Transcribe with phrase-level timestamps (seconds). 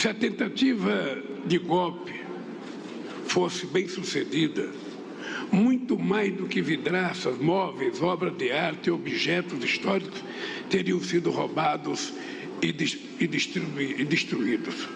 [0.00, 2.22] Se a tentativa de golpe
[3.26, 4.70] fosse bem sucedida,
[5.52, 10.24] muito mais do que vidraças, móveis, obras de arte e objetos históricos
[10.70, 12.14] teriam sido roubados
[12.62, 14.88] e, destruídos.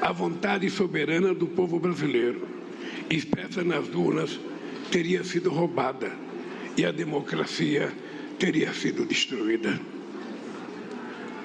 [0.00, 2.48] A vontade soberana do povo brasileiro,
[3.08, 4.38] expressa nas urnas,
[4.90, 6.10] teria sido roubada
[6.76, 7.92] e a democracia
[8.38, 9.78] teria sido destruída.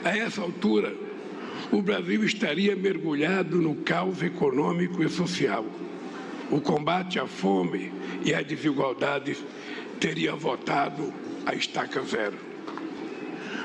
[0.03, 0.95] A essa altura,
[1.71, 5.65] o Brasil estaria mergulhado no caos econômico e social.
[6.51, 7.91] O combate à fome
[8.23, 9.35] e à desigualdade
[9.99, 11.11] teria voltado
[11.45, 12.37] à estaca zero.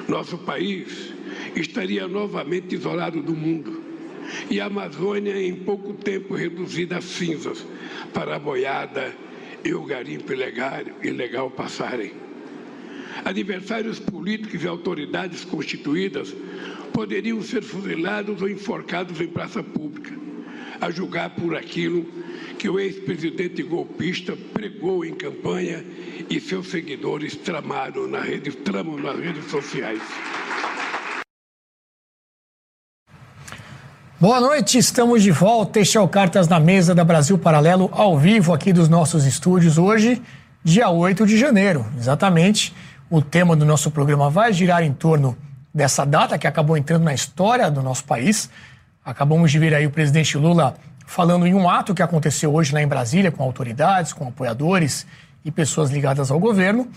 [0.08, 1.12] Nosso país
[1.56, 3.91] estaria novamente isolado do mundo
[4.50, 7.66] e a Amazônia em pouco tempo reduzida a cinzas
[8.12, 9.14] para a boiada
[9.64, 12.12] e o garimpo ilegal, ilegal passarem.
[13.25, 16.34] Adversários políticos e autoridades constituídas
[16.92, 20.12] poderiam ser fuzilados ou enforcados em praça pública,
[20.80, 22.06] a julgar por aquilo
[22.58, 25.84] que o ex-presidente golpista pregou em campanha
[26.28, 30.00] e seus seguidores tramaram na rede, tramam nas redes sociais.
[34.20, 35.80] Boa noite, estamos de volta.
[35.80, 39.78] Este é o Cartas na Mesa da Brasil Paralelo, ao vivo aqui dos nossos estúdios,
[39.78, 40.20] hoje,
[40.62, 41.86] dia 8 de janeiro.
[41.96, 42.74] Exatamente,
[43.08, 45.38] o tema do nosso programa vai girar em torno
[45.72, 48.50] dessa data que acabou entrando na história do nosso país.
[49.02, 50.74] Acabamos de ver aí o presidente Lula
[51.06, 55.06] falando em um ato que aconteceu hoje lá em Brasília com autoridades, com apoiadores
[55.42, 56.91] e pessoas ligadas ao governo.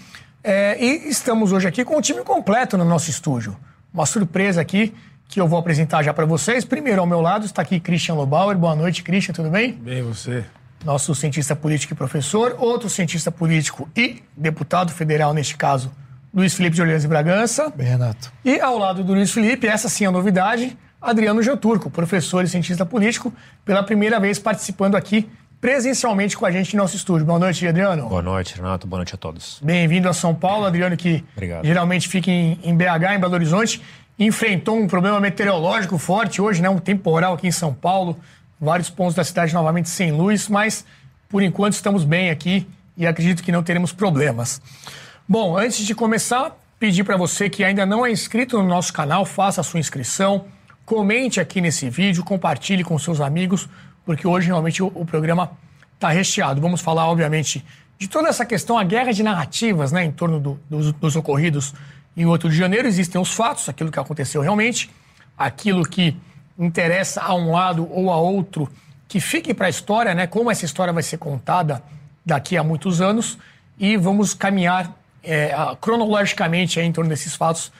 [0.44, 3.56] É, e estamos hoje aqui com o time completo no nosso estúdio.
[3.94, 4.94] Uma surpresa aqui
[5.34, 6.64] que eu vou apresentar já para vocês.
[6.64, 8.58] Primeiro, ao meu lado está aqui Christian Lobauer.
[8.58, 9.74] Boa noite, Christian, tudo bem?
[9.74, 10.46] Bem, você.
[10.86, 12.56] Nosso cientista político e professor.
[12.60, 15.92] Outro cientista político e deputado federal, neste caso,
[16.34, 17.72] Luiz Felipe de Orleans e Bragança.
[17.76, 18.32] Bem, Renato.
[18.46, 22.48] E ao lado do Luiz Felipe, essa sim é a novidade, Adriano Geoturco, professor e
[22.48, 23.34] cientista político,
[23.66, 25.30] pela primeira vez participando aqui
[25.64, 27.26] presencialmente com a gente em nosso estúdio.
[27.26, 28.10] Boa noite, Adriano.
[28.10, 28.86] Boa noite, Renato.
[28.86, 29.62] Boa noite a todos.
[29.64, 31.66] Bem-vindo a São Paulo, Adriano, que Obrigado.
[31.66, 33.82] geralmente fica em, em BH, em Belo Horizonte.
[34.18, 36.70] Enfrentou um problema meteorológico forte hoje, né?
[36.70, 38.18] Um temporal aqui em São Paulo.
[38.60, 40.86] Vários pontos da cidade novamente sem luz, mas
[41.28, 44.62] por enquanto estamos bem aqui e acredito que não teremos problemas.
[45.28, 49.26] Bom, antes de começar, pedir para você que ainda não é inscrito no nosso canal,
[49.26, 50.46] faça a sua inscrição,
[50.86, 53.68] comente aqui nesse vídeo, compartilhe com seus amigos,
[54.06, 55.52] porque hoje realmente o, o programa
[55.96, 56.62] está recheado.
[56.62, 57.66] Vamos falar, obviamente,
[57.98, 61.74] de toda essa questão, a guerra de narrativas né, em torno do, dos, dos ocorridos
[62.16, 62.88] em 8 de janeiro.
[62.88, 64.90] Existem os fatos, aquilo que aconteceu realmente,
[65.38, 66.16] aquilo que
[66.58, 68.70] interessa a um lado ou a outro,
[69.08, 71.84] que fique para a história, né, como essa história vai ser contada
[72.26, 73.38] daqui a muitos anos,
[73.78, 75.52] e vamos caminhar é,
[75.82, 77.72] cronologicamente em torno desses fatos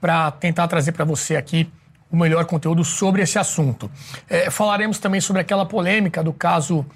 [0.00, 1.70] para tentar trazer para você aqui
[2.10, 3.90] o melhor conteúdo sobre esse assunto.
[4.28, 6.86] É, falaremos também sobre aquela polêmica do caso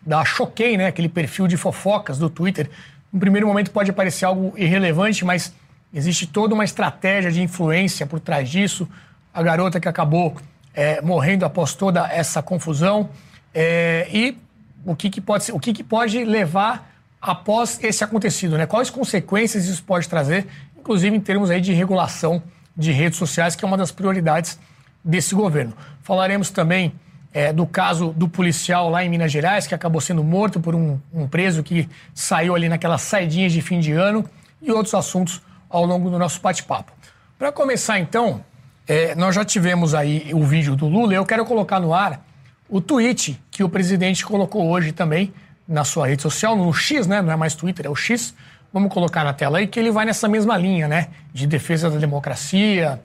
[0.00, 2.70] da Choquei, né, aquele perfil de fofocas do Twitter.
[3.12, 5.54] No primeiro momento pode parecer algo irrelevante, mas
[5.92, 8.88] existe toda uma estratégia de influência por trás disso.
[9.32, 10.36] A garota que acabou
[10.74, 13.10] é, morrendo após toda essa confusão
[13.54, 14.36] é, e
[14.84, 18.66] o que, que pode ser, o que, que pode levar após esse acontecido, né?
[18.66, 22.42] Quais consequências isso pode trazer, inclusive em termos aí de regulação
[22.76, 24.58] de redes sociais, que é uma das prioridades
[25.04, 25.72] desse governo.
[26.02, 26.92] Falaremos também
[27.32, 30.98] é, do caso do policial lá em Minas Gerais, que acabou sendo morto por um,
[31.12, 34.24] um preso que saiu ali naquelas saidinhas de fim de ano
[34.60, 35.40] e outros assuntos
[35.72, 36.92] ao longo do nosso bate-papo.
[37.38, 38.44] Para começar, então,
[38.86, 41.14] é, nós já tivemos aí o vídeo do Lula.
[41.14, 42.24] Eu quero colocar no ar
[42.68, 45.32] o tweet que o presidente colocou hoje também
[45.66, 47.22] na sua rede social, no X, né?
[47.22, 48.34] Não é mais Twitter, é o X.
[48.72, 51.08] Vamos colocar na tela aí que ele vai nessa mesma linha, né?
[51.32, 53.00] De defesa da democracia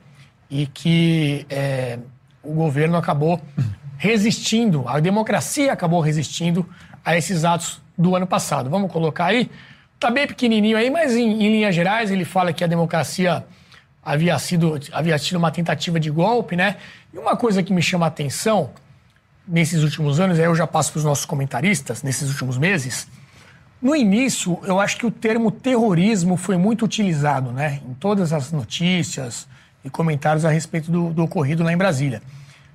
[0.50, 2.00] e que é,
[2.44, 3.42] o governo acabou
[3.98, 6.66] resistindo, a democracia acabou resistindo
[7.04, 8.70] a esses atos do ano passado.
[8.70, 9.50] Vamos colocar aí.
[10.00, 13.44] Tá bem pequenininho aí, mas em, em linhas gerais ele fala que a democracia
[14.04, 16.78] havia sido havia sido uma tentativa de golpe, né?
[17.14, 18.70] E uma coisa que me chama a atenção
[19.48, 23.08] nesses últimos anos, aí eu já passo para os nossos comentaristas, nesses últimos meses,
[23.82, 27.80] no início, eu acho que o termo terrorismo foi muito utilizado, né?
[27.88, 29.48] Em todas as notícias
[29.84, 32.22] e comentários a respeito do, do ocorrido lá em Brasília.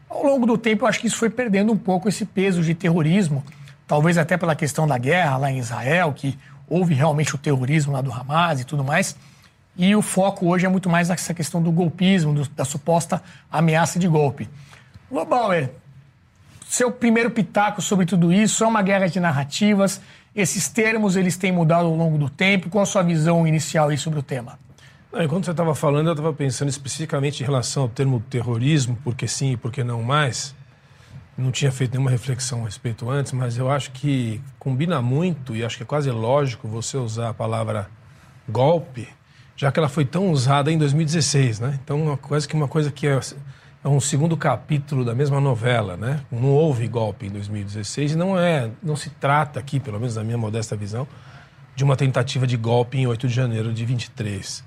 [0.09, 2.75] Ao longo do tempo, eu acho que isso foi perdendo um pouco esse peso de
[2.75, 3.45] terrorismo,
[3.87, 6.39] talvez até pela questão da guerra lá em Israel, que
[6.73, 9.15] houve realmente o terrorismo lá do Hamas e tudo mais.
[9.77, 13.99] e o foco hoje é muito mais nessa questão do golpismo, do, da suposta ameaça
[13.99, 14.49] de golpe.
[15.11, 15.71] Lobauer,
[16.67, 20.01] seu primeiro pitaco sobre tudo isso, é uma guerra de narrativas,
[20.35, 23.99] esses termos eles têm mudado ao longo do tempo, qual a sua visão inicial aí
[23.99, 24.59] sobre o tema?
[25.15, 29.53] Enquanto você estava falando, eu estava pensando especificamente em relação ao termo terrorismo, porque sim
[29.53, 30.55] e porque não mais.
[31.37, 35.65] Não tinha feito nenhuma reflexão a respeito antes, mas eu acho que combina muito e
[35.65, 37.89] acho que é quase lógico você usar a palavra
[38.49, 39.09] golpe,
[39.57, 41.79] já que ela foi tão usada em 2016, né?
[41.83, 43.19] Então, quase que uma coisa que é,
[43.83, 46.21] é um segundo capítulo da mesma novela, né?
[46.31, 50.25] Não houve golpe em 2016 e não é, não se trata aqui, pelo menos na
[50.25, 51.09] minha modesta visão,
[51.75, 54.65] de uma tentativa de golpe em 8 de janeiro de 23.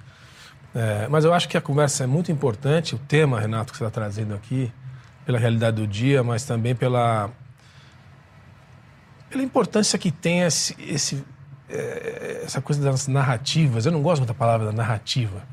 [0.74, 3.86] É, mas eu acho que a conversa é muito importante, o tema, Renato, que você
[3.86, 4.72] está trazendo aqui,
[5.26, 7.32] pela realidade do dia, mas também pela,
[9.30, 11.24] pela importância que tem esse, esse
[11.70, 13.86] é, essa coisa das narrativas.
[13.86, 15.44] Eu não gosto muito da palavra da narrativa.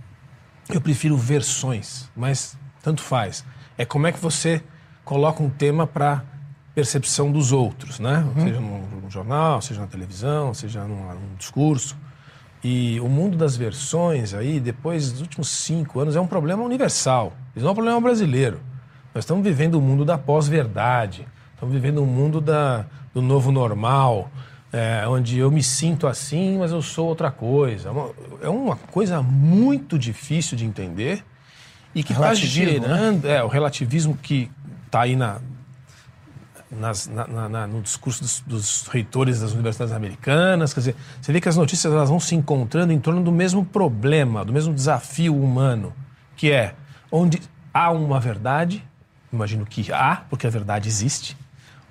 [0.69, 3.45] Eu prefiro versões, mas tanto faz.
[3.77, 4.63] É como é que você
[5.05, 6.23] coloca um tema para
[6.75, 8.19] percepção dos outros, né?
[8.19, 8.43] Uhum.
[8.43, 11.97] Seja num, jornal, seja na televisão, seja num, num discurso.
[12.65, 17.33] E o mundo das versões aí, depois dos últimos cinco anos, é um problema universal.
[17.55, 18.61] Isso não é um problema brasileiro.
[19.15, 21.27] Nós estamos vivendo o um mundo da pós-verdade.
[21.55, 24.31] Estamos vivendo um mundo da, do novo normal,
[24.73, 27.89] é, onde eu me sinto assim, mas eu sou outra coisa.
[27.89, 28.11] É uma,
[28.43, 31.23] é uma coisa muito difícil de entender
[31.95, 33.37] e que está gerando né?
[33.37, 34.51] é, o relativismo que
[34.87, 35.41] está aí na,
[36.71, 40.73] nas, na, na, no discurso dos, dos, reitores das universidades americanas.
[40.73, 43.65] Quer dizer, você vê que as notícias elas vão se encontrando em torno do mesmo
[43.65, 45.93] problema, do mesmo desafio humano,
[46.35, 46.75] que é
[47.11, 47.43] onde
[47.75, 48.83] há uma verdade,
[49.33, 51.37] imagino que há, porque a verdade existe,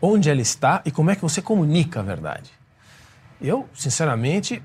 [0.01, 2.51] onde ela está e como é que você comunica a verdade.
[3.41, 4.61] Eu, sinceramente,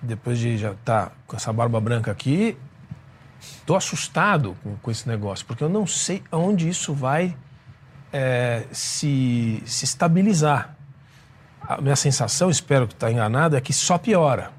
[0.00, 2.56] depois de já estar tá com essa barba branca aqui,
[3.40, 7.36] estou assustado com, com esse negócio, porque eu não sei aonde isso vai
[8.12, 10.76] é, se, se estabilizar.
[11.60, 14.50] A minha sensação, espero que está enganado, é que só piora.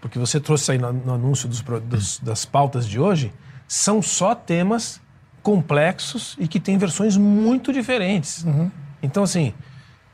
[0.00, 3.32] Porque você trouxe aí no, no anúncio dos, dos, das pautas de hoje,
[3.68, 5.00] são só temas
[5.44, 8.42] complexos e que têm versões muito diferentes.
[8.44, 8.70] Uhum.
[9.02, 9.54] Então, assim, uh,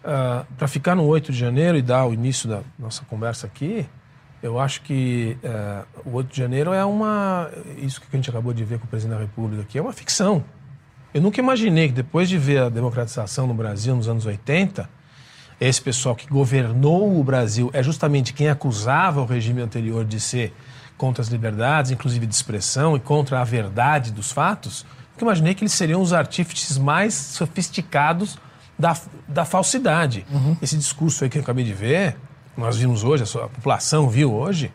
[0.05, 3.87] ah, para ficar no 8 de janeiro e dar o início da nossa conversa aqui,
[4.43, 7.49] eu acho que uh, o 8 de janeiro é uma.
[7.79, 9.93] Isso que a gente acabou de ver com o presidente da República aqui é uma
[9.93, 10.43] ficção.
[11.15, 14.89] Eu nunca imaginei que depois de ver a democratização no Brasil nos anos 80,
[15.61, 20.53] esse pessoal que governou o Brasil é justamente quem acusava o regime anterior de ser
[20.97, 24.85] contra as liberdades, inclusive de expressão, e contra a verdade dos fatos.
[25.21, 28.39] Nunca imaginei que eles seriam os artífices mais sofisticados
[28.79, 28.97] da,
[29.29, 30.25] da falsidade.
[30.31, 30.57] Uhum.
[30.63, 32.17] Esse discurso aí que eu acabei de ver,
[32.57, 34.73] nós vimos hoje, a, população viu hoje,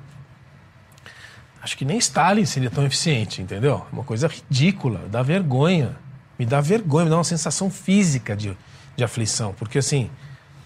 [1.62, 3.86] acho que nem Stalin seria tão eficiente, entendeu?
[3.92, 5.98] Uma coisa ridícula, dá vergonha
[6.38, 8.56] me dá vergonha, me dá uma sensação física de,
[8.96, 9.54] de aflição.
[9.54, 10.10] Porque, assim,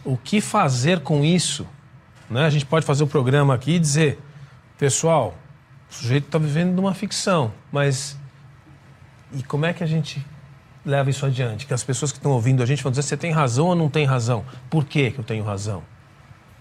[0.04, 1.66] o que fazer com isso?
[2.30, 2.46] Né?
[2.46, 4.20] A gente pode fazer o um programa aqui e dizer,
[4.78, 5.36] pessoal,
[5.90, 8.18] o sujeito está vivendo numa ficção, mas
[9.34, 10.26] e como é que a gente
[10.86, 11.66] leva isso adiante?
[11.66, 13.90] Que as pessoas que estão ouvindo a gente vão dizer, você tem razão ou não
[13.90, 14.44] tem razão?
[14.70, 15.84] Por que, que eu tenho razão?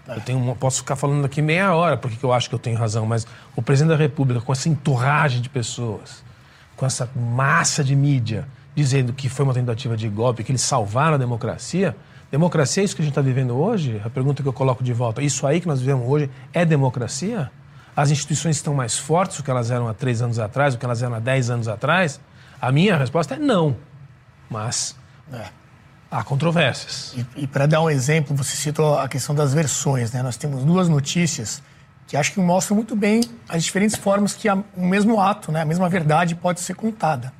[0.07, 3.05] Eu tenho, posso ficar falando aqui meia hora porque eu acho que eu tenho razão,
[3.05, 6.23] mas o presidente da República, com essa enturragem de pessoas,
[6.75, 11.15] com essa massa de mídia, dizendo que foi uma tentativa de golpe, que eles salvaram
[11.15, 11.95] a democracia.
[12.31, 14.01] Democracia é isso que a gente está vivendo hoje?
[14.03, 17.51] A pergunta que eu coloco de volta: isso aí que nós vivemos hoje é democracia?
[17.95, 20.85] As instituições estão mais fortes do que elas eram há três anos atrás, do que
[20.85, 22.19] elas eram há dez anos atrás?
[22.61, 23.75] A minha resposta é não.
[24.49, 24.95] Mas
[25.31, 25.45] é.
[26.09, 27.13] há controvérsias.
[27.15, 30.11] E, e para dar um exemplo, você citou a questão das versões.
[30.11, 30.21] Né?
[30.21, 31.61] Nós temos duas notícias
[32.09, 35.61] que acho que mostram muito bem as diferentes formas que a, o mesmo ato, né,
[35.61, 37.31] a mesma verdade pode ser contada.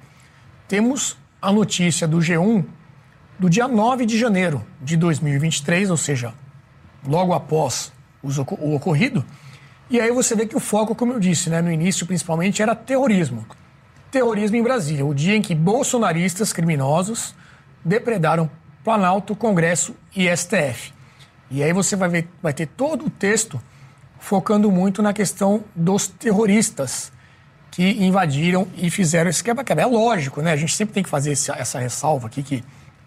[0.67, 2.63] Temos a notícia do G1
[3.39, 6.35] do dia 9 de janeiro de 2023, ou seja,
[7.03, 9.25] logo após o ocorrido.
[9.89, 12.75] E aí você vê que o foco, como eu disse, né, no início principalmente, era
[12.75, 13.47] terrorismo.
[14.11, 17.35] Terrorismo em Brasília, o dia em que bolsonaristas criminosos
[17.85, 18.49] depredaram
[18.83, 20.93] Planalto, Congresso e STF.
[21.51, 23.61] E aí você vai, ver, vai ter todo o texto
[24.19, 27.11] focando muito na questão dos terroristas
[27.71, 29.83] que invadiram e fizeram esse quebra-quebra.
[29.83, 30.51] É lógico, né?
[30.51, 32.63] A gente sempre tem que fazer esse, essa ressalva aqui, que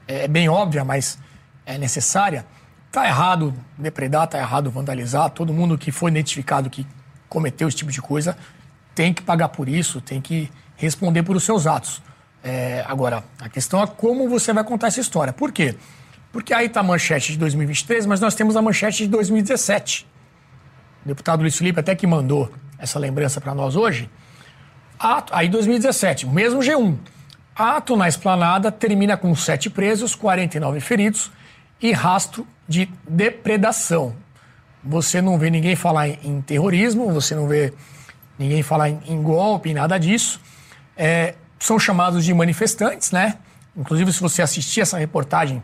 [0.06, 1.18] é bem óbvia, mas
[1.66, 2.46] é necessária.
[2.90, 5.30] Tá errado depredar, tá errado vandalizar.
[5.30, 6.86] Todo mundo que foi identificado que
[7.28, 8.36] cometeu esse tipo de coisa
[8.94, 10.50] tem que pagar por isso, tem que
[10.82, 12.02] responder por os seus atos.
[12.42, 15.32] É, agora, a questão é como você vai contar essa história.
[15.32, 15.76] Por quê?
[16.32, 20.06] Porque aí está a manchete de 2023, mas nós temos a manchete de 2017.
[21.04, 24.10] O deputado Luiz Felipe até que mandou essa lembrança para nós hoje.
[24.98, 26.96] Ato, aí 2017, mesmo G1.
[27.54, 31.30] Ato na esplanada termina com sete presos, 49 feridos
[31.80, 34.14] e rastro de depredação.
[34.82, 37.72] Você não vê ninguém falar em terrorismo, você não vê
[38.38, 40.40] ninguém falar em, em golpe, nada disso.
[40.96, 43.38] É, são chamados de manifestantes, né?
[43.76, 45.62] Inclusive, se você assistir essa reportagem,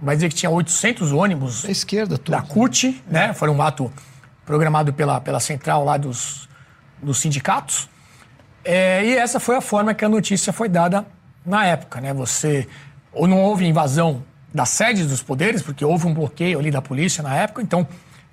[0.00, 2.30] vai dizer que tinha 800 ônibus da esquerda tudo.
[2.30, 3.34] da CUT, né?
[3.34, 3.92] Foi um ato
[4.46, 6.48] programado pela, pela central lá dos,
[7.02, 7.88] dos sindicatos.
[8.64, 11.06] É, e essa foi a forma que a notícia foi dada
[11.44, 12.12] na época, né?
[12.14, 12.66] Você
[13.12, 14.22] ou não houve invasão
[14.52, 17.86] das sedes dos poderes, porque houve um bloqueio ali da polícia na época, então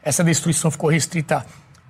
[0.04, 1.46] essa destruição ficou restrita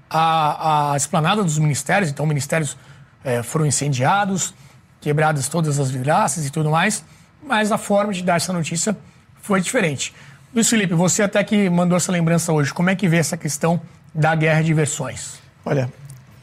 [0.10, 2.78] à, à esplanada dos ministérios, então ministérios
[3.24, 4.54] é, foram incendiados,
[5.02, 7.04] quebradas todas as vidraças e tudo mais,
[7.44, 8.98] mas a forma de dar essa notícia
[9.42, 10.14] foi diferente.
[10.54, 13.80] Luiz Felipe, você até que mandou essa lembrança hoje, como é que vê essa questão
[14.14, 15.40] da guerra de versões?
[15.64, 15.92] Olha,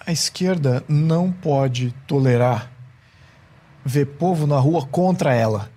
[0.07, 2.71] a esquerda não pode tolerar
[3.85, 5.71] ver povo na rua contra ela.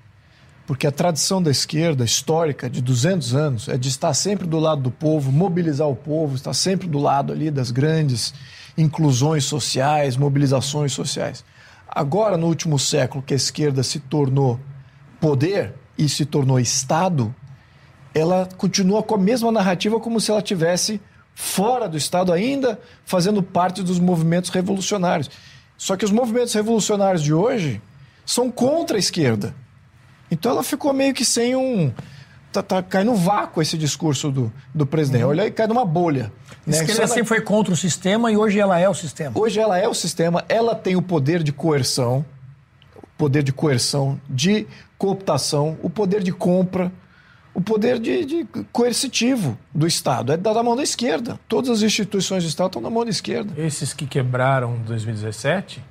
[0.66, 4.82] Porque a tradição da esquerda histórica de 200 anos é de estar sempre do lado
[4.82, 8.34] do povo, mobilizar o povo, estar sempre do lado ali das grandes
[8.78, 11.44] inclusões sociais, mobilizações sociais.
[11.88, 14.60] Agora, no último século, que a esquerda se tornou
[15.20, 17.34] poder e se tornou Estado,
[18.14, 21.02] ela continua com a mesma narrativa como se ela tivesse
[21.34, 25.30] fora do Estado ainda, fazendo parte dos movimentos revolucionários.
[25.78, 27.82] Só que os movimentos revolucionários de hoje
[28.26, 29.56] são contra a esquerda.
[30.30, 31.92] Então ela ficou meio que sem um.
[32.58, 35.24] Tá, tá caindo no vácuo esse discurso do, do presidente.
[35.24, 35.30] Uhum.
[35.30, 36.32] Olha aí, cai numa bolha.
[36.66, 36.80] Né?
[36.80, 39.32] A esquerda sempre foi contra o sistema e hoje ela é o sistema.
[39.38, 42.26] Hoje ela é o sistema, ela tem o poder de coerção,
[43.18, 44.66] poder de coerção, de
[44.98, 46.92] cooptação, o poder de compra,
[47.54, 50.32] o poder de, de coercitivo do Estado.
[50.32, 51.40] É da mão da esquerda.
[51.48, 53.54] Todas as instituições do Estado estão na mão da esquerda.
[53.58, 55.84] Esses que quebraram em 2017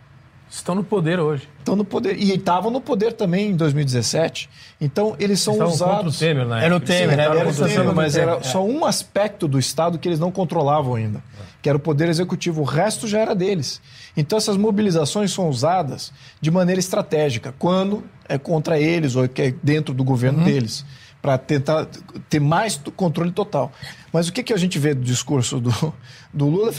[0.49, 1.49] estão no poder hoje.
[1.59, 2.17] Estão no poder.
[2.17, 4.49] E estavam no poder também em 2017.
[4.81, 6.19] Então, eles são Estavam usados.
[6.19, 6.65] Temer, né?
[6.65, 7.25] Era o Temer, né?
[7.25, 10.95] Era, Era o Temer, mas era só um aspecto do Estado que eles não controlavam
[10.95, 11.23] ainda,
[11.61, 12.63] que era o poder executivo.
[12.63, 13.81] O resto já era deles.
[14.17, 19.55] Então, essas mobilizações são usadas de maneira estratégica, quando é contra eles ou que é
[19.63, 20.45] dentro do governo uhum.
[20.45, 20.85] deles,
[21.21, 21.89] para tentar
[22.29, 23.73] ter mais controle total.
[24.13, 25.71] Mas o que, que a gente vê do discurso do,
[26.33, 26.71] do Lula?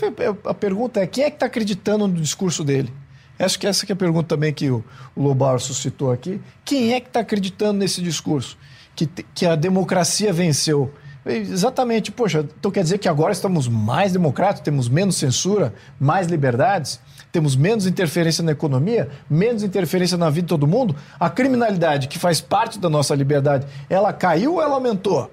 [0.45, 2.91] A pergunta é: quem é que está acreditando no discurso dele?
[3.39, 4.83] Acho que essa que é a pergunta também que o,
[5.15, 6.41] Lobar suscitou aqui.
[6.65, 8.57] Quem é que está acreditando nesse discurso?
[8.95, 10.91] Que, que a democracia venceu.
[11.25, 17.01] Exatamente, poxa, então quer dizer que agora estamos mais democráticos, temos menos censura, mais liberdades,
[17.33, 20.95] temos menos interferência na economia, menos interferência na vida de todo mundo?
[21.19, 25.29] A criminalidade, que faz parte da nossa liberdade, ela caiu ou ela aumentou?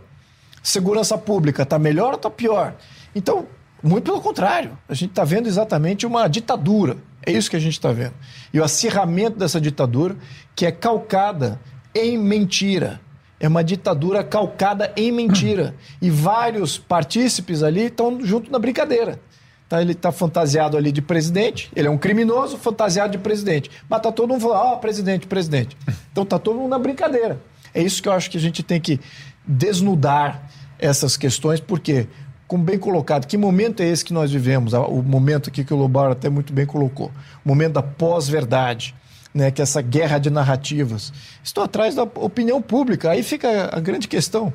[0.62, 2.74] Segurança pública, está melhor ou está pior?
[3.14, 3.46] Então,
[3.82, 6.96] muito pelo contrário, a gente está vendo exatamente uma ditadura.
[7.26, 8.14] É isso que a gente está vendo.
[8.52, 10.16] E o acirramento dessa ditadura,
[10.54, 11.60] que é calcada
[11.94, 13.00] em mentira.
[13.40, 15.74] É uma ditadura calcada em mentira.
[16.00, 19.20] E vários partícipes ali estão junto na brincadeira.
[19.68, 23.70] Tá, ele está fantasiado ali de presidente, ele é um criminoso fantasiado de presidente.
[23.88, 25.76] Mas está todo mundo falando, ó, oh, presidente, presidente.
[26.12, 27.40] Então está todo mundo na brincadeira.
[27.72, 29.00] É isso que eu acho que a gente tem que
[29.46, 32.06] desnudar essas questões, porque
[32.46, 34.72] como bem colocado, que momento é esse que nós vivemos?
[34.74, 37.10] O momento aqui que o Lobar até muito bem colocou.
[37.44, 38.94] O momento da pós-verdade,
[39.32, 39.50] né?
[39.50, 41.12] que é essa guerra de narrativas.
[41.42, 43.10] Estou atrás da opinião pública.
[43.10, 44.52] Aí fica a grande questão.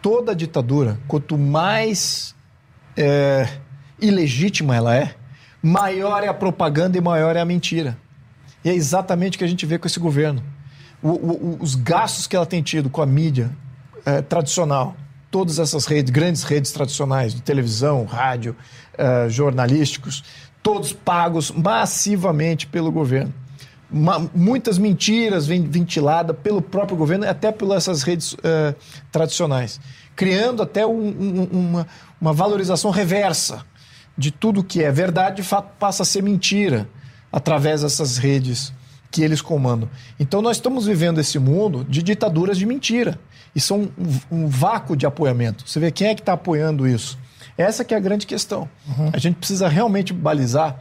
[0.00, 2.34] Toda ditadura, quanto mais
[2.96, 3.48] é,
[4.00, 5.14] ilegítima ela é,
[5.62, 7.96] maior é a propaganda e maior é a mentira.
[8.64, 10.42] E é exatamente o que a gente vê com esse governo.
[11.00, 13.50] O, o, os gastos que ela tem tido com a mídia
[14.04, 14.96] é, tradicional,
[15.32, 18.54] todas essas redes, grandes redes tradicionais de televisão, rádio,
[18.98, 20.22] uh, jornalísticos,
[20.62, 23.32] todos pagos massivamente pelo governo.
[23.90, 28.76] Ma muitas mentiras vêm ventiladas pelo próprio governo, até pelas essas redes uh,
[29.10, 29.80] tradicionais,
[30.14, 31.86] criando até um, um, uma,
[32.20, 33.64] uma valorização reversa
[34.16, 36.86] de tudo que é verdade, de fato passa a ser mentira
[37.32, 38.70] através dessas redes
[39.10, 39.88] que eles comandam.
[40.20, 43.18] Então nós estamos vivendo esse mundo de ditaduras de mentira.
[43.54, 45.68] E são um, um vácuo de apoiamento.
[45.68, 47.18] Você vê quem é que está apoiando isso.
[47.56, 48.68] Essa que é a grande questão.
[48.86, 49.10] Uhum.
[49.12, 50.78] A gente precisa realmente balizar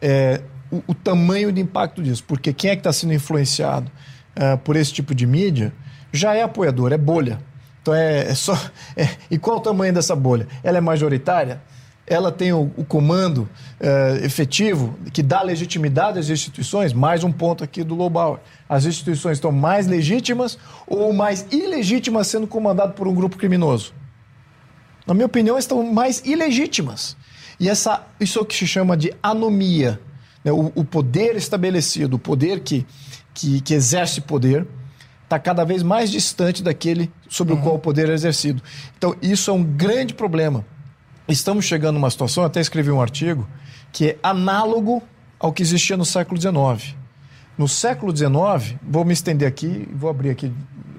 [0.00, 0.40] é,
[0.70, 2.22] o, o, tamanho do impacto disso.
[2.24, 3.90] Porque quem é que está sendo influenciado
[4.36, 5.72] é, por esse tipo de mídia
[6.12, 7.40] já é apoiador, é bolha.
[7.82, 8.54] Então é, é só.
[8.96, 10.46] É, e qual o tamanho dessa bolha?
[10.62, 11.60] Ela é majoritária?
[12.06, 13.48] Ela tem o, o comando
[13.80, 18.40] uh, efetivo que dá legitimidade às instituições, mais um ponto aqui do Lobauer.
[18.68, 23.94] As instituições estão mais legítimas ou mais ilegítimas sendo comandadas por um grupo criminoso?
[25.06, 27.16] Na minha opinião, estão mais ilegítimas.
[27.58, 30.00] E essa, isso é o que se chama de anomia.
[30.44, 32.86] né, o, o, poder estabelecido, o poder que,
[33.32, 34.66] que, que exerce poder,
[35.22, 37.60] está cada vez mais distante daquele sobre uhum.
[37.60, 38.62] o qual o poder é exercido.
[38.96, 40.64] Então, isso é um grande problema.
[41.26, 43.48] Estamos chegando numa situação, até escrevi um artigo,
[43.90, 45.02] que é análogo
[45.40, 46.94] ao que existia no século XIX.
[47.56, 50.52] No século XIX, vou me estender aqui, vou abrir aqui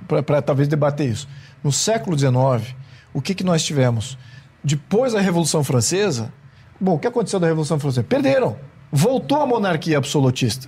[0.08, 1.27] para talvez debater isso.
[1.63, 2.75] No século XIX,
[3.13, 4.17] o que, que nós tivemos?
[4.63, 6.34] Depois da Revolução Francesa,
[6.82, 8.03] bom, o que aconteceu da Revolução Francesa?
[8.03, 8.58] Perderam.
[8.91, 10.67] Voltou a monarquia absolutista.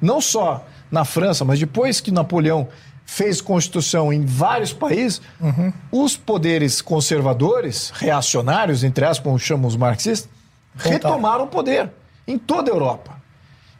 [0.00, 2.68] Não só na França, mas depois que Napoleão
[3.04, 5.72] fez constituição em vários países, uhum.
[5.90, 10.30] os poderes conservadores, reacionários, entre aspas, como chamam os marxistas,
[10.76, 11.90] retomaram o poder
[12.26, 13.22] em toda a Europa.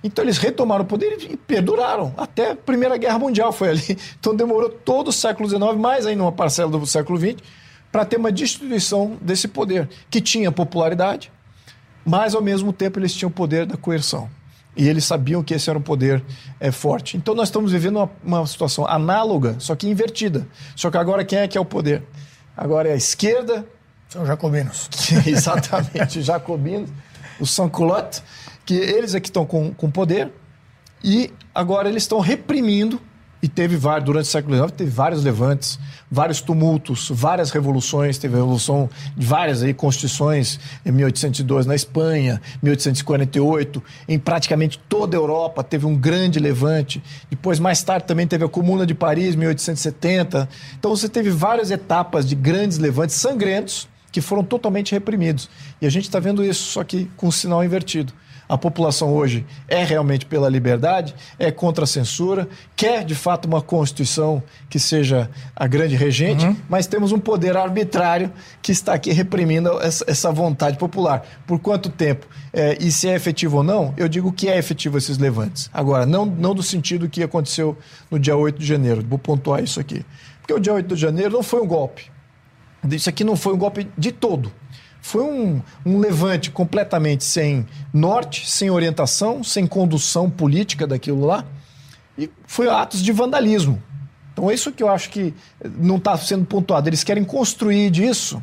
[0.05, 2.12] Então eles retomaram o poder e perduraram.
[2.17, 3.99] Até a Primeira Guerra Mundial foi ali.
[4.19, 7.37] Então demorou todo o século XIX, mais ainda uma parcela do século XX,
[7.91, 11.31] para ter uma distribuição desse poder, que tinha popularidade,
[12.05, 14.29] mas ao mesmo tempo eles tinham o poder da coerção.
[14.76, 16.23] E eles sabiam que esse era um poder
[16.59, 17.17] é, forte.
[17.17, 20.47] Então nós estamos vivendo uma, uma situação análoga, só que invertida.
[20.75, 22.02] Só que agora quem é que é o poder?
[22.57, 23.67] Agora é a esquerda.
[24.09, 24.88] São jacobinos.
[25.26, 26.91] exatamente, jacobinos,
[27.38, 28.23] o sans-culotte
[28.64, 30.31] que eles é que estão com, com poder
[31.02, 33.00] e agora eles estão reprimindo
[33.43, 38.35] e teve vários, durante o século XIX, teve vários levantes, vários tumultos, várias revoluções, teve
[38.35, 45.19] a revolução de várias aí, constituições em 1802 na Espanha, 1848, em praticamente toda a
[45.19, 47.03] Europa teve um grande levante.
[47.29, 50.49] Depois, mais tarde, também teve a Comuna de Paris, 1870.
[50.79, 55.51] Então, você teve várias etapas de grandes levantes sangrentos que foram totalmente reprimidos.
[55.81, 58.13] E a gente está vendo isso, só que com o sinal invertido
[58.53, 63.63] a população hoje é realmente pela liberdade, é contra a censura, quer de fato uma
[63.63, 66.55] Constituição que seja a grande regente, uhum.
[66.69, 68.31] mas temos um poder arbitrário
[68.61, 71.27] que está aqui reprimindo essa, essa vontade popular.
[71.47, 72.27] Por quanto tempo?
[72.53, 75.71] É, e se é efetivo ou não, eu digo que é efetivo esses levantes.
[75.73, 77.75] Agora, não, não do sentido que aconteceu
[78.11, 80.05] no dia 8 de janeiro, vou pontuar isso aqui.
[80.43, 82.12] Porque o dia 8 de janeiro não foi um golpe.
[82.91, 84.53] Isso aqui não foi um golpe de todo.
[85.03, 91.45] Foi um, um levante completamente sem norte, sem orientação, sem condução política daquilo lá.
[92.17, 93.83] E foi atos de vandalismo.
[94.33, 95.35] Então, é isso que eu acho que
[95.77, 96.88] não está sendo pontuado.
[96.88, 98.43] Eles querem construir disso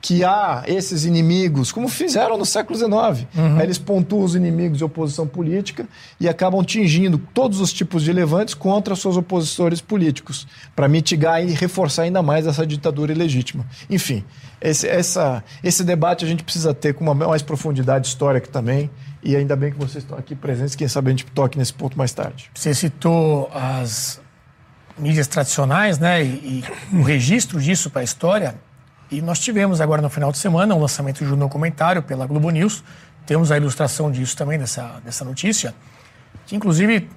[0.00, 3.26] que há esses inimigos, como fizeram no século XIX.
[3.36, 3.60] Uhum.
[3.60, 5.88] Eles pontuam os inimigos de oposição política
[6.20, 11.52] e acabam tingindo todos os tipos de levantes contra seus opositores políticos, para mitigar e
[11.52, 13.66] reforçar ainda mais essa ditadura ilegítima.
[13.90, 14.24] Enfim,
[14.60, 18.88] esse, essa, esse debate a gente precisa ter com uma mais profundidade histórica também.
[19.20, 21.98] E ainda bem que vocês estão aqui presentes, quem sabe a gente toque nesse ponto
[21.98, 22.48] mais tarde.
[22.54, 24.20] Você citou as
[24.96, 28.54] mídias tradicionais, né, e, e o registro disso para a história.
[29.10, 32.50] E nós tivemos agora no final de semana um lançamento de um documentário pela Globo
[32.50, 32.84] News.
[33.24, 35.74] Temos a ilustração disso também, dessa, dessa notícia,
[36.46, 37.08] que inclusive,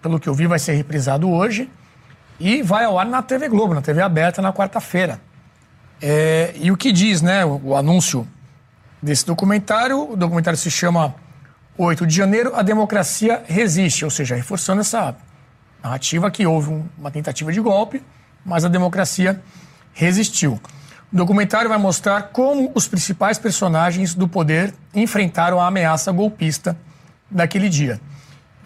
[0.00, 1.68] pelo que eu vi, vai ser reprisado hoje
[2.40, 5.20] e vai ao ar na TV Globo, na TV aberta, na quarta-feira.
[6.00, 8.26] É, e o que diz né, o, o, anúncio
[9.02, 10.12] desse documentário?
[10.12, 11.14] O documentário se chama
[11.76, 15.16] 8 de janeiro, a democracia resiste, ou seja, reforçando essa
[15.82, 18.02] narrativa que houve um, uma tentativa de golpe,
[18.44, 19.40] mas a democracia
[19.92, 20.60] resistiu.
[21.16, 26.76] O documentário vai mostrar como os principais personagens do poder enfrentaram a ameaça golpista
[27.30, 27.98] daquele dia.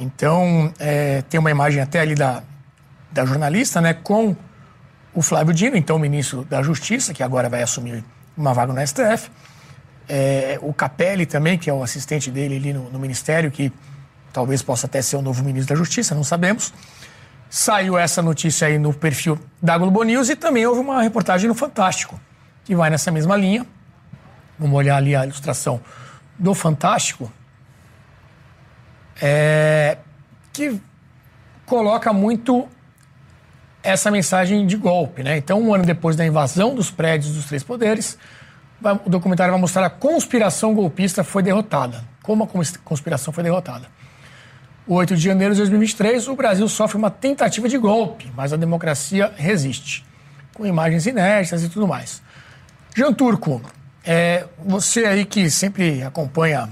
[0.01, 2.43] Então, é, tem uma imagem até ali da,
[3.13, 4.35] da jornalista, né, com
[5.15, 8.03] o Flávio Dino, então ministro da Justiça, que agora vai assumir
[8.37, 9.31] uma vaga no STF.
[10.09, 13.73] É, o Capelli também, que é o assistente dele ali no, no, Ministério, que
[14.33, 16.75] talvez possa até ser o novo ministro da Justiça, não sabemos.
[17.49, 21.55] Saiu essa notícia aí no perfil da Globo News e também houve uma reportagem no
[21.55, 22.19] Fantástico,
[22.71, 23.67] que vai nessa mesma linha.
[24.57, 25.81] Vamos olhar ali a ilustração
[26.39, 27.29] do Fantástico,
[29.21, 29.99] é,
[30.53, 30.81] que
[31.67, 32.69] coloca muito
[33.83, 35.25] essa mensagem de golpe.
[35.25, 35.37] Né?
[35.37, 38.17] Então, um ano depois da invasão dos prédios dos três poderes,
[39.05, 42.05] o documentário vai mostrar a conspiração golpista foi derrotada.
[42.23, 42.49] Como a
[42.85, 43.89] conspiração foi derrotada.
[44.87, 48.57] O 8 de janeiro de 2023, o Brasil sofre uma tentativa de golpe, mas a
[48.57, 50.07] democracia resiste,
[50.55, 52.23] com imagens inéditas e tudo mais.
[52.97, 53.63] Jean Turco,
[54.05, 56.71] é, você aí que sempre acompanha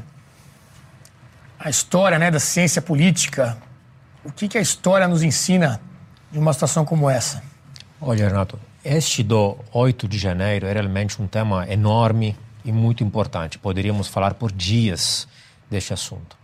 [1.58, 3.56] a história né, da ciência política,
[4.24, 5.80] o que, que a história nos ensina
[6.30, 7.42] de uma situação como essa?
[8.00, 13.58] Olha, Renato, este do 8 de janeiro é realmente um tema enorme e muito importante.
[13.58, 15.26] Poderíamos falar por dias
[15.70, 16.36] deste assunto.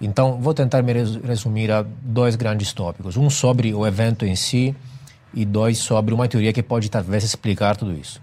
[0.00, 3.16] Então, vou tentar me resumir a dois grandes tópicos.
[3.16, 4.74] Um sobre o evento em si
[5.34, 8.22] e dois sobre uma teoria que pode talvez explicar tudo isso.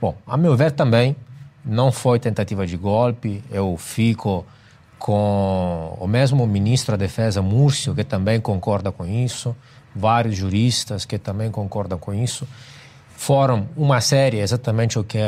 [0.00, 1.16] Bom, a meu ver também
[1.64, 3.42] não foi tentativa de golpe.
[3.50, 4.46] Eu fico
[4.98, 9.54] com o mesmo ministro da Defesa, Múrcio, que também concorda com isso,
[9.94, 12.46] vários juristas que também concordam com isso.
[13.16, 15.18] Foram uma série, exatamente o que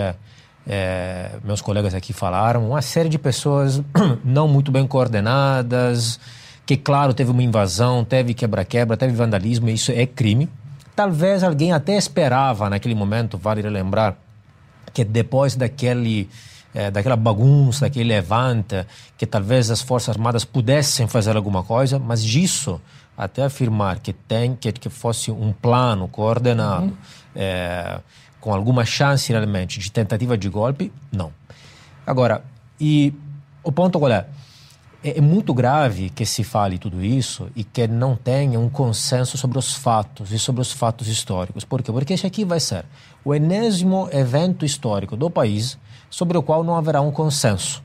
[0.66, 3.82] é, meus colegas aqui falaram, uma série de pessoas
[4.24, 6.20] não muito bem coordenadas,
[6.64, 10.48] que, claro, teve uma invasão, teve quebra-quebra, teve vandalismo, e isso é crime.
[10.94, 14.16] Talvez alguém até esperava naquele momento, vale lembrar,
[14.92, 16.28] que depois daquele
[16.72, 18.86] é, daquela bagunça, daquele levante,
[19.18, 22.80] que talvez as Forças Armadas pudessem fazer alguma coisa, mas disso
[23.16, 26.96] até afirmar que tem que, que fosse um plano coordenado uhum.
[27.34, 28.00] é,
[28.40, 31.32] com alguma chance realmente de tentativa de golpe, não.
[32.06, 32.42] Agora,
[32.80, 33.12] e
[33.62, 34.26] o ponto qual é?
[35.02, 39.36] É, é muito grave que se fale tudo isso e que não tenha um consenso
[39.36, 41.64] sobre os fatos e sobre os fatos históricos.
[41.64, 41.92] Por quê?
[41.92, 42.84] Porque esse aqui vai ser
[43.24, 45.78] o enésimo evento histórico do país
[46.08, 47.82] sobre o qual não haverá um consenso,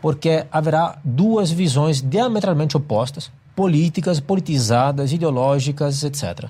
[0.00, 6.48] porque haverá duas visões diametralmente opostas, políticas, politizadas, ideológicas, etc.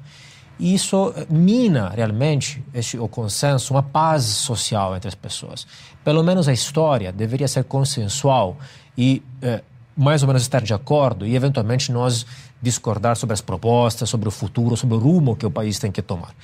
[0.59, 5.67] E isso mina realmente esse, o consenso, uma paz social entre as pessoas.
[6.05, 8.57] Pelo menos a história deveria ser consensual
[8.97, 9.63] e eh,
[9.97, 12.25] mais ou menos estar de acordo e eventualmente nós
[12.61, 16.01] discordar sobre as propostas, sobre o futuro, sobre o rumo que o país tem que
[16.01, 16.35] tomar.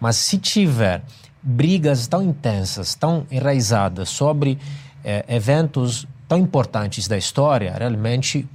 [0.00, 1.02] Mas se tiver
[1.42, 4.58] brigas tão intensas, tão enraizadas sobre
[5.04, 8.48] é, eventos tão importantes da história, realmente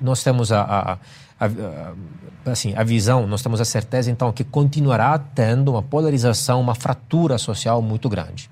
[0.00, 4.44] nós temos a, a, a, a, assim, a visão, nós temos a certeza então que
[4.44, 8.48] continuará tendo uma polarização, uma fratura social muito grande.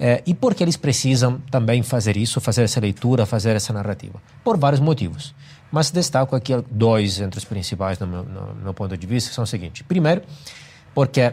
[0.00, 4.20] É, e por que eles precisam também fazer isso, fazer essa leitura, fazer essa narrativa?
[4.42, 5.34] Por vários motivos.
[5.70, 9.34] Mas destaco aqui dois entre os principais, no meu, no meu ponto de vista, que
[9.34, 9.82] são os seguintes.
[9.82, 10.22] Primeiro,
[10.94, 11.32] porque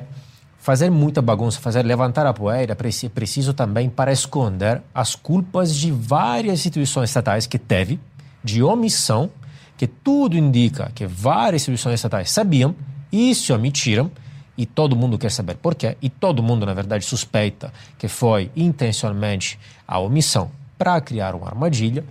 [0.61, 6.59] Fazer muita bagunça, fazer levantar a poeira, preciso também para esconder as culpas de várias
[6.59, 7.99] instituições estatais que teve,
[8.43, 9.31] de omissão,
[9.75, 12.75] que tudo indica que várias instituições estatais sabiam
[13.11, 14.11] e se omitiram,
[14.55, 18.51] e todo mundo quer saber por quê, e todo mundo, na verdade, suspeita que foi
[18.55, 22.05] intencionalmente a omissão para criar uma armadilha.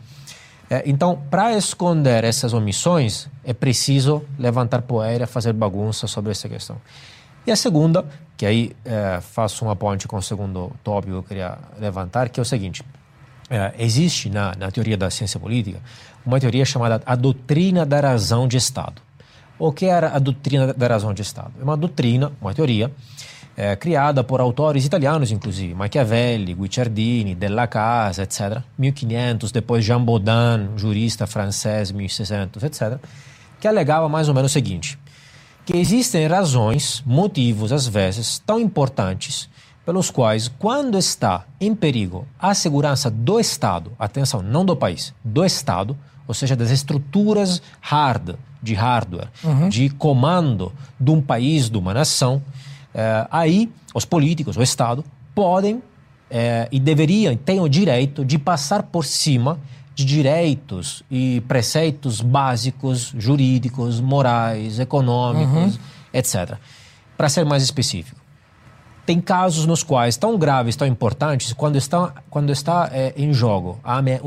[0.69, 6.79] É, então, para esconder essas omissões, é preciso levantar poeira, fazer bagunça sobre essa questão.
[7.47, 8.05] E a segunda,
[8.41, 12.41] que aí é, faço uma ponte com o segundo tópico que eu queria levantar, que
[12.41, 12.83] é o seguinte:
[13.51, 15.79] é, existe na, na teoria da ciência política
[16.25, 19.03] uma teoria chamada a doutrina da razão de Estado.
[19.59, 21.53] O que era a doutrina da razão de Estado?
[21.61, 22.91] É uma doutrina, uma teoria,
[23.55, 30.79] é, criada por autores italianos, inclusive, Machiavelli, Guicciardini, Della Casa, etc., 1500, depois Jean Baudin,
[30.79, 32.97] jurista francês, 1600, etc.,
[33.61, 34.99] que alegava mais ou menos o seguinte:
[35.71, 39.49] que existem razões, motivos, às vezes, tão importantes
[39.87, 45.45] pelos quais, quando está em perigo a segurança do Estado, atenção, não do país, do
[45.45, 49.69] Estado, ou seja, das estruturas hard, de hardware, uhum.
[49.69, 52.43] de comando de um país, de uma nação,
[52.93, 55.05] eh, aí os políticos, o Estado,
[55.35, 55.81] podem
[56.29, 59.59] eh, e deveriam, têm o direito de passar por cima
[59.95, 65.81] de direitos e preceitos básicos, jurídicos, morais, econômicos, uhum.
[66.13, 66.55] etc.
[67.17, 68.21] Para ser mais específico,
[69.11, 73.81] tem casos nos quais tão graves, tão importantes, quando está, quando está é, em jogo,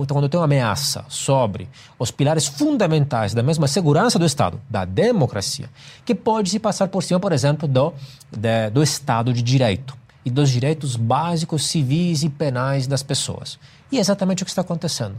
[0.08, 5.70] quando tem uma ameaça sobre os pilares fundamentais da mesma segurança do Estado, da democracia,
[6.04, 7.94] que pode se passar por cima, por exemplo, do,
[8.30, 9.96] de, do Estado de Direito
[10.26, 13.58] e dos direitos básicos civis e penais das pessoas.
[13.90, 15.16] E é exatamente o que está acontecendo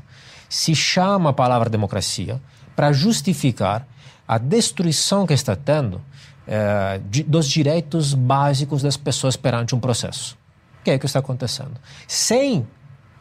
[0.54, 2.40] se chama a palavra democracia
[2.76, 3.84] para justificar
[4.26, 6.00] a destruição que está tendo
[6.46, 10.38] eh, de, dos direitos básicos das pessoas perante um processo.
[10.80, 11.72] O que é que está acontecendo?
[12.06, 12.64] Sem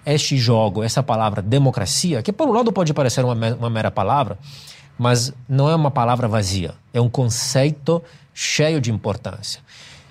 [0.05, 4.37] este jogo, essa palavra democracia, que por um lado pode parecer uma, uma mera palavra,
[4.95, 7.99] mas não é uma palavra vazia, é um conceito
[8.31, 9.59] cheio de importância.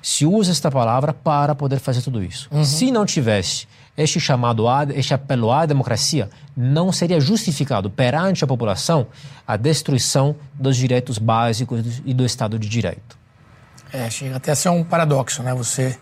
[0.03, 2.49] Se usa esta palavra para poder fazer tudo isso.
[2.51, 2.65] Uhum.
[2.65, 9.07] Se não tivesse este chamado, este apelo à democracia não seria justificado perante a população
[9.46, 13.18] a destruição dos direitos básicos e do Estado de Direito.
[13.92, 15.52] É, chega até a ser um paradoxo, né?
[15.55, 15.98] Você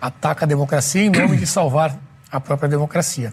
[0.00, 1.98] ataca a democracia em nome de salvar
[2.30, 3.32] a própria democracia.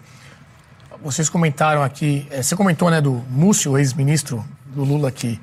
[1.03, 5.39] Vocês comentaram aqui, é, você comentou, né, do Múcio, ex-ministro do Lula, que,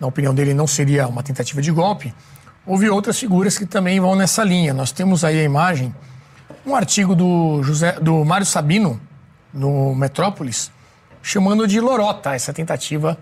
[0.00, 2.14] na opinião dele, não seria uma tentativa de golpe.
[2.64, 4.72] Houve outras figuras que também vão nessa linha.
[4.72, 5.94] Nós temos aí a imagem
[6.66, 9.00] um artigo do, José, do Mário Sabino,
[9.54, 10.72] no Metrópolis,
[11.22, 13.16] chamando de lorota essa tentativa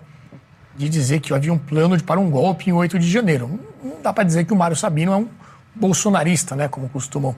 [0.75, 3.59] de dizer que havia um plano de, para um golpe em 8 de janeiro.
[3.83, 5.29] Não dá para dizer que o Mário Sabino é um
[5.75, 7.35] bolsonarista, né, como costumam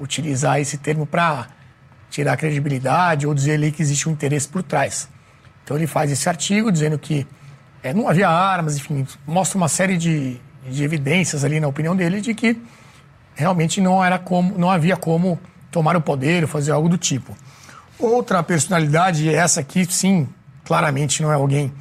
[0.00, 1.46] utilizar esse termo para
[2.10, 5.08] tirar credibilidade ou dizer ali que existe um interesse por trás.
[5.62, 7.26] Então ele faz esse artigo dizendo que
[7.82, 12.20] é, não havia armas, enfim, mostra uma série de, de evidências ali na opinião dele
[12.20, 12.60] de que
[13.34, 15.38] realmente não era como, não havia como
[15.70, 17.36] tomar o poder ou fazer algo do tipo.
[17.98, 20.28] Outra personalidade, essa aqui sim,
[20.64, 21.72] claramente não é alguém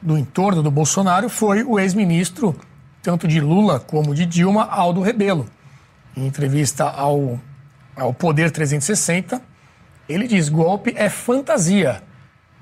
[0.00, 2.56] do entorno do Bolsonaro, foi o ex-ministro,
[3.02, 5.46] tanto de Lula como de Dilma, Aldo Rebelo.
[6.16, 7.38] Em entrevista ao,
[7.96, 9.40] ao Poder 360,
[10.08, 12.02] ele diz: golpe é fantasia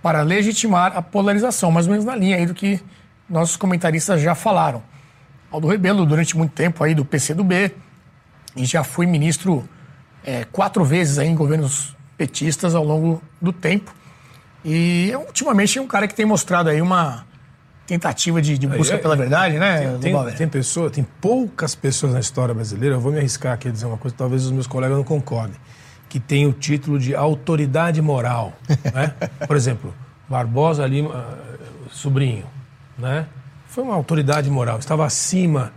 [0.02, 2.80] para legitimar a polarização, mais ou menos na linha aí do que
[3.28, 4.82] nossos comentaristas já falaram.
[5.50, 7.74] Aldo Rebelo, durante muito tempo aí do PCdoB,
[8.58, 9.66] e já foi ministro
[10.24, 13.94] é, quatro vezes aí em governos petistas ao longo do tempo.
[14.64, 17.24] E ultimamente é um cara que tem mostrado aí uma
[17.86, 19.96] tentativa de, de busca é, pela verdade, né?
[20.00, 23.68] Tem, tem, tem pessoa, tem poucas pessoas na história brasileira, eu vou me arriscar aqui
[23.68, 25.56] a dizer uma coisa, talvez os meus colegas não concordem,
[26.08, 28.52] que tem o título de autoridade moral.
[28.92, 29.14] né?
[29.46, 29.94] Por exemplo,
[30.28, 31.38] Barbosa Lima,
[31.90, 32.44] sobrinho,
[32.98, 33.26] né?
[33.68, 35.72] Foi uma autoridade moral, estava acima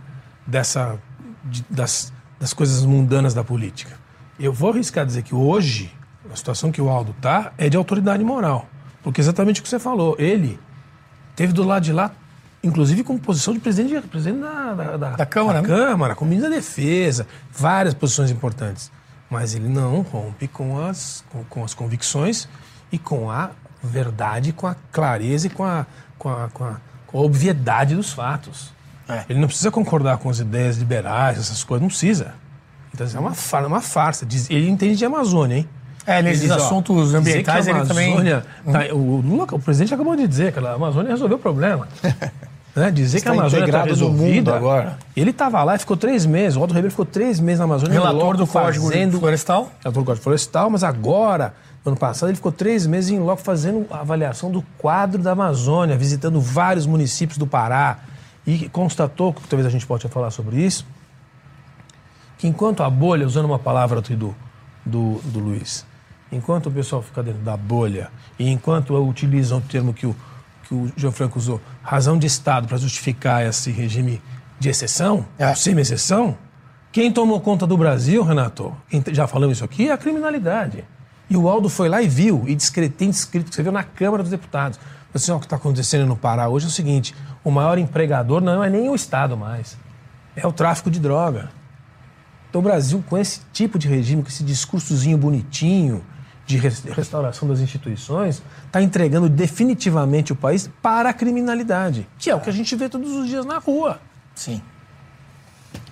[0.46, 0.98] dessa,
[1.44, 2.12] de, das,
[2.42, 3.96] das coisas mundanas da política.
[4.36, 5.94] Eu vou arriscar dizer que hoje,
[6.28, 8.66] a situação que o Aldo está é de autoridade moral.
[9.00, 10.58] Porque exatamente o que você falou, ele
[11.36, 12.10] teve do lado de lá,
[12.60, 15.72] inclusive com posição de presidente, presidente da, da, da, da Câmara, da né?
[15.72, 18.90] Câmara, com ministro da Defesa, várias posições importantes.
[19.30, 22.48] Mas ele não rompe com as, com, com as convicções
[22.90, 23.50] e com a
[23.80, 25.86] verdade, com a clareza e com a,
[26.18, 26.76] com a, com a,
[27.06, 28.72] com a obviedade dos fatos.
[29.08, 29.24] É.
[29.28, 32.34] Ele não precisa concordar com as ideias liberais, essas coisas, não precisa.
[32.94, 34.26] Então, é uma, farsa, uma farsa.
[34.50, 35.68] Ele entende de Amazônia, hein?
[36.06, 38.14] É, nesses assuntos ambientais ele também.
[38.14, 41.86] Tá, o, Lula, o presidente acabou de dizer que a Amazônia resolveu o problema.
[42.74, 42.90] né?
[42.90, 44.56] Dizer Está que a Amazônia está resolvida.
[44.56, 44.98] agora.
[45.16, 46.56] Ele estava lá e ficou três meses.
[46.56, 47.92] O Aldo Ribeiro ficou três meses na Amazônia.
[47.92, 49.70] Relator do Código fazendo, Florestal?
[49.80, 53.42] Relator do Código Florestal, mas agora, no ano passado, ele ficou três meses em loco
[53.42, 57.98] fazendo a avaliação do quadro da Amazônia, visitando vários municípios do Pará.
[58.46, 60.86] E constatou, que talvez a gente possa falar sobre isso,
[62.38, 64.34] que enquanto a bolha, usando uma palavra do,
[64.84, 65.86] do, do Luiz,
[66.30, 70.16] enquanto o pessoal fica dentro da bolha e enquanto utilizam o termo que o,
[70.64, 74.20] que o João Franco usou, razão de Estado para justificar esse regime
[74.58, 75.54] de exceção, é.
[75.54, 76.36] semi-exceção,
[76.90, 78.76] quem tomou conta do Brasil, Renato,
[79.12, 80.84] já falamos isso aqui, é a criminalidade.
[81.30, 82.54] E o Aldo foi lá e viu, e
[82.90, 84.78] tem descrito, que você viu na Câmara dos Deputados.
[85.14, 88.40] Assim, ó, o que está acontecendo no Pará hoje é o seguinte: o maior empregador
[88.40, 89.76] não é nem o Estado mais,
[90.34, 91.50] é o tráfico de droga.
[92.48, 96.04] Então o Brasil, com esse tipo de regime, com esse discursozinho bonitinho
[96.44, 102.40] de restauração das instituições, está entregando definitivamente o país para a criminalidade, que é o
[102.40, 104.00] que a gente vê todos os dias na rua.
[104.34, 104.60] Sim.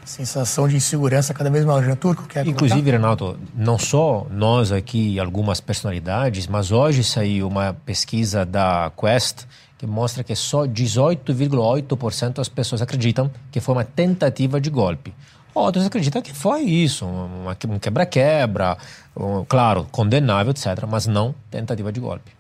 [0.05, 1.85] Sensação de insegurança cada vez maior.
[1.85, 7.75] Jean Turco, quer Inclusive, Renato, não só nós aqui, algumas personalidades, mas hoje saiu uma
[7.85, 9.45] pesquisa da Quest
[9.79, 15.15] que mostra que só 18,8% das pessoas acreditam que foi uma tentativa de golpe.
[15.55, 18.77] Outros acreditam que foi isso, um quebra-quebra,
[19.17, 22.31] um, claro, condenável, etc., mas não tentativa de golpe.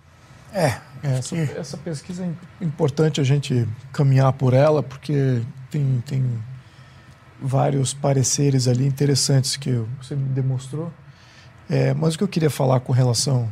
[0.52, 0.66] É,
[1.02, 6.24] é essa, essa, pesquisa é importante a gente caminhar por ela, porque tem, tem
[7.40, 10.92] vários pareceres ali interessantes que você me demonstrou.
[11.68, 13.50] É, mas o que eu queria falar com relação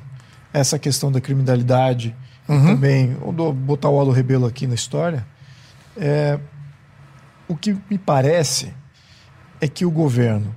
[0.53, 2.14] a essa questão da criminalidade,
[2.48, 2.66] uhum.
[2.66, 5.27] também, ou botar o Aldo Rebelo aqui na história,
[5.96, 6.38] é,
[7.46, 8.74] o que me parece
[9.61, 10.55] é que o governo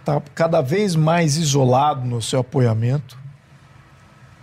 [0.00, 3.18] está cada vez mais isolado no seu apoiamento,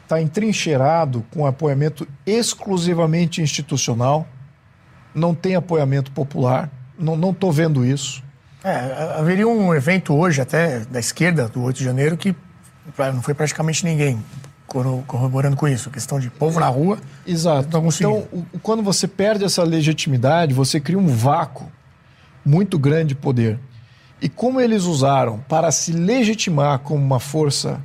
[0.04, 4.28] está entrincheirado com apoiamento exclusivamente institucional,
[5.14, 8.24] não tem apoiamento popular, não estou vendo isso.
[8.64, 12.36] É, haveria um evento hoje, até da esquerda, do 8 de janeiro, que
[12.98, 14.22] não foi praticamente ninguém
[15.08, 17.00] corroborando com isso, questão de povo na rua.
[17.26, 17.68] Exato.
[17.68, 18.28] Então,
[18.62, 21.72] quando você perde essa legitimidade, você cria um vácuo
[22.46, 23.60] muito grande de poder.
[24.22, 27.82] E como eles usaram para se legitimar como uma força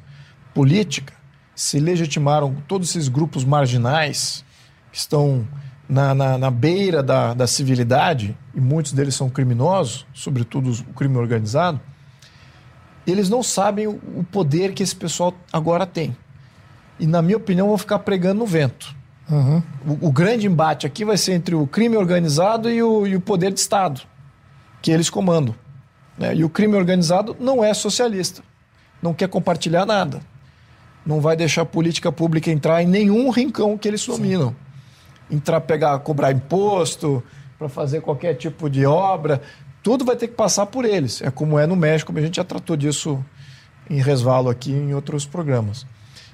[0.55, 1.14] política,
[1.55, 4.44] se legitimaram todos esses grupos marginais
[4.90, 5.46] que estão
[5.92, 11.18] na, na, na beira da, da civilidade, e muitos deles são criminosos, sobretudo o crime
[11.18, 11.78] organizado,
[13.07, 16.16] eles não sabem o, poder que esse pessoal agora tem.
[16.98, 18.94] E, na minha opinião, vão ficar pregando no vento.
[19.31, 19.62] Uhum.
[19.87, 23.20] O, o, grande embate aqui vai ser entre o crime organizado e o, e o
[23.20, 24.00] poder de Estado,
[24.81, 25.55] que eles comandam.
[26.16, 26.37] Né?
[26.37, 28.42] E o crime organizado não é socialista,
[29.02, 30.22] não quer compartilhar nada.
[31.05, 34.50] Não vai deixar a política pública entrar em nenhum rincão que eles dominam.
[34.50, 34.71] Sim.
[35.33, 37.23] Entrar, pegar, cobrar imposto,
[37.62, 39.40] para fazer qualquer tipo de obra,
[39.83, 41.23] tudo vai ter que passar por eles.
[41.23, 43.25] É como é no México, a gente já tratou disso
[43.88, 45.87] em resvalo aqui em outros programas.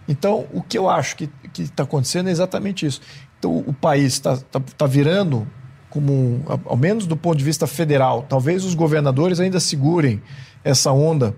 [0.08, 3.00] Então, o que eu acho que está acontecendo é exatamente isso.
[3.38, 5.46] Então, o país está tá, tá virando
[5.90, 10.22] como, ao menos do ponto de vista federal, talvez os governadores ainda segurem
[10.64, 11.34] essa onda,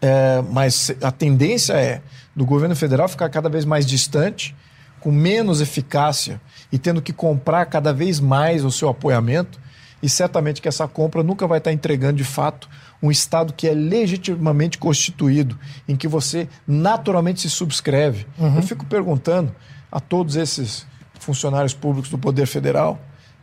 [0.00, 2.02] é, mas a tendência é
[2.34, 4.54] do governo federal ficar cada vez mais distante,
[5.00, 9.58] com menos eficácia e tendo que comprar cada vez mais o seu apoiamento,
[10.02, 12.68] e certamente que essa compra nunca vai estar entregando de fato
[13.02, 18.26] um Estado que é legitimamente constituído, em que você naturalmente se subscreve.
[18.38, 18.56] Uhum.
[18.56, 19.54] Eu fico perguntando
[19.90, 20.86] a todos esses
[21.18, 23.00] funcionários públicos do Poder Federal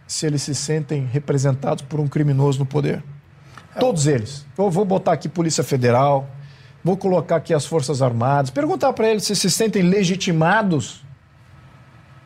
[0.08, 3.04] se eles se sentem representados por um criminoso no poder.
[3.80, 4.46] Todos eles.
[4.58, 6.30] Eu vou botar aqui Polícia Federal,
[6.84, 11.04] vou colocar aqui as Forças Armadas, perguntar para eles se se sentem legitimados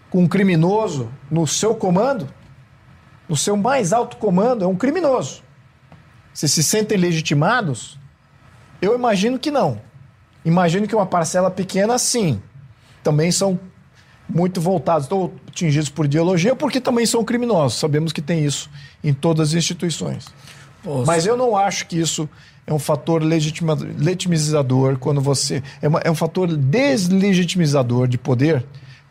[0.09, 2.27] com um criminoso no seu comando,
[3.27, 5.43] no seu mais alto comando, é um criminoso.
[6.33, 7.99] Se se sentem legitimados?
[8.81, 9.81] Eu imagino que não.
[10.45, 12.41] Imagino que uma parcela pequena, sim.
[13.03, 13.59] Também são
[14.29, 17.79] muito voltados, ou atingidos por ideologia, porque também são criminosos.
[17.79, 18.69] Sabemos que tem isso
[19.03, 20.27] em todas as instituições.
[21.05, 22.29] Mas eu não acho que isso
[22.65, 25.63] é um fator legitimizador quando você.
[25.81, 28.65] É, uma, é um fator deslegitimizador de poder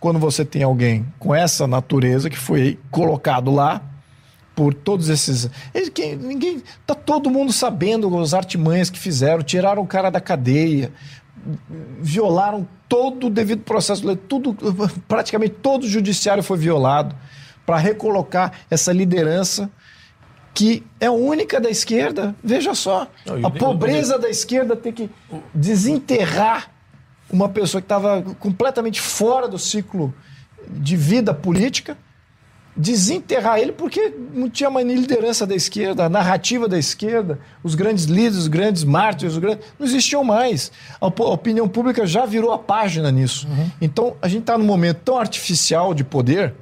[0.07, 3.83] quando você tem alguém com essa natureza que foi colocado lá
[4.55, 5.51] por todos esses.
[6.21, 6.63] Ninguém.
[6.87, 10.93] Tá todo mundo sabendo as artimanhas que fizeram, tiraram o cara da cadeia,
[12.01, 14.57] violaram todo o devido processo, tudo,
[15.09, 17.13] praticamente todo o judiciário foi violado
[17.67, 19.69] para recolocar essa liderança
[20.55, 22.33] que é única da esquerda.
[22.45, 25.11] Veja só, Não, a pobreza da esquerda ter que
[25.53, 26.76] desenterrar
[27.31, 30.15] uma pessoa que estava completamente fora do ciclo
[30.69, 31.97] de vida política
[32.77, 38.05] desenterrar ele porque não tinha mais liderança da esquerda, a narrativa da esquerda, os grandes
[38.05, 39.65] líderes, os grandes mártires, os grandes...
[39.79, 40.71] não existiam mais.
[41.01, 43.49] A opinião pública já virou a página nisso.
[43.49, 43.71] Uhum.
[43.81, 46.53] Então, a gente está num momento tão artificial de poder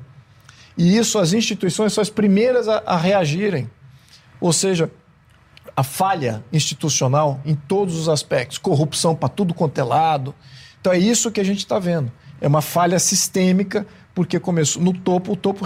[0.79, 3.68] e isso as instituições são as primeiras a, a reagirem.
[4.40, 4.90] Ou seja,
[5.77, 10.35] a falha institucional em todos os aspectos, corrupção para tudo quanto é lado.
[10.81, 12.13] Então, é isso que a gente está vendo.
[12.41, 15.65] É uma falha sistêmica porque começou no topo, o topo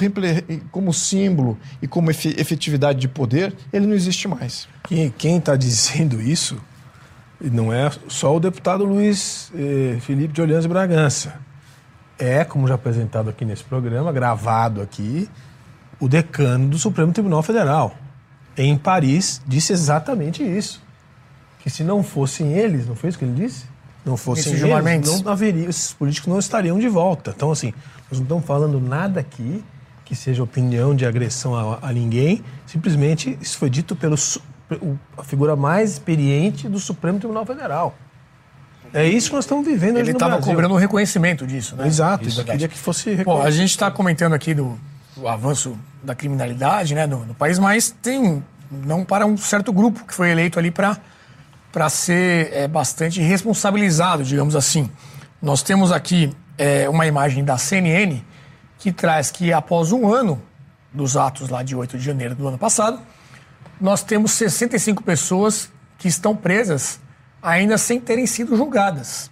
[0.70, 4.66] como símbolo e como efetividade de poder, ele não existe mais.
[5.18, 6.58] Quem está dizendo isso
[7.40, 11.34] não é só o deputado Luiz eh, Felipe de Olhães Bragança.
[12.18, 15.28] É, como já apresentado aqui nesse programa, gravado aqui,
[16.00, 17.94] o decano do Supremo Tribunal Federal.
[18.58, 20.82] Em Paris, disse exatamente isso.
[21.60, 23.64] Que se não fossem eles, não foi isso que ele disse?
[24.04, 27.32] Não fossem eles, não haveria, esses políticos não estariam de volta.
[27.36, 27.72] Então, assim,
[28.10, 29.62] nós não estamos falando nada aqui
[30.04, 32.42] que seja opinião de agressão a, a ninguém.
[32.66, 34.16] Simplesmente isso foi dito pelo
[35.16, 37.96] a figura mais experiente do Supremo Tribunal Federal.
[38.92, 41.86] É isso que nós estamos vivendo Ele estava cobrando um reconhecimento disso, né?
[41.86, 44.78] Exato, isso, queria que fosse Bom, a gente está comentando aqui do,
[45.18, 50.04] do, avanço da criminalidade né, no, no, país, mas tem não para um certo grupo
[50.04, 54.90] que foi eleito ali para ser é, bastante responsabilizado, digamos assim.
[55.40, 58.20] Nós temos aqui é, uma imagem da CNN
[58.78, 60.40] que traz que após um ano
[60.92, 63.00] dos atos lá de 8 de janeiro do ano passado,
[63.80, 67.00] nós temos 65 pessoas que estão presas
[67.42, 69.30] ainda sem terem sido julgadas.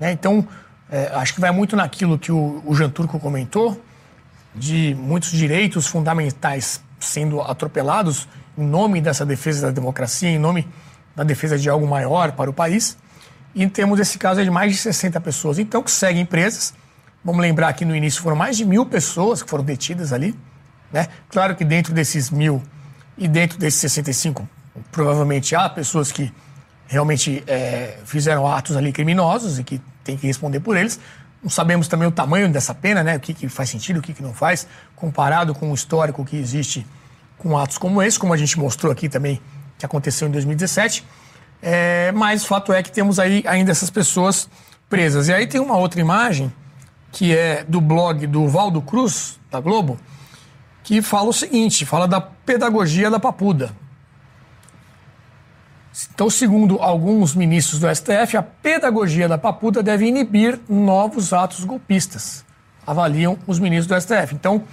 [0.00, 0.12] Né?
[0.12, 0.46] Então,
[0.90, 3.80] é, acho que vai muito naquilo que o, o Jean Turco comentou,
[4.54, 10.66] de muitos direitos fundamentais sendo atropelados em nome dessa defesa da democracia, em nome
[11.14, 12.96] da defesa de algo maior para o país.
[13.54, 16.74] E temos esse caso de mais de 60 pessoas, então, que seguem presas.
[17.24, 20.34] Vamos lembrar que no início foram mais de mil pessoas que foram detidas ali.
[20.92, 21.08] Né?
[21.28, 22.62] Claro que dentro desses mil
[23.16, 24.48] e dentro desses 65,
[24.90, 26.32] provavelmente há pessoas que
[26.86, 31.00] realmente é, fizeram atos ali criminosos e que tem que responder por eles.
[31.44, 33.16] Não sabemos também o tamanho dessa pena, né?
[33.16, 36.36] o que, que faz sentido, o que, que não faz, comparado com o histórico que
[36.36, 36.86] existe
[37.36, 39.38] com atos como esse, como a gente mostrou aqui também,
[39.76, 41.04] que aconteceu em 2017.
[41.60, 44.48] É, mas o fato é que temos aí ainda essas pessoas
[44.88, 45.28] presas.
[45.28, 46.50] E aí tem uma outra imagem,
[47.12, 49.98] que é do blog do Valdo Cruz, da Globo,
[50.82, 53.70] que fala o seguinte: fala da pedagogia da papuda.
[56.12, 62.44] Então, segundo alguns ministros do STF, a pedagogia da papuda deve inibir novos atos golpistas,
[62.84, 64.34] avaliam os ministros do STF.
[64.34, 64.64] Então,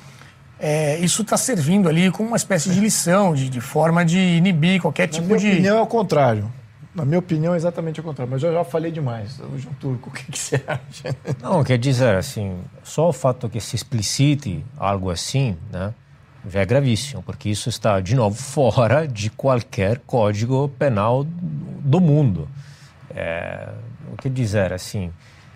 [0.59, 4.81] é, isso está servindo ali como uma espécie de lição, de, de forma de inibir
[4.81, 5.33] qualquer tipo de.
[5.33, 6.51] Na minha opinião, é o contrário.
[6.93, 8.29] Na minha opinião, é exatamente o contrário.
[8.29, 9.39] Mas eu já falei demais.
[9.57, 11.15] João Turco, o que, que, você acha?
[11.41, 15.93] Não, quer dizer, assim, só o fato que se explicite algo assim, né,
[16.49, 22.47] já é gravíssimo, porque isso está, de novo, fora de qualquer código penal do mundo.
[23.13, 23.69] É,
[24.11, 25.11] o que dizer, assim,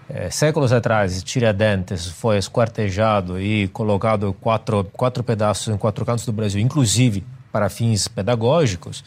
[0.10, 6.34] é, séculos atrás, Tiradentes foi esquartejado e colocado quatro, quatro pedaços em quatro cantos do
[6.34, 9.04] Brasil, inclusive para fins pedagógicos,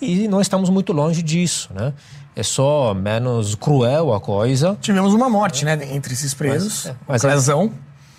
[0.00, 1.92] e não estamos muito longe disso, né?
[2.34, 4.78] É só menos cruel a coisa.
[4.80, 6.86] Tivemos uma morte, né, entre esses presos.
[7.06, 7.70] Mas, mas lesão.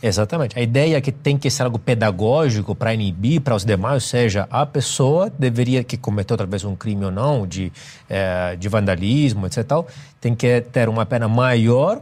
[0.01, 0.57] Exatamente.
[0.57, 3.99] A ideia é que tem que ser algo pedagógico para inibir para os demais, ou
[3.99, 7.71] seja, a pessoa deveria, que cometeu talvez um crime ou não, de,
[8.09, 9.63] é, de vandalismo, etc.,
[10.19, 12.01] tem que ter uma pena maior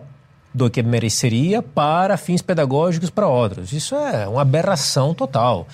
[0.54, 3.74] do que mereceria para fins pedagógicos para outros.
[3.74, 5.68] Isso é uma aberração total.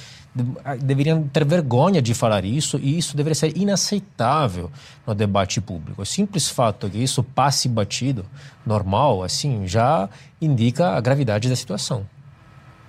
[0.82, 4.70] Deveriam ter vergonha de falar isso e isso deveria ser inaceitável
[5.08, 6.02] no debate público.
[6.02, 8.26] O simples fato que isso passe batido,
[8.66, 10.10] normal, assim, já
[10.42, 12.06] indica a gravidade da situação.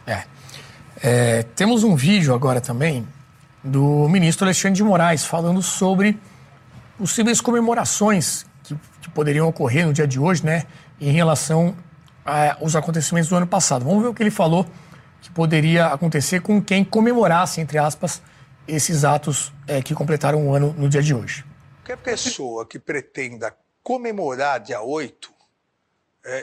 [0.07, 0.24] É.
[1.02, 3.07] é temos um vídeo agora também
[3.62, 6.18] do ministro Alexandre de Moraes falando sobre
[6.96, 10.64] possíveis comemorações que, que poderiam ocorrer no dia de hoje, né?
[11.00, 11.76] em relação
[12.24, 13.84] aos acontecimentos do ano passado.
[13.84, 14.66] Vamos ver o que ele falou
[15.20, 18.22] que poderia acontecer com quem comemorasse, entre aspas,
[18.66, 21.44] esses atos é, que completaram um ano no dia de hoje.
[21.84, 25.32] Qualquer pessoa que pretenda comemorar dia 8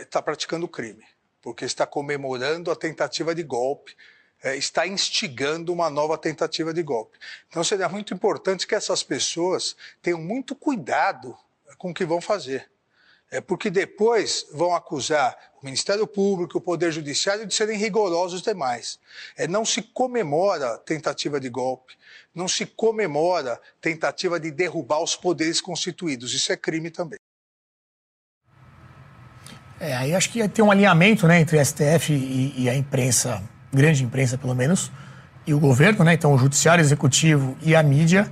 [0.02, 1.04] está é, praticando crime,
[1.44, 3.96] porque está comemorando a tentativa de golpe,
[4.42, 7.20] é, está instigando uma nova tentativa de golpe.
[7.48, 11.38] Então seria muito importante que essas pessoas tenham muito cuidado
[11.78, 12.68] com o que vão fazer
[13.34, 19.00] é porque depois vão acusar o Ministério Público, o Poder Judiciário de serem rigorosos demais.
[19.36, 21.98] É, não se comemora tentativa de golpe,
[22.34, 26.32] não se comemora tentativa de derrubar os poderes constituídos.
[26.36, 27.18] Isso é crime também.
[29.84, 33.44] É, aí acho que tem um alinhamento né, entre o STF e, e, a imprensa,
[33.70, 34.90] grande imprensa pelo menos,
[35.46, 36.14] e o governo, né?
[36.14, 38.32] Então o judiciário, executivo e a mídia.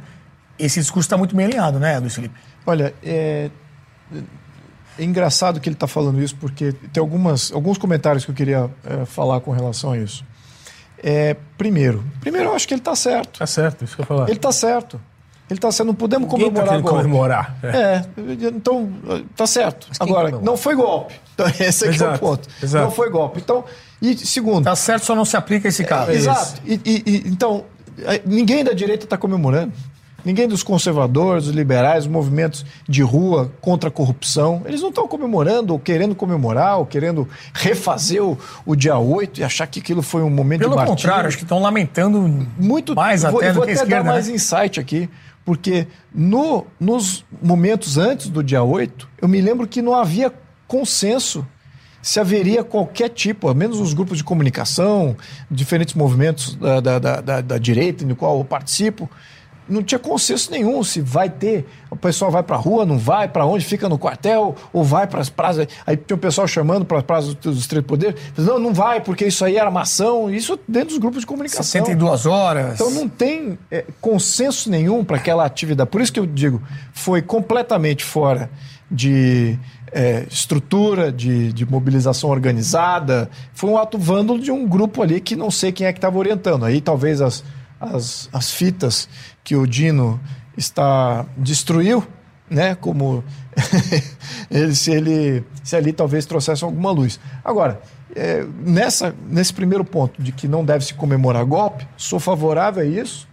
[0.58, 2.34] Esse discurso está muito bem alinhado, né, Luiz Felipe?
[2.66, 3.52] Olha, é,
[4.98, 8.70] é engraçado que ele está falando isso, porque tem algumas, alguns comentários que eu queria
[8.86, 10.24] é, falar com relação a isso.
[11.04, 13.34] É, primeiro, primeiro eu acho que ele está certo.
[13.34, 14.30] Está certo, isso que eu falar.
[14.30, 15.02] Ele está certo.
[15.52, 17.04] Ele está certo, não podemos Ninguém tá comemorar tá golpe.
[17.04, 17.58] comemorar.
[17.62, 17.68] É.
[17.68, 18.06] é.
[18.56, 18.90] então
[19.30, 19.88] está certo.
[20.00, 21.14] Agora, não foi golpe.
[21.34, 22.50] Então, esse aqui exato, é o ponto.
[22.64, 22.86] Exato.
[22.86, 23.42] Não foi golpe.
[23.44, 23.66] Então,
[24.02, 24.60] e segundo.
[24.60, 26.10] Está certo, só não se aplica esse caso.
[26.10, 26.62] É, exato.
[26.66, 27.66] E, e, então,
[28.00, 29.74] é, ninguém da direita está comemorando.
[30.24, 35.06] Ninguém dos conservadores, dos liberais, dos movimentos de rua contra a corrupção, eles não estão
[35.06, 40.02] comemorando ou querendo comemorar ou querendo refazer o, o dia 8 e achar que aquilo
[40.02, 43.52] foi um momento Pelo de Pelo contrário, acho que estão lamentando muito mais vou, até
[43.52, 43.96] vou do que a esquerda.
[43.96, 44.36] Vou até dar mais né?
[44.36, 45.10] insight aqui,
[45.46, 50.32] porque no, nos momentos antes do dia 8, eu me lembro que não havia
[50.68, 51.46] consenso
[52.02, 55.16] se haveria qualquer tipo, ao menos os grupos de comunicação,
[55.50, 59.10] diferentes movimentos da, da, da, da direita, no qual eu participo,
[59.72, 63.28] não tinha consenso nenhum se vai ter, o pessoal vai para a rua, não vai,
[63.28, 65.68] para onde, fica no quartel, ou vai para as praças.
[65.86, 69.26] Aí tinha o pessoal chamando para as praças dos três poderes, não, não vai, porque
[69.26, 71.64] isso aí era uma ação, isso dentro dos grupos de comunicação.
[71.64, 72.76] 62 horas.
[72.76, 75.90] Então não tem é, consenso nenhum para aquela atividade.
[75.90, 76.62] Por isso que eu digo,
[76.94, 78.50] foi completamente fora
[78.90, 79.58] de
[79.92, 83.30] é, estrutura, de, de, mobilização organizada.
[83.54, 86.18] Foi um ato vândalo de um grupo ali que não sei quem é que estava
[86.18, 86.66] orientando.
[86.66, 87.44] Aí talvez as,
[87.80, 89.08] as, as fitas
[89.44, 90.20] que o Dino
[90.56, 92.06] está destruiu,
[92.50, 92.76] né?
[92.76, 93.24] Como
[94.50, 97.20] ele, se ele se ali talvez trouxesse alguma luz.
[97.44, 97.82] Agora,
[98.16, 102.86] é, nessa, nesse primeiro ponto de que não deve se comemorar golpe, sou favorável a
[102.86, 103.28] isso.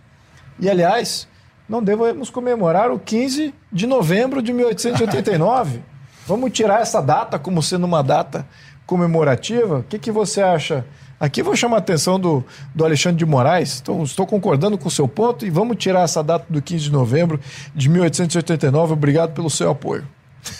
[0.58, 1.28] E, aliás,
[1.68, 5.82] não devemos comemorar o 15 de novembro de 1889.
[6.26, 8.46] Vamos tirar essa data como sendo uma data
[8.86, 9.78] comemorativa?
[9.78, 10.84] O que, que você acha
[11.20, 12.44] Aqui vou chamar a atenção do,
[12.74, 13.80] do Alexandre de Moraes.
[13.82, 16.92] Então, estou concordando com o seu ponto e vamos tirar essa data do 15 de
[16.92, 17.40] novembro
[17.74, 18.92] de 1889.
[18.92, 20.06] Obrigado pelo seu apoio.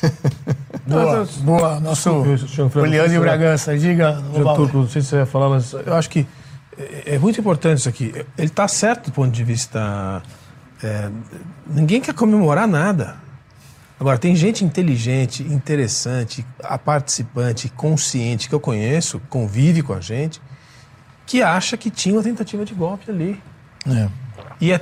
[0.86, 1.80] Boa, boa.
[1.80, 2.24] Nosso
[2.72, 4.22] Juliano de Bragança, diga.
[4.56, 6.26] Turco, não sei se você vai falar, mas eu acho que
[6.78, 8.12] é, é muito importante isso aqui.
[8.38, 10.22] Ele está certo do ponto de vista.
[10.82, 11.11] É,
[11.66, 13.16] ninguém quer comemorar nada.
[14.00, 20.40] Agora, tem gente inteligente, interessante, a participante, consciente, que eu conheço, convive com a gente,
[21.29, 23.41] que acha que tinha uma tentativa de golpe ali.
[23.87, 24.09] É.
[24.59, 24.81] E é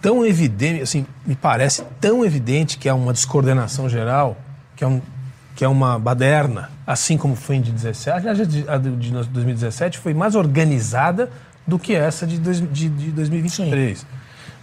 [0.00, 4.36] tão evidente, assim, me parece tão evidente que é uma descoordenação geral,
[4.74, 5.02] que é, um,
[5.54, 8.26] que é uma baderna, assim como foi em de 17.
[8.26, 11.30] A de 2017 foi mais organizada
[11.66, 13.98] do que essa de, dois, de, de 2023.
[13.98, 14.06] Sim.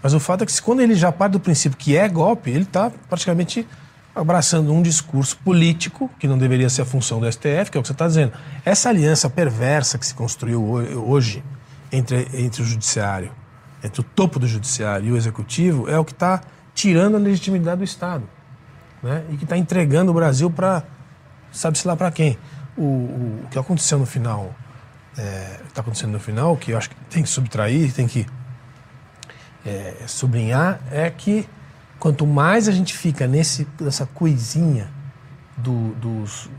[0.02, 2.64] Mas o fato é que quando ele já parte do princípio que é golpe, ele
[2.64, 3.68] está praticamente
[4.14, 7.82] abraçando um discurso político, que não deveria ser a função do STF, que é o
[7.82, 8.34] que você está dizendo.
[8.66, 11.44] Essa aliança perversa que se construiu hoje
[11.92, 13.32] entre, entre o judiciário,
[13.84, 16.42] entre o topo do judiciário e o executivo, é o que está
[16.74, 18.24] tirando a legitimidade do Estado.
[19.02, 19.24] Né?
[19.30, 20.84] E que está entregando o Brasil para
[21.52, 22.38] sabe-se lá para quem.
[22.78, 24.54] o, o, que aconteceu no final,
[25.18, 28.26] é, está acontecendo no final, que eu acho que tem que subtrair, tem que
[29.66, 31.48] é, sublinhar, é que
[32.00, 34.90] quanto mais a gente fica nesse, nessa coisinha
[35.58, 36.50] do, dos,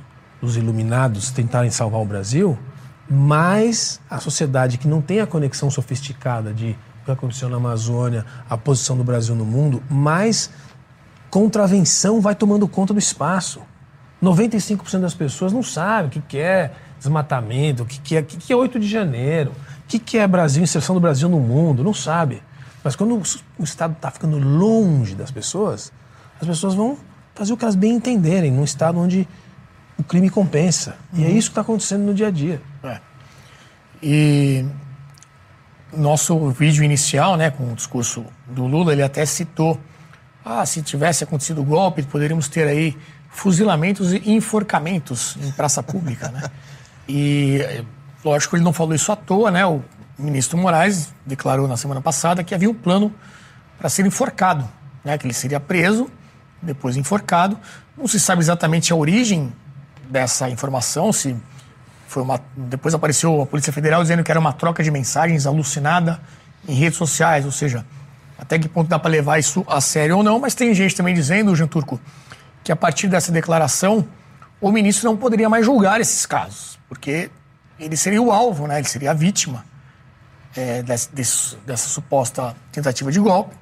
[0.40, 2.58] dos iluminados tentarem salvar o Brasil,
[3.08, 8.24] mais a sociedade que não tem a conexão sofisticada de o que aconteceu na Amazônia,
[8.48, 10.50] a posição do Brasil no mundo, mais
[11.30, 13.62] contravenção vai tomando conta do espaço.
[14.22, 18.56] 95% das pessoas não sabem o que é desmatamento, o que é, o que é
[18.56, 22.42] 8 de janeiro, o que é Brasil, inserção do Brasil no mundo, não sabe.
[22.82, 23.20] Mas quando
[23.58, 25.92] o Estado está ficando longe das pessoas,
[26.40, 26.96] as pessoas vão
[27.34, 29.28] fazer o que elas bem entenderem, num Estado onde
[29.98, 30.96] o crime compensa.
[31.12, 31.20] Uhum.
[31.20, 31.36] E é uhum.
[31.36, 32.60] isso que está acontecendo no dia a dia.
[32.82, 33.00] É.
[34.02, 34.64] E
[35.92, 39.78] nosso vídeo inicial, né, com o discurso do Lula, ele até citou:
[40.44, 42.96] ah, se tivesse acontecido o golpe, poderíamos ter aí
[43.28, 46.42] fuzilamentos e enforcamentos em praça pública, né?
[47.12, 47.84] E
[48.24, 49.66] lógico, ele não falou isso à toa, né?
[49.66, 49.82] O
[50.20, 53.12] ministro Moraes declarou na semana passada que havia um plano
[53.78, 54.68] para ser enforcado,
[55.04, 55.16] né?
[55.16, 56.10] Que ele seria preso,
[56.60, 57.58] depois enforcado.
[57.96, 59.52] Não se sabe exatamente a origem
[60.08, 61.36] dessa informação, se
[62.06, 66.20] foi uma depois apareceu a Polícia Federal dizendo que era uma troca de mensagens alucinada
[66.68, 67.86] em redes sociais, ou seja,
[68.36, 71.14] até que ponto dá para levar isso a sério ou não, mas tem gente também
[71.14, 72.00] dizendo, Jean Turco,
[72.64, 74.06] que a partir dessa declaração
[74.60, 77.30] o ministro não poderia mais julgar esses casos, porque
[77.78, 78.78] ele seria o alvo, né?
[78.78, 79.64] ele seria a vítima
[80.56, 83.54] é, desse, desse, dessa suposta tentativa de golpe,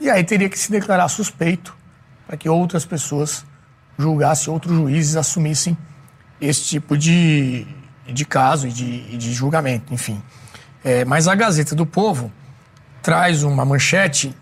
[0.00, 1.76] e aí teria que se declarar suspeito
[2.26, 3.44] para que outras pessoas
[3.98, 5.76] julgassem, outros juízes assumissem
[6.40, 7.66] esse tipo de,
[8.06, 10.20] de caso e de, de julgamento, enfim.
[10.84, 12.30] É, mas a Gazeta do Povo
[13.02, 14.34] traz uma manchete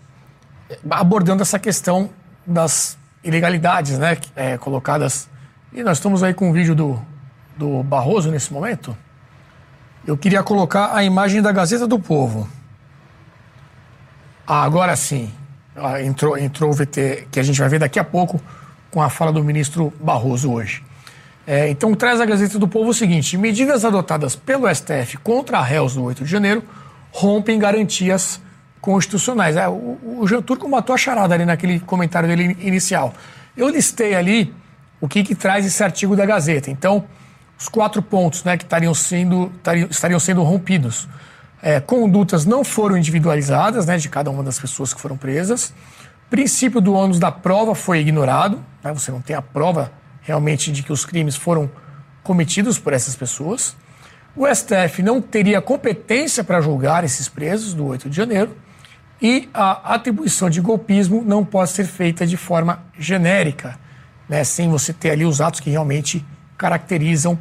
[0.89, 2.09] abordando essa questão
[2.45, 5.29] das ilegalidades né, é, colocadas.
[5.71, 7.01] E nós estamos aí com um vídeo do,
[7.57, 8.95] do Barroso nesse momento.
[10.07, 12.47] Eu queria colocar a imagem da Gazeta do Povo.
[14.45, 15.31] Ah, agora sim.
[15.75, 18.39] Ah, entrou, entrou o VT, que a gente vai ver daqui a pouco,
[18.91, 20.83] com a fala do ministro Barroso hoje.
[21.47, 25.61] É, então, traz a Gazeta do Povo o seguinte: medidas adotadas pelo STF contra a
[25.63, 26.63] réus no 8 de janeiro
[27.11, 28.39] rompem garantias
[28.79, 29.55] constitucionais.
[29.55, 33.11] É, o, o Jean Turco matou a charada ali naquele comentário dele inicial.
[33.57, 34.53] Eu listei ali
[35.01, 36.69] o que, que traz esse artigo da Gazeta.
[36.69, 37.05] Então,
[37.57, 39.51] os quatro pontos né, que estariam sendo,
[39.89, 41.07] estariam, sendo rompidos.
[41.61, 45.73] É, condutas não foram individualizadas né, de cada uma das pessoas que foram presas.
[46.29, 48.63] Princípio do ônus da prova foi ignorado.
[48.83, 49.91] Né, você não tem a prova
[50.21, 51.69] realmente de que os crimes foram
[52.23, 53.75] cometidos por essas pessoas.
[54.35, 58.55] O STF não teria competência para julgar esses presos do 8 de janeiro.
[59.21, 63.79] E a atribuição de golpismo não pode ser feita de forma genérica,
[64.27, 66.25] né, sem você ter ali os atos que realmente
[66.57, 67.37] caracterizam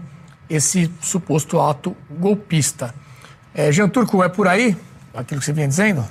[0.49, 2.95] esse suposto ato golpista.
[3.55, 4.77] É, Jean Turco, é por aí
[5.15, 6.05] aquilo que você vinha dizendo?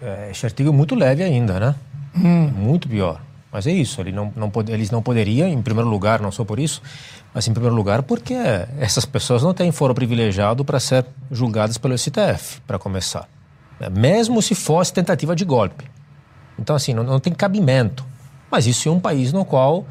[0.00, 1.74] É, esse artigo é muito leve ainda, né?
[2.16, 2.48] Hum.
[2.48, 3.20] Muito pior.
[3.52, 6.58] Mas é isso, ele não, não, eles não poderiam, em primeiro lugar, não só por
[6.58, 6.82] isso,
[7.32, 8.34] mas em primeiro lugar porque
[8.78, 13.28] essas pessoas não têm foro privilegiado para ser julgadas pelo STF, para começar.
[13.80, 13.88] Né?
[13.90, 15.84] mesmo se fosse tentativa de golpe.
[16.58, 18.04] Então, assim, não, não tem cabimento.
[18.50, 19.86] Mas isso é um país no qual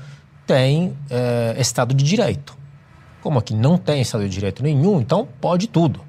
[0.46, 2.56] tem é, Estado de Direito.
[3.22, 6.02] Como aqui não tem Estado de Direito nenhum, então pode tudo.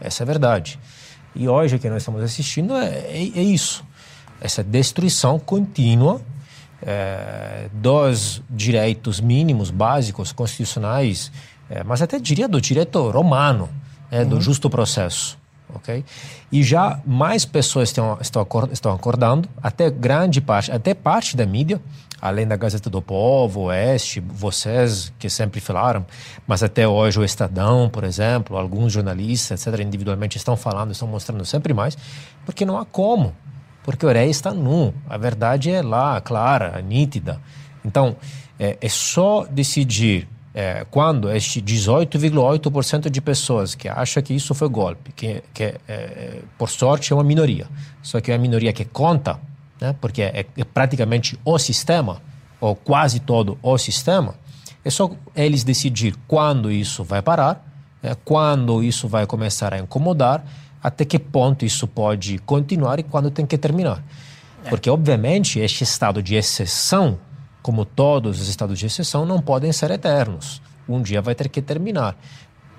[0.00, 0.78] Essa é a verdade.
[1.34, 3.84] E hoje o que nós estamos assistindo é, é, é isso.
[4.40, 6.20] Essa destruição contínua
[6.82, 11.30] é, dos direitos mínimos, básicos, constitucionais,
[11.68, 13.68] é, mas até diria do direito romano,
[14.10, 14.40] é, do uhum.
[14.40, 15.40] justo processo
[15.74, 16.04] ok?
[16.50, 18.18] E já mais pessoas estão,
[18.70, 21.80] estão acordando, até grande parte, até parte da mídia,
[22.20, 26.04] além da Gazeta do Povo, Oeste, vocês que sempre falaram,
[26.46, 31.44] mas até hoje o Estadão, por exemplo, alguns jornalistas, etc., individualmente estão falando, estão mostrando
[31.44, 31.96] sempre mais,
[32.44, 33.34] porque não há como,
[33.82, 37.40] porque o rei está nu, a verdade é lá, clara, nítida.
[37.84, 38.16] Então,
[38.58, 44.68] é, é só decidir é, quando este 18,8% de pessoas que acha que isso foi
[44.68, 47.66] golpe, que, que é, por sorte é uma minoria,
[48.02, 49.38] só que é a minoria que conta,
[49.80, 52.20] né, porque é, é, praticamente o sistema,
[52.60, 54.34] ou quase todo o sistema,
[54.84, 57.66] é só eles decidir quando isso vai parar,
[58.02, 60.44] é, quando isso vai começar a incomodar,
[60.82, 64.02] até que ponto isso pode continuar e quando tem que terminar.
[64.68, 67.18] Porque, obviamente, este estado de exceção
[67.62, 70.62] como todos os estados de exceção, não podem ser eternos.
[70.88, 72.16] Um dia vai ter que terminar.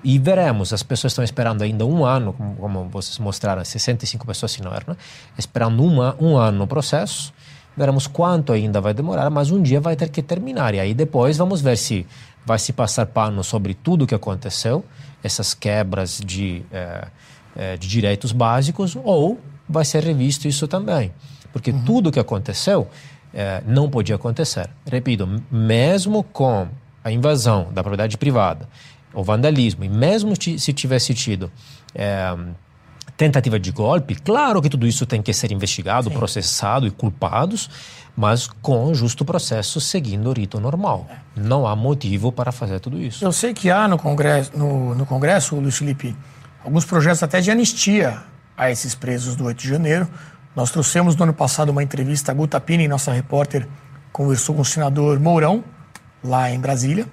[0.04, 4.84] E veremos, as pessoas estão esperando ainda um ano, como, vocês mostraram, 65 pessoas assinaram,
[4.88, 4.96] né?
[5.38, 7.32] esperando um, um ano no processo.
[7.76, 10.74] veremos quanto ainda vai demorar, mas um dia vai ter que terminar.
[10.74, 12.06] E aí depois vamos ver se
[12.44, 14.84] vai se passar pano sobre tudo o que aconteceu,
[15.22, 17.08] essas quebras de, eh,
[17.56, 21.12] eh, de direitos básicos, ou vai ser revisto isso também.
[21.52, 21.84] Porque uhum.
[21.84, 22.88] tudo o que aconteceu
[23.32, 24.68] eh, não podia acontecer.
[24.84, 26.66] Repito, mesmo com
[27.04, 28.68] a invasão da propriedade privada,
[29.14, 31.50] o vandalismo, e mesmo se tivesse tido
[33.16, 36.16] tentativa de golpe, claro que tudo isso tem que ser investigado, Sim.
[36.16, 37.70] processado e culpados,
[38.16, 41.06] mas com justo processo seguindo o rito normal.
[41.36, 43.24] Não há motivo para fazer tudo isso.
[43.24, 46.16] Eu sei que há no Congresso, no, no Congresso, Luiz Felipe,
[46.64, 48.22] alguns projetos até de anistia
[48.56, 50.08] a esses presos do 8 de janeiro.
[50.54, 53.66] Nós trouxemos no ano passado uma entrevista, a Guta Pini, nossa repórter,
[54.12, 55.64] conversou com o senador Mourão,
[56.22, 57.06] lá em Brasília.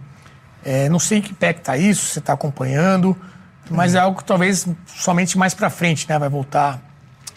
[0.63, 3.15] É, não sei que pé está isso, você está acompanhando.
[3.69, 6.81] Mas é algo que talvez somente mais para frente né, vai voltar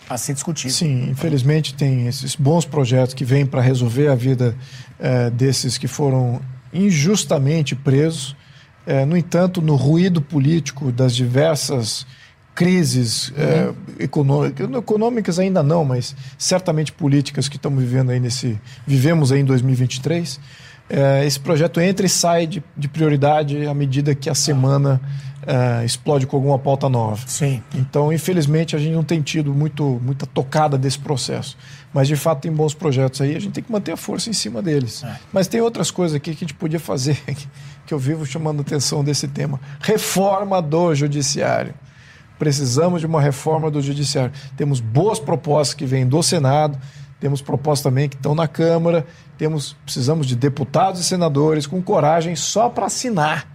[0.08, 0.72] a ser discutido.
[0.72, 4.56] Sim, infelizmente tem esses bons projetos que vêm para resolver a vida
[4.98, 6.40] é, desses que foram
[6.72, 8.34] injustamente presos.
[8.86, 12.06] É, no entanto, no ruído político das diversas
[12.54, 13.76] crises é, uhum.
[13.98, 19.40] é, econômicas, econômicas ainda não, mas certamente políticas que estamos vivendo aí nesse, vivemos aí
[19.40, 20.38] em 2023,
[20.92, 25.00] é, esse projeto entra e sai de, de prioridade à medida que a semana
[25.42, 27.26] uh, explode com alguma pauta nova.
[27.26, 27.62] Sim.
[27.74, 31.56] Então, infelizmente, a gente não tem tido muito, muita tocada desse processo.
[31.94, 34.34] Mas, de fato, tem bons projetos aí, a gente tem que manter a força em
[34.34, 35.02] cima deles.
[35.02, 35.18] É.
[35.32, 37.18] Mas tem outras coisas aqui que a gente podia fazer,
[37.86, 39.58] que eu vivo chamando a atenção desse tema.
[39.80, 41.74] Reforma do judiciário.
[42.38, 44.32] Precisamos de uma reforma do judiciário.
[44.58, 46.78] Temos boas propostas que vêm do Senado,
[47.22, 49.06] temos propostas também que estão na Câmara,
[49.38, 53.46] temos, precisamos de deputados e senadores com coragem só para assinar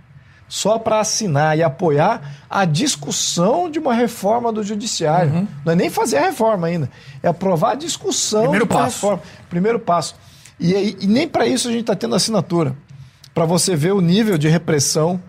[0.49, 5.33] só para assinar e apoiar a discussão de uma reforma do judiciário.
[5.33, 5.47] Uhum.
[5.65, 6.89] Não é nem fazer a reforma ainda,
[7.21, 8.95] é aprovar a discussão Primeiro de passo.
[8.95, 9.23] reforma.
[9.49, 10.15] Primeiro passo.
[10.57, 12.73] E, e nem para isso a gente está tendo assinatura.
[13.33, 15.21] Para você ver o nível de repressão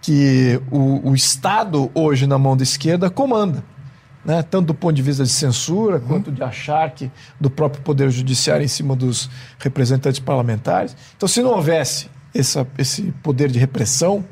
[0.00, 3.64] que o, o, Estado, hoje, na mão da esquerda, comanda.
[4.24, 4.42] Né?
[4.42, 6.06] Tanto do ponto de vista de censura, uhum.
[6.06, 7.10] quanto de acharque
[7.40, 10.96] do próprio Poder Judiciário em cima dos representantes parlamentares.
[11.16, 14.24] Então, se não houvesse essa, esse poder de repressão,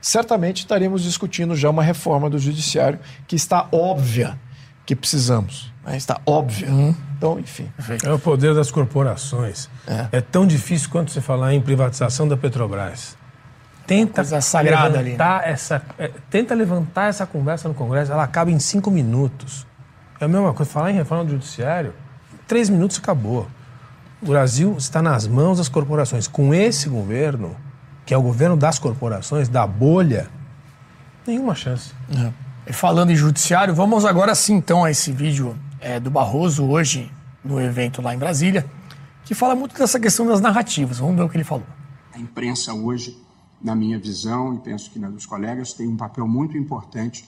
[0.00, 4.38] certamente estaríamos discutindo já uma reforma do judiciário que está óbvia
[4.86, 5.72] que precisamos.
[5.84, 5.96] Né?
[5.96, 6.68] Está óbvia.
[6.68, 6.94] Uhum.
[7.16, 7.70] Então, enfim.
[8.02, 9.68] É o poder das corporações.
[9.86, 10.18] É.
[10.18, 10.20] é.
[10.20, 13.16] tão difícil quanto você falar em privatização da Petrobras.
[13.86, 15.40] Tenta levantar ali, né?
[15.44, 19.66] essa, é, tenta levantar essa conversa no Congresso, ela acaba em cinco minutos.
[20.18, 21.92] É a mesma coisa, falar em reforma do judiciário,
[22.46, 23.46] três minutos acabou.
[24.22, 26.26] O Brasil está nas mãos das corporações.
[26.26, 27.54] Com esse governo,
[28.06, 30.28] que é o governo das corporações, da bolha,
[31.26, 31.92] nenhuma chance.
[32.10, 32.32] É.
[32.66, 37.12] E falando em judiciário, vamos agora sim então a esse vídeo é, do Barroso hoje
[37.44, 38.64] no evento lá em Brasília,
[39.24, 40.98] que fala muito dessa questão das narrativas.
[40.98, 41.66] Vamos ver o que ele falou.
[42.14, 43.18] A imprensa hoje,
[43.62, 47.24] na minha visão, e penso que na dos colegas, tem um papel muito importante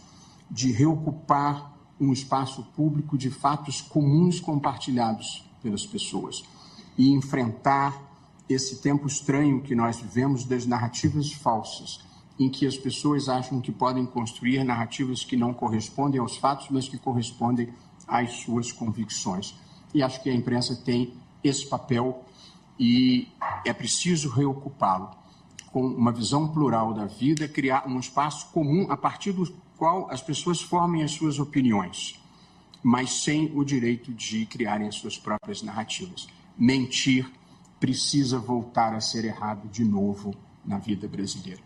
[0.50, 6.44] de reocupar um espaço público de fatos comuns compartilhados pelas pessoas
[6.96, 8.02] e enfrentar
[8.48, 12.00] esse tempo estranho que nós vivemos das narrativas falsas,
[12.38, 16.88] em que as pessoas acham que podem construir narrativas que não correspondem aos fatos, mas
[16.88, 17.72] que correspondem
[18.06, 19.54] às suas convicções.
[19.92, 22.24] E acho que a imprensa tem esse papel
[22.78, 23.28] e
[23.64, 25.10] é preciso reocupá-lo
[25.76, 29.44] com uma visão plural da vida, criar um espaço comum a partir do
[29.76, 32.18] qual as pessoas formem as suas opiniões,
[32.82, 36.28] mas sem o direito de criarem as suas próprias narrativas.
[36.56, 37.30] Mentir
[37.78, 41.65] precisa voltar a ser errado de novo na vida brasileira.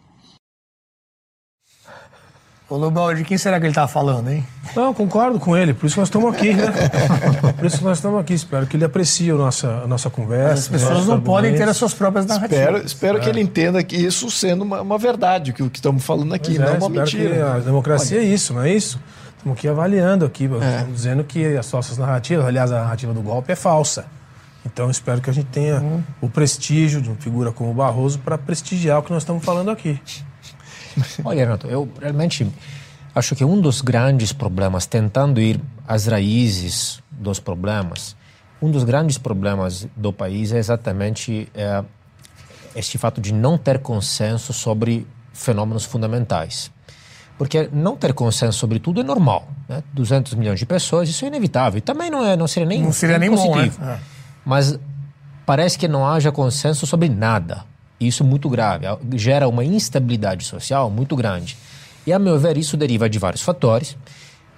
[2.70, 4.46] Ô Lobão, de quem será que ele está falando, hein?
[4.76, 6.66] Não, concordo com ele, por isso nós estamos aqui, né?
[7.58, 8.32] por isso nós estamos aqui.
[8.32, 10.54] Espero que ele aprecie a nossa, a nossa conversa.
[10.54, 12.60] As pessoas não podem ter as suas próprias narrativas.
[12.60, 13.20] Espero, espero é.
[13.22, 16.54] que ele entenda que isso sendo uma, uma verdade, que o que estamos falando aqui,
[16.54, 17.54] pois não é, uma mentira.
[17.54, 18.24] a democracia Olha.
[18.24, 19.00] é isso, não é isso?
[19.36, 20.84] Estamos aqui avaliando aqui, é.
[20.92, 24.06] dizendo que as nossas narrativas, aliás, a narrativa do golpe é falsa.
[24.64, 26.02] Então espero que a gente tenha uhum.
[26.20, 29.72] o prestígio de uma figura como o Barroso para prestigiar o que nós estamos falando
[29.72, 29.98] aqui.
[31.24, 32.46] Olha, Renato, eu realmente
[33.14, 38.16] acho que um dos grandes problemas, tentando ir às raízes dos problemas,
[38.62, 41.82] um dos grandes problemas do país é exatamente é,
[42.76, 46.70] este fato de não ter consenso sobre fenômenos fundamentais.
[47.38, 49.48] Porque não ter consenso sobre tudo é normal.
[49.66, 49.82] Né?
[49.94, 51.78] 200 milhões de pessoas, isso é inevitável.
[51.78, 53.78] E também não, é, não seria nem, não seria nem positivo.
[53.78, 53.98] Bom, né?
[54.06, 54.78] é mas
[55.46, 57.64] parece que não haja consenso sobre nada.
[58.00, 61.56] Isso é muito grave, gera uma instabilidade social muito grande.
[62.06, 63.96] E, a meu ver, isso deriva de vários fatores,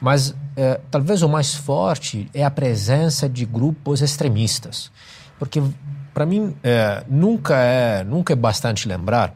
[0.01, 4.91] mas é, talvez o mais forte é a presença de grupos extremistas.
[5.39, 5.61] Porque,
[6.15, 9.35] para mim, é, nunca, é, nunca é bastante lembrar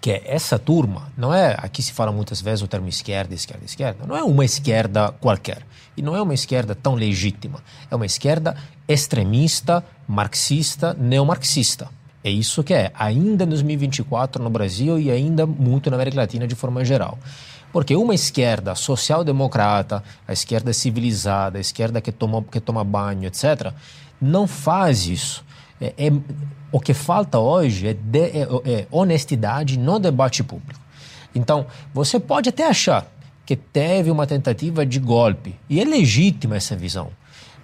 [0.00, 4.06] que essa turma, não é, aqui se fala muitas vezes o termo esquerda, esquerda, esquerda,
[4.06, 5.66] não é uma esquerda qualquer.
[5.96, 7.60] E não é uma esquerda tão legítima.
[7.90, 8.56] É uma esquerda
[8.86, 11.88] extremista, marxista, neomarxista.
[12.26, 16.44] É isso que é, ainda em 2024 no Brasil e ainda muito na América Latina
[16.44, 17.16] de forma geral.
[17.72, 23.72] Porque uma esquerda social-democrata, a esquerda civilizada, a esquerda que toma, que toma banho, etc.,
[24.20, 25.44] não faz isso.
[25.80, 26.12] É, é,
[26.72, 30.80] o que falta hoje é, de, é, é honestidade no debate público.
[31.32, 31.64] Então,
[31.94, 33.06] você pode até achar
[33.44, 37.12] que teve uma tentativa de golpe, e é legítima essa visão.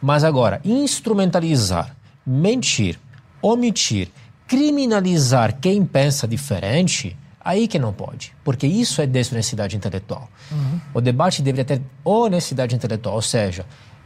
[0.01, 2.97] Mas agora, instrumentalizar, mentir,
[3.43, 4.09] omitir,
[4.53, 8.35] criminalizar quem pensa diferente, aí que não pode.
[8.45, 10.29] Porque isso é desonestidade intelectual.
[10.51, 10.79] Uhum.
[10.93, 13.65] O debate deveria ter honestidade intelectual, ou seja,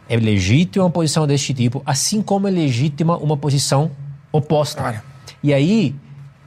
[0.08, 3.90] é legítima uma posição deste tipo, assim como é legítima uma posição
[4.30, 5.02] oposta.
[5.42, 5.96] E aí,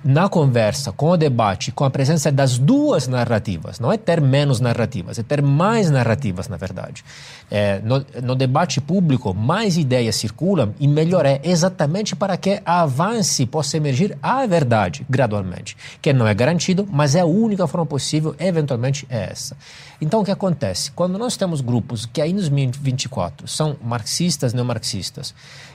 [0.03, 4.59] na conversa, com o debate, com a presença das duas narrativas, não é ter menos
[4.59, 7.03] narrativas, é ter mais narrativas, na verdade.
[7.51, 13.45] É, no, no, debate público, mais ideias circulam e melhor é exatamente para que avance,
[13.45, 18.35] possa emergir a verdade gradualmente, que não é garantido, mas é a única forma possível,
[18.39, 19.57] eventualmente é essa.
[20.01, 20.91] Então, o que acontece?
[20.91, 25.33] Quando nós temos grupos que aí nos 2024 são marxistas, neomarxistas,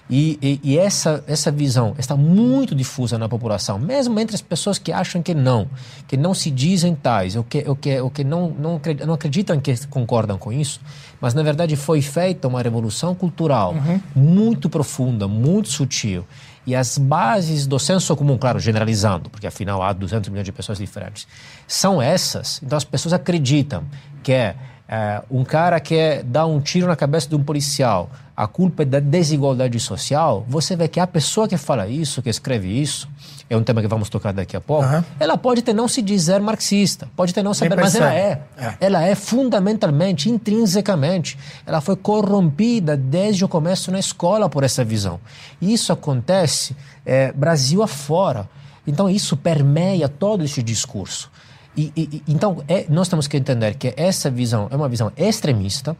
[0.08, 4.78] e, e, e, essa, essa visão está muito difusa na população, mesmo entre as pessoas
[4.78, 5.66] que acham que não,
[6.06, 9.58] que não se dizem tais, ou que, ou que, ou que não, não, não acreditam
[9.58, 10.78] que concordam com isso,
[11.22, 14.00] mas na verdade foi feita uma revolução cultural uhum.
[14.14, 16.24] muito profunda, muito sutil.
[16.66, 20.78] E as bases do senso comum, claro, generalizando, porque afinal há 200 milhões de pessoas
[20.78, 21.26] diferentes,
[21.66, 22.60] são essas.
[22.62, 23.84] Então as pessoas acreditam
[24.22, 24.56] que é,
[24.88, 28.86] é um cara que dá um tiro na cabeça de um policial a culpa é
[28.86, 33.08] da desigualdade social, você vê que a pessoa que fala isso, que escreve isso,
[33.48, 35.04] é um tema que vamos tocar daqui a pouco, uhum.
[35.20, 38.42] ela pode ter não se dizer marxista, pode ter não saber, mas ela é.
[38.56, 38.74] é.
[38.80, 45.20] Ela é fundamentalmente, intrinsecamente, ela foi corrompida desde o começo na escola por essa visão.
[45.60, 46.74] E isso acontece
[47.04, 48.48] é, Brasil afora.
[48.86, 51.30] Então isso permeia todo esse discurso.
[51.76, 55.96] E, e, então é, nós temos que entender que essa visão é uma visão extremista,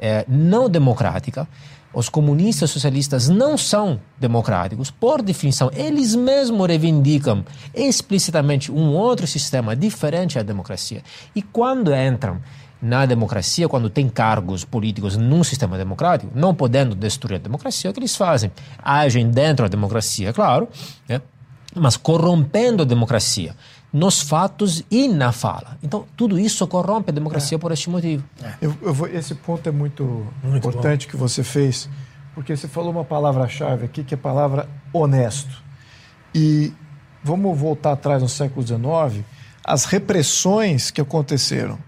[0.00, 1.46] é, não democrática.
[1.92, 5.70] Os comunistas socialistas não são democráticos, por definição.
[5.74, 7.44] Eles mesmos reivindicam
[7.74, 11.02] explicitamente um outro sistema diferente da democracia.
[11.34, 12.40] E quando entram
[12.80, 17.92] na democracia, quando têm cargos políticos num sistema democrático, não podendo destruir a democracia, o
[17.92, 18.50] que eles fazem?
[18.78, 20.68] Agem dentro da democracia, claro,
[21.08, 21.20] né?
[21.74, 23.54] mas corrompendo a democracia
[23.92, 25.76] nos fatos e na fala.
[25.82, 27.58] Então, tudo isso corrompe a democracia é.
[27.58, 28.22] por este motivo.
[28.42, 28.54] É.
[28.60, 31.10] Eu, eu vou, esse ponto é muito, muito importante bom.
[31.10, 31.88] que você fez,
[32.34, 35.62] porque você falou uma palavra-chave aqui, que é a palavra honesto.
[36.34, 36.72] E
[37.22, 39.24] vamos voltar atrás no século XIX,
[39.64, 41.78] as repressões que aconteceram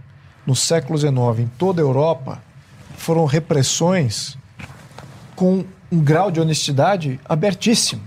[0.46, 2.42] no século XIX em toda a Europa
[2.96, 4.36] foram repressões
[5.36, 8.02] com um grau de honestidade abertíssimo.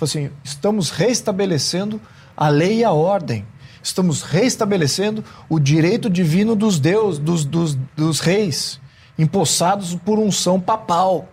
[0.00, 2.00] Assim, estamos restabelecendo
[2.36, 3.44] a lei e a ordem.
[3.82, 8.80] Estamos restabelecendo o direito divino dos deuses, dos, dos, dos reis,
[9.18, 11.28] empossados por unção papal.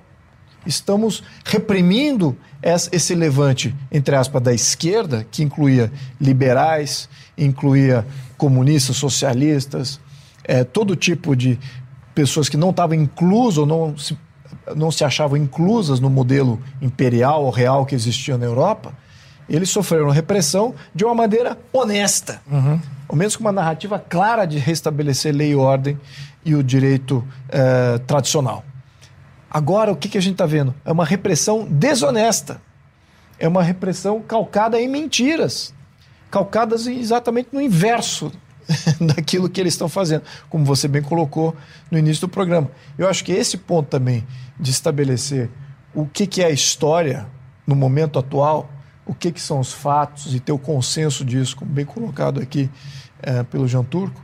[0.65, 2.37] Estamos reprimindo
[2.91, 5.91] esse levante, entre aspas, da esquerda, que incluía
[6.21, 8.05] liberais, incluía
[8.37, 9.99] comunistas, socialistas,
[10.43, 11.59] é, todo tipo de
[12.15, 14.17] pessoas que não estavam inclusas ou não se,
[14.75, 18.93] não se achavam inclusas no modelo imperial ou real que existia na Europa,
[19.49, 22.41] eles sofreram repressão de uma maneira honesta.
[22.49, 22.79] Uhum.
[23.07, 25.99] Ao menos com uma narrativa clara de restabelecer lei e ordem
[26.45, 28.63] e o direito eh, tradicional.
[29.49, 30.73] Agora, o que, que a gente está vendo?
[30.83, 32.59] É uma repressão desonesta.
[33.37, 35.73] É uma repressão calcada em mentiras.
[36.31, 38.31] Calcadas exatamente no inverso
[38.99, 41.55] daquilo que eles estão fazendo, como você bem colocou
[41.91, 42.71] no início do programa.
[42.97, 44.25] Eu acho que esse ponto também
[44.59, 45.49] de estabelecer
[45.93, 47.27] o que, que é a história
[47.67, 48.69] no momento atual
[49.05, 52.69] o que, que são os fatos e ter o consenso disso, como bem colocado aqui
[53.21, 54.21] é, pelo Jean Turco,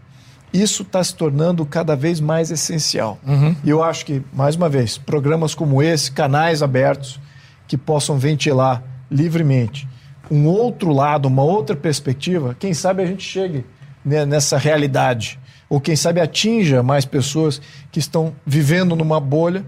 [0.52, 3.20] isso está se tornando cada vez mais essencial.
[3.26, 3.56] Uhum.
[3.64, 7.20] E eu acho que, mais uma vez, programas como esse, canais abertos,
[7.68, 9.88] que possam ventilar livremente
[10.30, 13.66] um outro lado, uma outra perspectiva, quem sabe a gente chegue
[14.06, 15.40] nessa realidade.
[15.68, 17.62] Ou quem sabe atinja mais pessoas
[17.92, 19.64] que estão vivendo numa bolha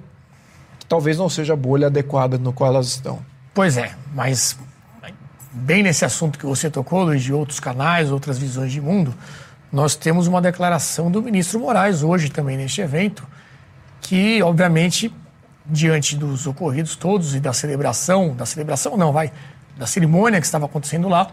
[0.80, 3.20] que talvez não seja a bolha adequada no qual elas estão.
[3.54, 4.58] Pois é, mas
[5.52, 9.14] bem nesse assunto que você tocou, Luiz, de outros canais, outras visões de mundo,
[9.72, 13.26] nós temos uma declaração do ministro Moraes hoje também neste evento,
[14.02, 15.14] que obviamente
[15.66, 19.32] diante dos ocorridos todos e da celebração, da celebração não, vai,
[19.78, 21.32] da cerimônia que estava acontecendo lá,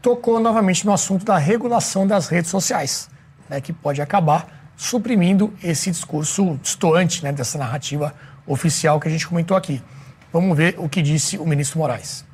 [0.00, 3.08] tocou novamente no assunto da regulação das redes sociais,
[3.48, 8.14] né, que pode acabar suprimindo esse discurso distoante né, dessa narrativa
[8.46, 9.82] oficial que a gente comentou aqui.
[10.32, 12.24] Vamos ver o que disse o ministro Moraes.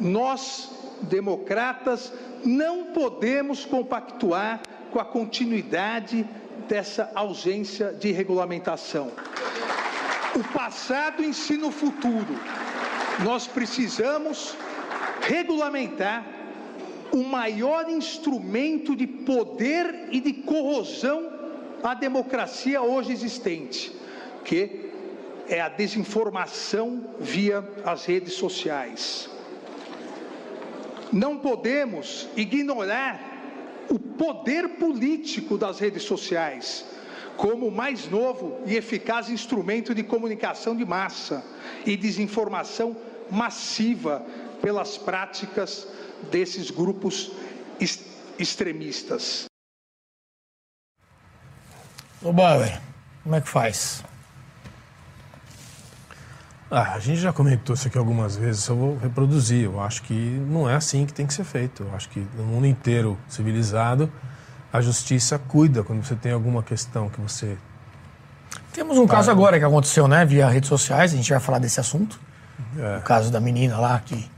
[0.00, 0.70] Nós,
[1.02, 2.12] democratas,
[2.44, 6.26] não podemos compactuar com a continuidade
[6.68, 9.12] dessa ausência de regulamentação.
[10.34, 12.38] O passado ensina o futuro.
[13.24, 14.56] Nós precisamos
[15.20, 16.24] regulamentar
[17.12, 21.30] o maior instrumento de poder e de corrosão
[21.82, 23.92] à democracia hoje existente,
[24.44, 24.90] que
[25.48, 29.29] é a desinformação via as redes sociais.
[31.12, 33.20] Não podemos ignorar
[33.88, 36.84] o poder político das redes sociais
[37.36, 41.42] como o mais novo e eficaz instrumento de comunicação de massa
[41.86, 42.94] e desinformação
[43.30, 44.24] massiva
[44.60, 45.88] pelas práticas
[46.30, 47.32] desses grupos
[48.38, 49.46] extremistas.
[52.22, 52.78] Ô Bauer,
[53.22, 54.04] como é que faz?
[56.70, 59.64] Ah, a gente já comentou isso aqui algumas vezes, eu vou reproduzir.
[59.64, 61.82] Eu acho que não é assim que tem que ser feito.
[61.82, 64.10] Eu acho que no mundo inteiro civilizado,
[64.72, 67.56] a justiça cuida quando você tem alguma questão que você.
[68.72, 71.80] Temos um caso agora que aconteceu, né, via redes sociais, a gente vai falar desse
[71.80, 72.20] assunto.
[72.78, 72.98] É.
[72.98, 74.30] O caso da menina lá que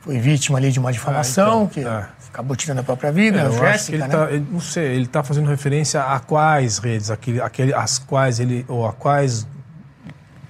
[0.00, 2.08] foi vítima ali de uma difamação, ah, então, que é.
[2.32, 4.08] acabou tirando a própria vida, é, a Jéssica, ele né?
[4.08, 8.40] Tá, ele, não sei, ele está fazendo referência a quais redes, aquele, aquele, as quais
[8.40, 9.46] ele, ou a quais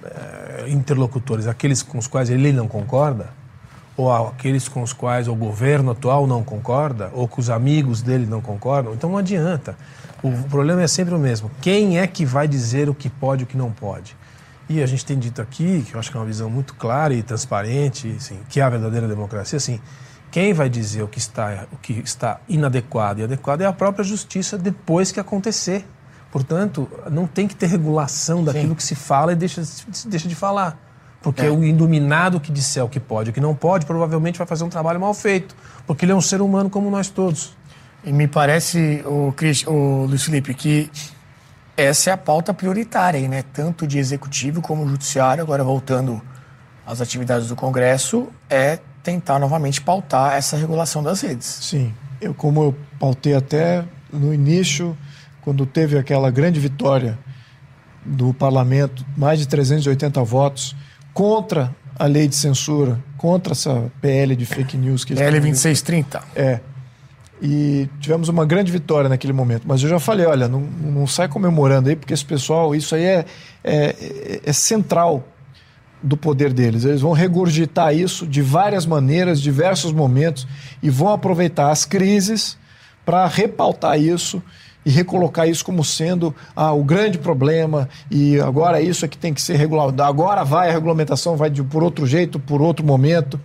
[0.05, 3.29] é, interlocutores, aqueles com os quais ele não concorda,
[3.95, 8.25] ou aqueles com os quais o governo atual não concorda, ou que os amigos dele
[8.25, 9.77] não concordam, então não adianta.
[10.23, 11.51] O problema é sempre o mesmo.
[11.61, 14.15] Quem é que vai dizer o que pode e o que não pode?
[14.69, 17.13] E a gente tem dito aqui, que eu acho que é uma visão muito clara
[17.13, 19.79] e transparente, assim, que é a verdadeira democracia, assim,
[20.31, 24.03] quem vai dizer o que está, o que está inadequado e adequado é a própria
[24.03, 25.85] justiça depois que acontecer.
[26.31, 28.75] Portanto, não tem que ter regulação daquilo Sim.
[28.75, 29.63] que se fala e deixa,
[30.05, 30.77] deixa de falar.
[31.21, 31.49] Porque é.
[31.49, 34.63] o iluminado que disser o que pode e o que não pode, provavelmente vai fazer
[34.63, 35.55] um trabalho mal feito.
[35.85, 37.57] Porque ele é um ser humano como nós todos.
[38.03, 40.89] E me parece, o, Chris, o Luiz Felipe, que
[41.75, 43.43] essa é a pauta prioritária, né?
[43.53, 46.21] tanto de executivo como judiciário, agora voltando
[46.85, 51.47] às atividades do Congresso, é tentar novamente pautar essa regulação das redes.
[51.47, 54.97] Sim, eu como eu pautei até no início,
[55.49, 57.17] quando teve aquela grande vitória
[58.05, 60.75] do parlamento, mais de 380 votos
[61.11, 66.21] contra a lei de censura, contra essa PL de fake news que PL 2630.
[66.35, 66.59] É
[67.41, 69.63] e tivemos uma grande vitória naquele momento.
[69.65, 73.05] Mas eu já falei, olha, não, não sai comemorando aí, porque esse pessoal, isso aí
[73.05, 73.25] é,
[73.63, 75.27] é, é central
[76.03, 76.85] do poder deles.
[76.85, 80.45] Eles vão regurgitar isso de várias maneiras, diversos momentos,
[80.83, 82.55] e vão aproveitar as crises
[83.03, 84.43] para repautar isso
[84.85, 89.33] e recolocar isso como sendo ah, o grande problema e agora isso é que tem
[89.33, 90.01] que ser regulado.
[90.01, 93.39] Agora vai a regulamentação, vai de, por outro jeito, por outro momento.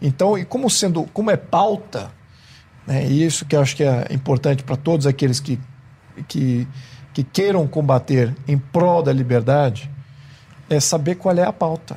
[0.00, 2.10] Então, e como sendo, como é pauta,
[2.86, 3.04] né?
[3.04, 5.58] Isso que eu acho que é importante para todos aqueles que,
[6.28, 6.66] que,
[7.12, 9.90] que queiram combater em prol da liberdade,
[10.68, 11.96] é saber qual é a pauta,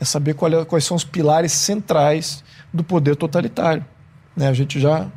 [0.00, 3.84] é saber é, quais são os pilares centrais do poder totalitário.
[4.36, 4.48] Né?
[4.48, 5.08] A gente já,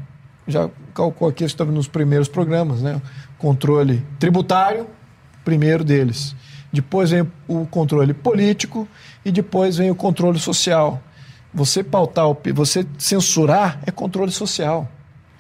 [0.50, 3.02] já calculou aqui, estava nos primeiros programas, né?
[3.38, 4.88] controle tributário,
[5.43, 6.36] primeiro deles.
[6.72, 8.88] Depois vem o controle político
[9.26, 11.02] e depois vem o controle social.
[11.54, 14.88] Você pautar, você censurar é controle social.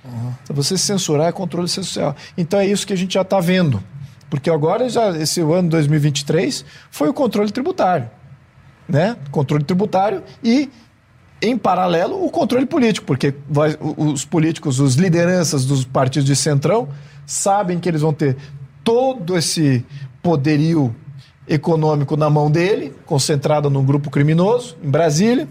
[0.03, 0.33] Uhum.
[0.49, 2.15] Você censurar é controle social.
[2.35, 3.83] Então é isso que a gente já está vendo.
[4.29, 8.09] Porque agora, já, esse ano 2023, foi o controle tributário.
[8.87, 9.15] Né?
[9.31, 10.69] Controle tributário e,
[11.41, 13.05] em paralelo, o controle político.
[13.05, 16.89] Porque vai, os políticos, os lideranças dos partidos de centrão,
[17.25, 18.35] sabem que eles vão ter
[18.83, 19.85] todo esse
[20.21, 20.95] poderio
[21.47, 25.47] econômico na mão dele, concentrado num grupo criminoso, em Brasília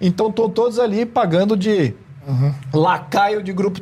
[0.00, 1.94] então estão todos ali pagando de
[2.26, 2.54] uhum.
[2.72, 3.80] lacaio de grupo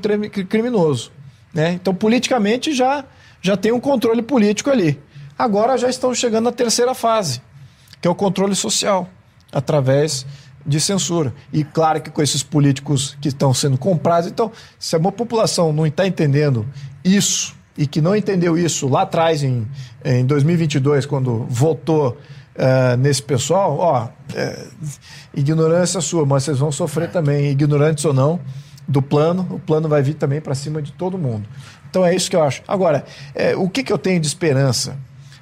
[0.49, 1.11] criminoso.
[1.53, 1.73] Né?
[1.73, 3.05] Então, politicamente, já,
[3.41, 5.01] já tem um controle político ali.
[5.39, 7.43] Agora já estão chegando na terceira fase,
[8.01, 9.09] que é o controle social,
[9.53, 10.27] através
[10.67, 11.35] de censura.
[11.53, 15.87] E claro que com esses políticos que estão sendo comprados, então, se a população não
[15.87, 16.67] está entendendo
[17.05, 19.67] isso e que não entendeu isso lá atrás, em,
[20.05, 22.17] em 2022, quando votou
[22.57, 24.67] uh, nesse pessoal, ó, é,
[25.35, 28.39] ignorância sua, mas vocês vão sofrer também, ignorantes ou não,
[28.87, 31.49] do plano, o plano vai vir também para cima de todo mundo.
[31.91, 32.63] Então é isso que eu acho.
[32.69, 33.05] Agora,
[33.35, 34.97] é, o que, que eu tenho de esperança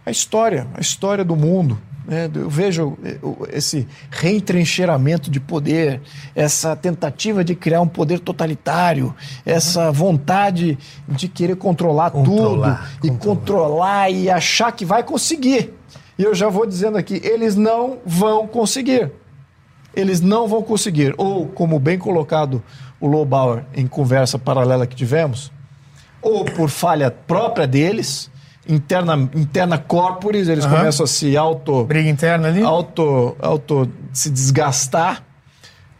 [0.05, 1.79] a história, a história do mundo.
[2.07, 2.31] Né?
[2.35, 3.19] Eu vejo eh,
[3.53, 6.01] esse reentrincheiramento de poder,
[6.35, 9.15] essa tentativa de criar um poder totalitário,
[9.47, 10.79] essa vontade
[11.09, 15.73] de querer controlar, Controlar, tudo e controlar e achar que vai conseguir.
[16.19, 19.11] E eu já vou dizendo aqui, eles não vão conseguir.
[19.95, 21.15] Eles não vão conseguir.
[21.19, 22.63] Ou, como bem colocado
[23.01, 25.53] o Lobauer em conversa paralela que tivemos,
[26.21, 28.31] ou por falha própria deles,
[28.69, 30.77] interna, interna corporis, eles Aham.
[30.79, 32.63] começam a se auto, Briga interna ali.
[32.63, 35.23] auto, auto se desgastar,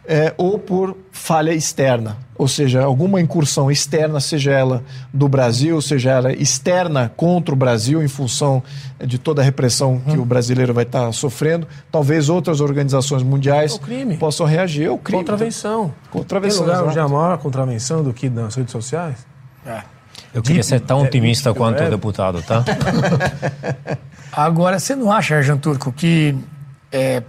[0.05, 2.17] é, ou por falha externa.
[2.35, 4.83] Ou seja, alguma incursão externa, seja ela
[5.13, 8.61] do Brasil, seja ela externa contra o Brasil, em função
[9.05, 11.67] de toda a repressão que o brasileiro vai estar sofrendo.
[11.91, 14.87] Talvez outras organizações mundiais É possam reagir.
[14.87, 15.19] É o crime.
[15.21, 15.93] Contravenção.
[16.11, 19.25] Contravenção, Tem lugar onde há maior contravenção do que nas redes sociais?
[20.33, 21.91] Eu queria ser tão é, otimista deep quanto o web.
[21.95, 22.63] deputado, tá?
[24.31, 26.35] Agora, você não acha, Arjan Turco, que
[26.91, 27.21] é,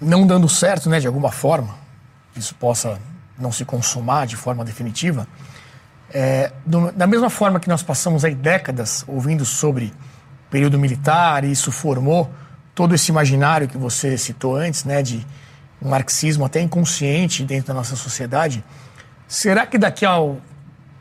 [0.00, 1.74] não dando certo, né, de alguma forma,
[2.36, 2.98] isso possa
[3.38, 5.26] não se consumar de forma definitiva,
[6.12, 9.92] é, do- da mesma forma que nós passamos aí décadas ouvindo sobre
[10.50, 12.30] período militar e isso formou
[12.74, 15.26] todo esse imaginário que você citou antes, né, de
[15.80, 18.64] um marxismo até inconsciente dentro da nossa sociedade,
[19.26, 20.12] será que daqui a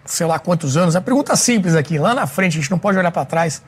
[0.08, 2.98] sei lá quantos anos, a pergunta simples aqui, lá na frente, a gente não pode
[2.98, 3.62] olhar para trás,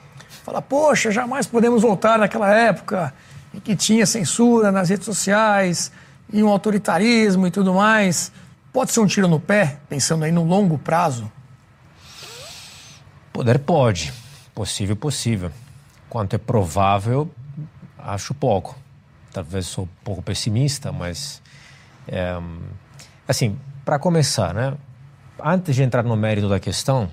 [0.44, 3.14] falar, poxa, jamais podemos voltar naquela época
[3.54, 5.92] em que tinha censura nas redes sociais,
[6.32, 8.32] e um autoritarismo e tudo mais.
[8.72, 11.32] Pode ser um tiro no pé, pensando aí no longo prazo?
[13.34, 14.14] Poder pode.
[14.54, 15.52] Possível, possível.
[16.10, 17.30] Quanto é provável,
[17.98, 18.78] acho pouco.
[19.32, 21.42] Talvez sou um pouco pessimista, mas.
[22.08, 22.40] é,
[23.28, 24.74] assim, para começar, né?
[25.44, 27.10] Antes de entrar no mérito da questão,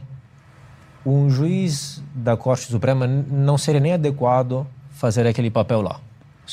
[1.04, 6.00] um juiz da Corte Suprema não seria nem adequado fazer aquele papel lá.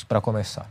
[0.08, 0.68] Para começar.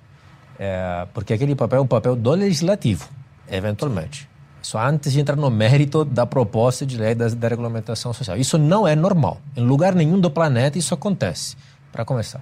[0.59, 3.09] É, porque aquele papel é um papel do legislativo,
[3.49, 4.29] eventualmente.
[4.61, 8.37] Só antes de entrar no mérito da proposta de lei da, da regulamentação social.
[8.37, 9.39] Isso não é normal.
[9.55, 11.57] Em lugar nenhum do planeta isso acontece,
[11.91, 12.41] para começar.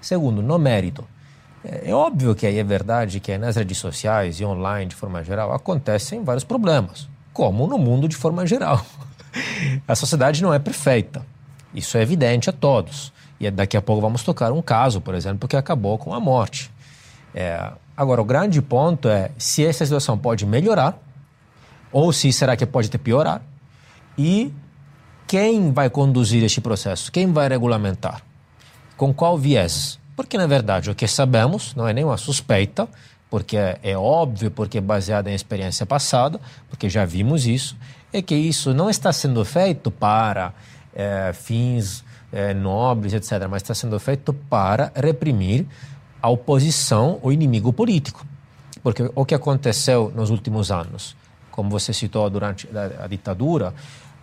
[0.00, 1.06] Segundo, no mérito.
[1.62, 5.22] É, é óbvio que aí é verdade que nas redes sociais e online, de forma
[5.22, 8.84] geral, acontecem vários problemas, como no mundo de forma geral.
[9.86, 11.24] A sociedade não é perfeita.
[11.74, 13.12] Isso é evidente a todos.
[13.38, 16.70] E daqui a pouco vamos tocar um caso, por exemplo, que acabou com a morte.
[17.34, 20.98] É, agora, o grande ponto é se essa situação pode melhorar
[21.92, 23.42] ou se será que pode até piorar
[24.18, 24.52] e
[25.26, 28.20] quem vai conduzir este processo, quem vai regulamentar,
[28.96, 29.98] com qual viés.
[30.16, 32.88] Porque, na verdade, o que sabemos não é nenhuma suspeita,
[33.30, 37.76] porque é, é óbvio, porque é baseado em experiência passada, porque já vimos isso,
[38.12, 40.52] é que isso não está sendo feito para
[40.92, 45.64] eh, fins eh, nobres, etc., mas está sendo feito para reprimir
[46.20, 48.26] a oposição, o inimigo político.
[48.82, 51.16] Porque o que aconteceu nos últimos anos,
[51.52, 53.72] como você citou durante a, a ditadura,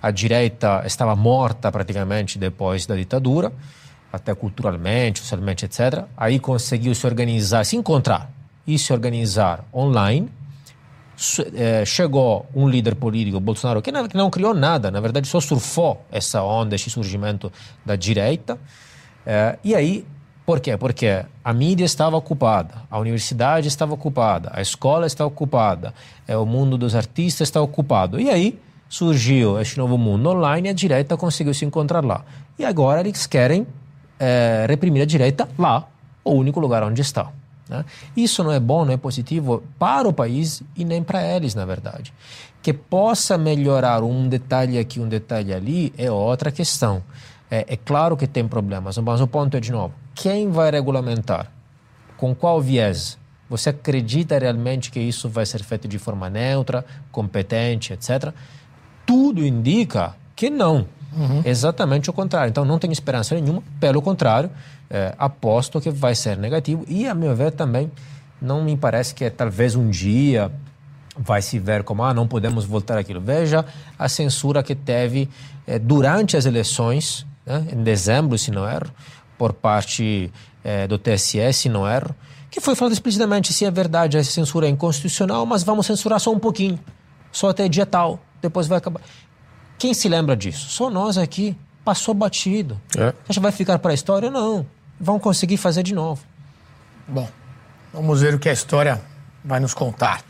[0.01, 3.53] a direita estava morta praticamente depois da ditadura,
[4.11, 6.03] até culturalmente, socialmente, etc.
[6.17, 8.36] Aí conseguiu se organizar, se encontrar
[8.67, 10.29] e se organizar online.
[11.55, 15.39] Eh, chegou um líder político, Bolsonaro, que não, que não criou nada, na verdade só
[15.39, 17.51] surfou essa onda, esse surgimento
[17.83, 18.59] da direita.
[19.25, 20.05] Eh, e aí,
[20.45, 20.77] por quê?
[20.77, 25.93] Porque a mídia estava ocupada, a universidade estava ocupada, a escola estava ocupada,
[26.27, 28.19] eh, o mundo dos artistas está ocupado.
[28.19, 32.23] E aí surgiu este novo mundo online e a direita conseguiu se encontrar lá.
[32.59, 33.65] E agora eles querem
[34.19, 35.87] eh, reprimir a direita lá,
[36.23, 37.31] o único lugar onde está.
[37.69, 37.85] Né?
[38.15, 41.65] Isso não é bom, não é positivo para o país e nem para eles, na
[41.65, 42.13] verdade.
[42.61, 47.03] Que possa melhorar um detalhe aqui, um detalhe ali, é outra questão.
[47.49, 51.51] É, é claro que tem problemas, mas o ponto é, de novo, quem vai regulamentar?
[52.17, 53.17] Com qual viés?
[53.49, 58.33] Você acredita realmente que isso vai ser feito de forma neutra, competente, etc?
[59.05, 60.85] Tudo indica que não.
[61.45, 62.49] Exatamente o contrário.
[62.49, 63.63] Então, não tenho esperança nenhuma.
[63.79, 64.51] Pelo contrário,
[64.89, 66.83] eh, aposto que vai ser negativo.
[66.87, 67.91] E, a meu ver, também
[68.41, 70.51] não me parece que talvez um dia
[71.17, 73.19] vai se ver como, ah, não podemos voltar aquilo.
[73.19, 73.65] Veja
[73.97, 75.29] a censura que teve
[75.65, 78.91] eh, durante as eleições, né, em dezembro, se não erro,
[79.37, 80.31] por parte
[80.63, 82.15] eh, do TSE, se não erro,
[82.49, 86.31] que foi falado explicitamente, se é verdade, essa censura é inconstitucional, mas vamos censurar só
[86.31, 86.79] um pouquinho,
[87.31, 89.01] só até dia tal, depois vai acabar.
[89.77, 90.69] Quem se lembra disso?
[90.69, 91.55] Só nós aqui.
[91.85, 92.81] Passou batido.
[92.97, 93.11] É.
[93.11, 94.29] Você acha que vai ficar para a história?
[94.29, 94.65] Não.
[94.99, 96.21] Vão conseguir fazer de novo.
[97.07, 97.29] Bom,
[97.93, 99.01] vamos ver o que a história
[99.43, 100.21] vai nos contar.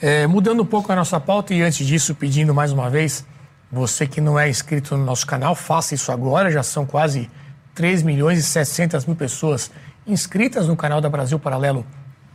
[0.00, 3.26] É, mudando um pouco a nossa pauta e antes disso, pedindo mais uma vez,
[3.70, 7.30] você que não é inscrito no nosso canal, faça isso agora, já são quase
[7.74, 9.70] 3 milhões e 700 mil pessoas
[10.06, 11.84] inscritas no canal da Brasil Paralelo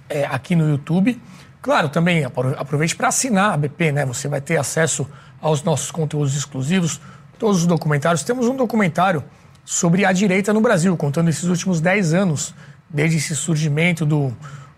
[0.09, 1.19] é, aqui no YouTube.
[1.61, 4.05] Claro, também aproveite para assinar a BP, né?
[4.05, 5.07] Você vai ter acesso
[5.41, 7.01] aos nossos conteúdos exclusivos,
[7.39, 8.23] todos os documentários.
[8.23, 9.23] Temos um documentário
[9.65, 12.53] sobre a direita no Brasil, contando esses últimos 10 anos,
[12.89, 14.35] desde esse surgimento do,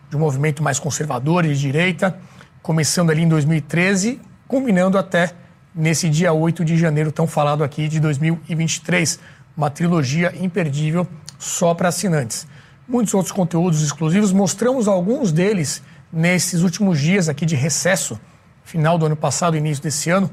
[0.10, 2.18] de um movimento mais conservador de direita,
[2.62, 5.32] começando ali em 2013, culminando até
[5.74, 9.20] nesse dia 8 de janeiro, tão falado aqui, de 2023.
[9.58, 11.08] Uma trilogia imperdível
[11.38, 12.48] só para assinantes.
[12.88, 15.82] Muitos outros conteúdos exclusivos, mostramos alguns deles
[16.12, 18.20] nesses últimos dias aqui de recesso,
[18.64, 20.30] final do ano passado, início desse ano.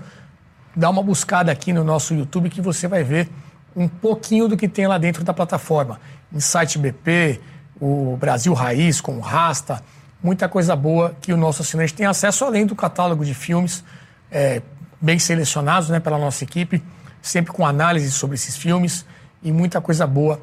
[0.77, 3.29] Dá uma buscada aqui no nosso YouTube que você vai ver
[3.75, 6.01] um pouquinho do que tem lá dentro da plataforma.
[6.33, 7.41] Insight BP,
[7.81, 9.83] o Brasil Raiz com o Rasta,
[10.23, 13.85] muita coisa boa que o nosso assinante tem acesso, além do catálogo de filmes
[14.31, 14.63] é,
[15.01, 16.83] bem selecionados né, pela nossa equipe,
[17.21, 19.05] sempre com análise sobre esses filmes
[19.43, 20.41] e muita coisa boa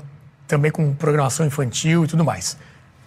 [0.47, 2.57] também com programação infantil e tudo mais.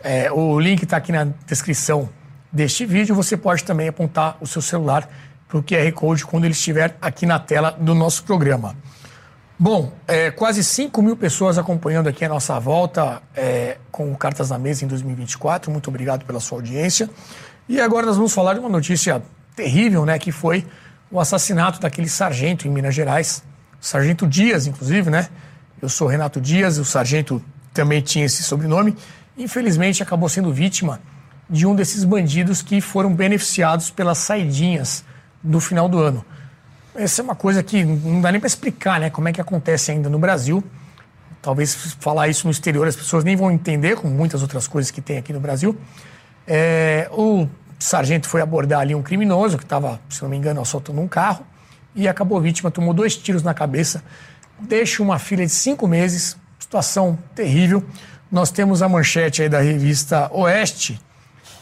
[0.02, 2.08] É, o link está aqui na descrição
[2.50, 3.14] deste vídeo.
[3.14, 5.08] Você pode também apontar o seu celular
[5.48, 8.74] para o QR Code quando ele estiver aqui na tela do nosso programa.
[9.62, 14.58] Bom, é, quase 5 mil pessoas acompanhando aqui a nossa volta é, com Cartas na
[14.58, 15.70] Mesa em 2024.
[15.70, 17.08] Muito obrigado pela sua audiência.
[17.68, 19.22] E agora nós vamos falar de uma notícia
[19.54, 20.18] terrível, né?
[20.18, 20.66] Que foi
[21.12, 23.44] o assassinato daquele sargento em Minas Gerais.
[23.80, 25.28] Sargento Dias, inclusive, né?
[25.80, 27.40] Eu sou Renato Dias, o sargento
[27.72, 28.96] também tinha esse sobrenome.
[29.38, 31.00] Infelizmente, acabou sendo vítima
[31.48, 35.04] de um desses bandidos que foram beneficiados pelas saidinhas
[35.40, 36.24] do final do ano.
[36.94, 39.08] Essa é uma coisa que não dá nem para explicar, né?
[39.08, 40.62] Como é que acontece ainda no Brasil.
[41.40, 45.00] Talvez falar isso no exterior as pessoas nem vão entender, como muitas outras coisas que
[45.00, 45.76] tem aqui no Brasil.
[46.46, 51.00] É, o sargento foi abordar ali um criminoso que estava, se não me engano, assaltando
[51.00, 51.44] um carro
[51.94, 54.02] e acabou vítima, tomou dois tiros na cabeça,
[54.60, 57.84] deixa uma filha de cinco meses, situação terrível.
[58.30, 61.00] Nós temos a manchete aí da revista Oeste,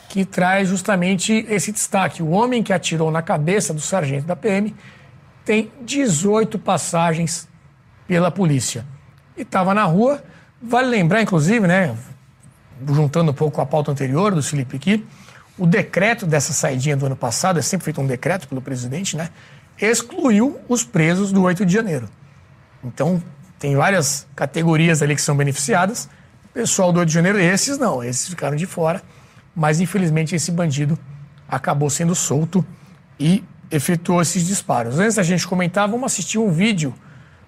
[0.08, 2.22] que traz justamente esse destaque.
[2.22, 4.74] O homem que atirou na cabeça do sargento da PM
[5.50, 7.48] tem 18 passagens
[8.06, 8.86] pela polícia.
[9.36, 10.22] E estava na rua,
[10.62, 11.96] vale lembrar, inclusive, né,
[12.86, 15.04] juntando um pouco a pauta anterior do Felipe aqui,
[15.58, 19.30] o decreto dessa saidinha do ano passado, é sempre feito um decreto pelo presidente, né,
[19.76, 22.08] excluiu os presos do 8 de janeiro.
[22.84, 23.20] Então,
[23.58, 26.08] tem várias categorias ali que são beneficiadas.
[26.54, 29.02] Pessoal do 8 de janeiro, esses não, esses ficaram de fora.
[29.52, 30.96] Mas, infelizmente, esse bandido
[31.48, 32.64] acabou sendo solto
[33.18, 34.98] e efetuou esses disparos.
[34.98, 36.92] Antes da gente comentar, vamos assistir um vídeo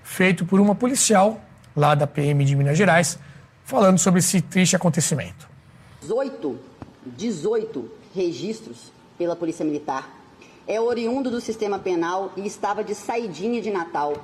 [0.02, 1.40] feito por uma policial
[1.76, 3.18] lá da PM de Minas Gerais,
[3.64, 5.48] falando sobre esse triste acontecimento.
[6.00, 6.58] 18,
[7.06, 10.10] 18 registros pela Polícia Militar.
[10.66, 14.14] É oriundo do sistema penal e estava de saidinha de Natal.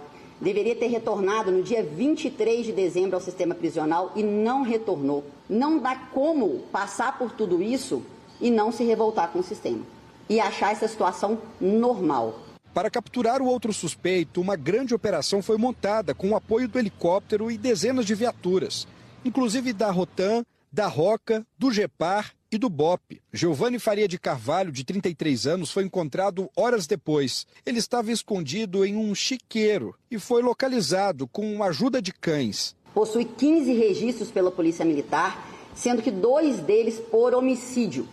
[0.40, 5.24] Deveria ter retornado no dia 23 de dezembro ao sistema prisional e não retornou.
[5.48, 8.04] Não dá como passar por tudo isso
[8.40, 9.97] e não se revoltar com o sistema
[10.28, 12.40] e achar essa situação normal.
[12.74, 17.50] Para capturar o outro suspeito, uma grande operação foi montada com o apoio do helicóptero
[17.50, 18.86] e dezenas de viaturas,
[19.24, 23.20] inclusive da Rotan, da Roca, do Gepar e do BOP.
[23.32, 27.46] Giovanni Faria de Carvalho, de 33 anos, foi encontrado horas depois.
[27.64, 32.76] Ele estava escondido em um chiqueiro e foi localizado com a ajuda de cães.
[32.94, 38.08] Possui 15 registros pela Polícia Militar, sendo que dois deles por homicídio.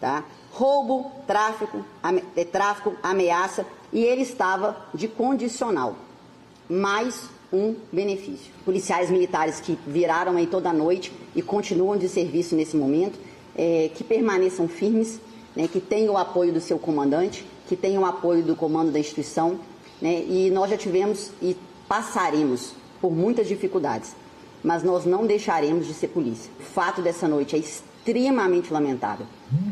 [0.00, 0.24] Tá?
[0.56, 5.96] Roubo, tráfico, ame, é, tráfico, ameaça e ele estava de condicional.
[6.66, 8.50] Mais um benefício.
[8.64, 13.18] Policiais militares que viraram aí toda noite e continuam de serviço nesse momento,
[13.54, 15.20] é, que permaneçam firmes,
[15.54, 18.98] né, que tenham o apoio do seu comandante, que tenham o apoio do comando da
[18.98, 19.60] instituição.
[20.00, 21.54] Né, e nós já tivemos e
[21.86, 24.16] passaremos por muitas dificuldades,
[24.64, 26.50] mas nós não deixaremos de ser polícia.
[26.58, 27.95] O fato dessa noite é extremamente
[28.70, 29.26] lamentável.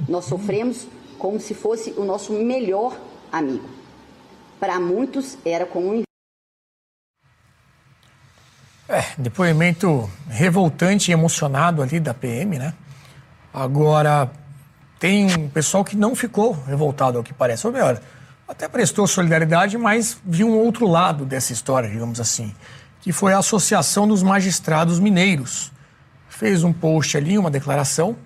[0.09, 0.87] Nós sofremos
[1.19, 2.99] como se fosse o nosso melhor
[3.33, 3.69] amigo.
[4.61, 6.03] Para muitos era como um
[8.89, 12.75] é, depoimento revoltante e emocionado ali da PM, né?
[13.53, 14.31] Agora,
[14.99, 17.67] tem um pessoal que não ficou revoltado, ao que parece.
[17.67, 18.01] Ou melhor,
[18.47, 22.55] até prestou solidariedade, mas viu um outro lado dessa história, digamos assim,
[23.01, 25.73] que foi a Associação dos Magistrados Mineiros.
[26.37, 28.17] Fez um post ali, uma declaração,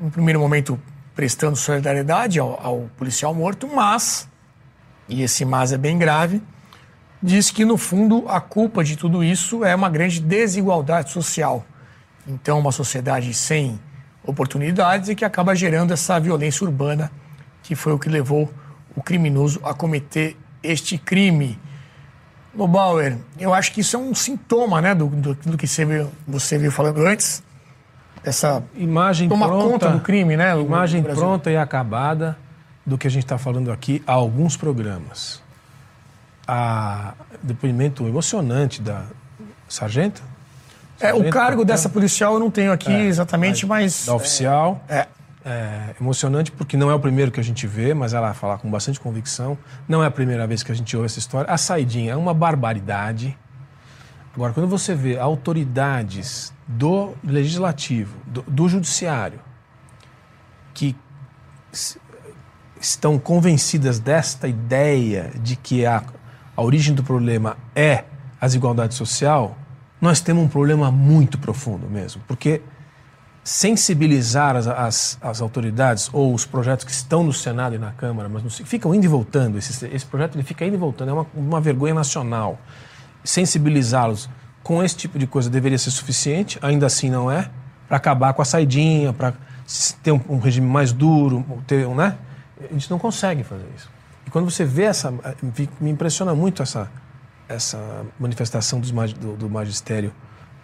[0.00, 0.80] no primeiro momento
[1.16, 4.28] prestando solidariedade ao, ao policial morto, mas,
[5.08, 6.40] e esse mas é bem grave,
[7.20, 11.66] diz que no fundo a culpa de tudo isso é uma grande desigualdade social.
[12.24, 13.80] Então, uma sociedade sem
[14.24, 17.10] oportunidades e que acaba gerando essa violência urbana,
[17.64, 18.48] que foi o que levou
[18.94, 21.58] o criminoso a cometer este crime.
[22.52, 25.84] No Bauer, eu acho que isso é um sintoma, né, do, do, do que você
[25.84, 27.42] viu, você viu falando antes.
[28.24, 30.58] Essa imagem toma pronta, conta do crime, né?
[30.60, 32.36] Imagem pronta e acabada
[32.84, 35.40] do que a gente está falando aqui há alguns programas.
[36.46, 39.04] A depoimento emocionante da
[39.68, 40.22] sargento,
[40.98, 41.64] É, o Sargento, cargo capitão.
[41.64, 44.04] dessa policial eu não tenho aqui exatamente, mas.
[44.06, 44.82] da oficial.
[44.88, 45.06] É.
[45.42, 48.70] É emocionante porque não é o primeiro que a gente vê, mas ela fala com
[48.70, 49.56] bastante convicção.
[49.88, 51.50] Não é a primeira vez que a gente ouve essa história.
[51.50, 53.36] A saidinha é uma barbaridade.
[54.34, 59.40] Agora, quando você vê autoridades do legislativo, do, do judiciário,
[60.74, 60.94] que
[62.80, 66.02] estão convencidas desta ideia de que a,
[66.56, 68.04] a origem do problema é
[68.40, 69.56] a desigualdade social,
[70.00, 72.22] nós temos um problema muito profundo mesmo.
[72.26, 72.62] Porque
[73.42, 78.28] sensibilizar as, as, as autoridades ou os projetos que estão no Senado e na Câmara,
[78.28, 79.58] mas não ficam indo e voltando.
[79.58, 82.58] Esse, esse projeto ele fica indo e voltando, é uma, uma vergonha nacional.
[83.24, 84.28] Sensibilizá-los
[84.62, 87.50] com esse tipo de coisa deveria ser suficiente, ainda assim não é,
[87.88, 89.32] para acabar com a saidinha, para
[90.02, 92.16] ter um, um regime mais duro, ter, né?
[92.68, 93.90] A gente não consegue fazer isso.
[94.26, 95.12] E quando você vê essa,
[95.80, 96.90] me impressiona muito essa
[97.50, 100.12] essa manifestação dos, do, do magistério,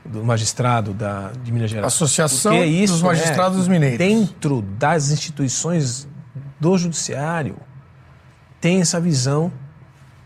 [0.07, 1.93] do magistrado da, de Minas Gerais.
[1.93, 3.99] Associação Porque isso dos Magistrados é, Mineiros.
[3.99, 6.07] Dentro das instituições
[6.59, 7.57] do judiciário,
[8.61, 9.53] tem essa visão,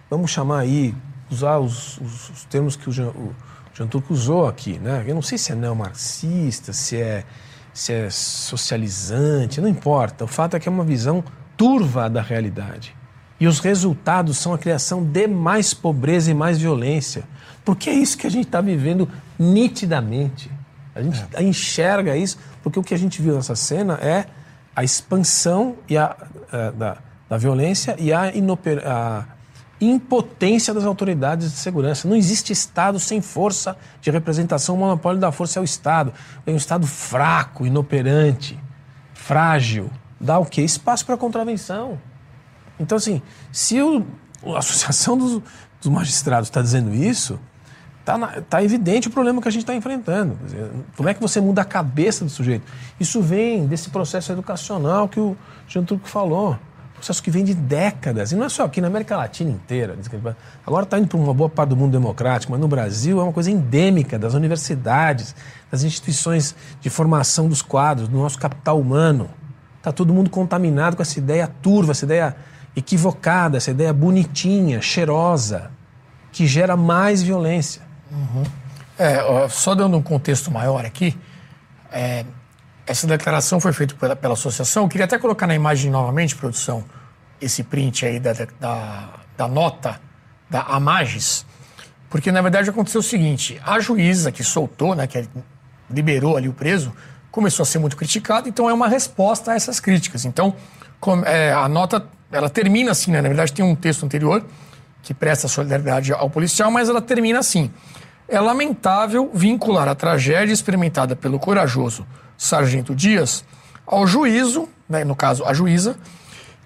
[0.09, 0.94] vamos chamar aí,
[1.31, 3.35] usar os, os- os termos que o Jean, o
[3.74, 5.05] Jean Turco usou aqui, né?
[5.07, 7.24] Eu não sei se é neomarxista, se é,
[7.73, 10.24] se é socializante, não importa.
[10.24, 11.23] O fato é que é uma visão
[11.57, 12.94] turva da realidade.
[13.39, 17.24] E os resultados são a criação de mais pobreza e mais violência.
[17.65, 19.09] Porque é isso que a gente está vivendo
[19.40, 20.50] nitidamente.
[20.94, 24.26] A gente enxerga isso, porque o que a gente viu nessa cena é
[24.76, 26.14] a expansão e a,
[26.52, 29.24] eh, da, da violência e a, inoper, a
[29.80, 32.06] impotência das autoridades de segurança.
[32.06, 34.74] Não existe Estado sem força de representação.
[34.74, 36.12] O monopólio da força é o Estado.
[36.46, 38.58] É um Estado fraco, inoperante,
[39.14, 39.90] frágil.
[40.20, 40.60] Dá o quê?
[40.60, 41.98] Espaço para contravenção.
[42.78, 44.04] Então, assim, se o,
[44.54, 45.42] a Associação dos,
[45.80, 47.40] dos Magistrados está dizendo isso,
[48.01, 50.39] está tá evidente o problema que a gente está enfrentando.
[50.44, 52.64] Dizer, como é que você muda a cabeça do sujeito?
[52.98, 55.36] Isso vem desse processo educacional que o
[55.68, 56.59] Jean Turco falou.
[56.94, 58.31] Processo que vem de décadas.
[58.31, 59.97] E não é só aqui, na América Latina inteira.
[60.66, 63.32] Agora está indo para uma boa parte do mundo democrático, mas no Brasil é uma
[63.32, 65.35] coisa endêmica das universidades,
[65.70, 69.31] das instituições de formação dos quadros, do nosso capital humano.
[69.78, 72.36] Está todo mundo contaminado com essa ideia turva, essa ideia
[72.77, 75.70] equivocada, essa ideia bonitinha, cheirosa,
[76.31, 77.89] que gera mais violência.
[78.99, 81.19] É, ó, só dando um contexto maior aqui,
[81.91, 82.24] é,
[82.87, 84.82] essa declaração foi feita pela, pela associação.
[84.85, 86.85] Eu queria até colocar na imagem novamente, produção,
[87.41, 90.01] esse print aí da, da, da nota
[90.51, 91.47] da Amages,
[92.11, 95.27] porque na verdade aconteceu o seguinte: a juíza que soltou, né, que
[95.89, 96.93] liberou ali o preso,
[97.31, 100.24] começou a ser muito criticada, então é uma resposta a essas críticas.
[100.24, 100.55] Então,
[100.99, 103.20] com- é, a nota ela termina assim, né?
[103.23, 104.45] Na verdade, tem um texto anterior
[105.02, 107.70] que presta solidariedade ao policial, mas ela termina assim.
[108.28, 112.06] É lamentável vincular a tragédia experimentada pelo corajoso
[112.36, 113.44] Sargento Dias
[113.86, 115.97] ao juízo, né, no caso, a juíza,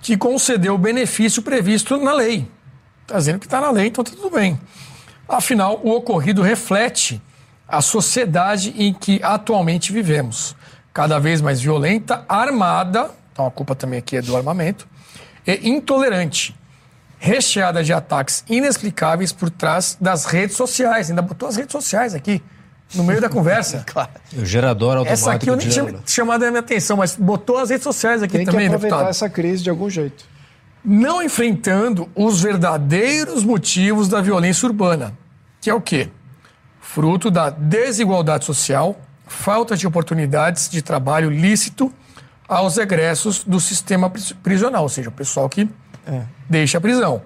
[0.02, 2.46] que concedeu o benefício previsto na lei.
[3.02, 4.60] Está dizendo que está na lei, então está tudo bem.
[5.26, 7.20] Afinal, o ocorrido reflete
[7.66, 10.54] a sociedade em que atualmente vivemos.
[10.92, 14.86] Cada vez mais violenta, armada, então a culpa também aqui é do armamento,
[15.46, 16.54] e intolerante,
[17.24, 21.08] recheada de ataques inexplicáveis por trás das redes sociais.
[21.08, 22.42] Ainda botou as redes sociais aqui,
[22.94, 23.82] no meio da conversa.
[23.90, 24.10] Claro.
[24.36, 27.70] O gerador automático Essa aqui eu nem tinha chamado a minha atenção, mas botou as
[27.70, 29.10] redes sociais aqui Tem que também, aproveitar deputado.
[29.10, 30.24] essa crise de algum jeito.
[30.84, 35.16] Não enfrentando os verdadeiros motivos da violência urbana,
[35.62, 36.10] que é o quê?
[36.78, 41.90] Fruto da desigualdade social, falta de oportunidades de trabalho lícito
[42.46, 45.66] aos egressos do sistema pris- prisional, ou seja, o pessoal que
[46.48, 47.22] deixa a prisão.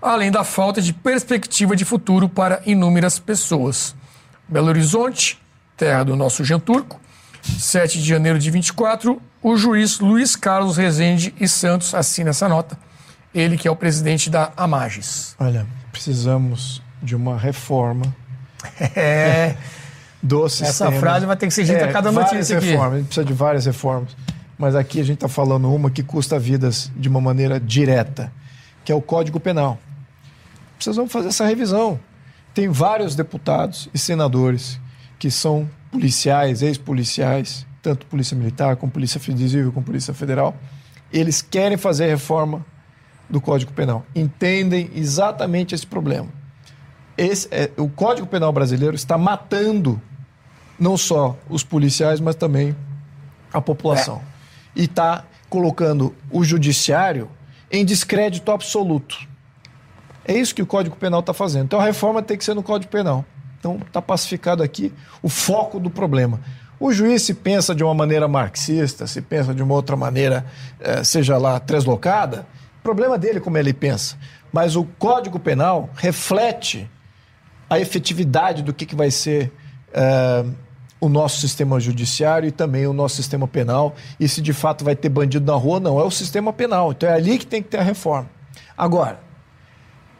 [0.00, 3.94] Além da falta de perspectiva de futuro para inúmeras pessoas.
[4.48, 5.40] Belo Horizonte,
[5.76, 7.00] terra do nosso Jean Turco,
[7.42, 12.78] 7 de janeiro de 24, o juiz Luiz Carlos Rezende e Santos assina essa nota.
[13.34, 15.34] Ele que é o presidente da Amages.
[15.38, 18.04] Olha, precisamos de uma reforma
[18.96, 19.56] É,
[20.22, 20.92] do sistema.
[20.92, 22.70] frase vai ter que ser dita a cada notícia aqui.
[22.70, 24.16] reformas, a gente precisa de várias reformas.
[24.58, 28.32] Mas aqui a gente está falando uma que custa vidas de uma maneira direta,
[28.84, 29.78] que é o Código Penal.
[30.74, 31.98] Precisamos fazer essa revisão.
[32.52, 34.80] Tem vários deputados e senadores
[35.18, 40.56] que são policiais, ex-policiais, tanto polícia militar, como polícia civil, como polícia federal.
[41.12, 42.64] Eles querem fazer reforma
[43.30, 44.04] do Código Penal.
[44.14, 46.28] Entendem exatamente esse problema.
[47.16, 50.00] esse, é, o Código Penal brasileiro está matando
[50.78, 52.74] não só os policiais, mas também
[53.52, 54.22] a população.
[54.34, 54.37] É.
[54.74, 57.30] E está colocando o judiciário
[57.70, 59.26] em descrédito absoluto.
[60.24, 61.64] É isso que o Código Penal está fazendo.
[61.64, 63.24] Então a reforma tem que ser no Código Penal.
[63.58, 64.92] Então está pacificado aqui
[65.22, 66.40] o foco do problema.
[66.80, 70.46] O juiz se pensa de uma maneira marxista, se pensa de uma outra maneira,
[70.78, 72.46] eh, seja lá translocada,
[72.82, 74.16] problema dele como ele pensa.
[74.52, 76.88] Mas o Código Penal reflete
[77.68, 79.52] a efetividade do que, que vai ser
[79.92, 80.44] eh,
[81.00, 83.94] o nosso sistema judiciário e também o nosso sistema penal.
[84.18, 86.00] E se de fato vai ter bandido na rua, não.
[86.00, 86.92] É o sistema penal.
[86.92, 88.28] Então é ali que tem que ter a reforma.
[88.76, 89.20] Agora,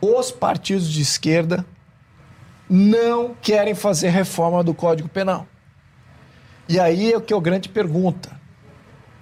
[0.00, 1.64] os partidos de esquerda
[2.68, 5.46] não querem fazer reforma do Código Penal.
[6.68, 8.38] E aí é o que é a grande pergunta.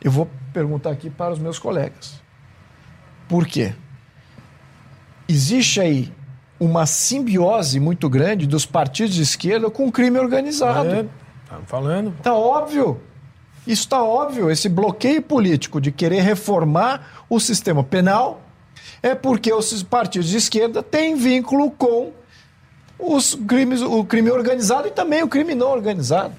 [0.02, 2.20] Eu vou perguntar aqui para os meus colegas.
[3.28, 3.72] Por quê?
[5.28, 6.12] Existe aí
[6.58, 10.88] uma simbiose muito grande dos partidos de esquerda com o crime organizado.
[10.88, 11.06] É,
[11.46, 12.12] estamos falando.
[12.18, 13.00] Está óbvio.
[13.66, 14.50] Isso está óbvio.
[14.50, 18.42] Esse bloqueio político de querer reformar o sistema penal
[19.02, 22.12] é porque os partidos de esquerda têm vínculo com
[22.98, 26.34] os crimes, o crime organizado e também o crime não organizado.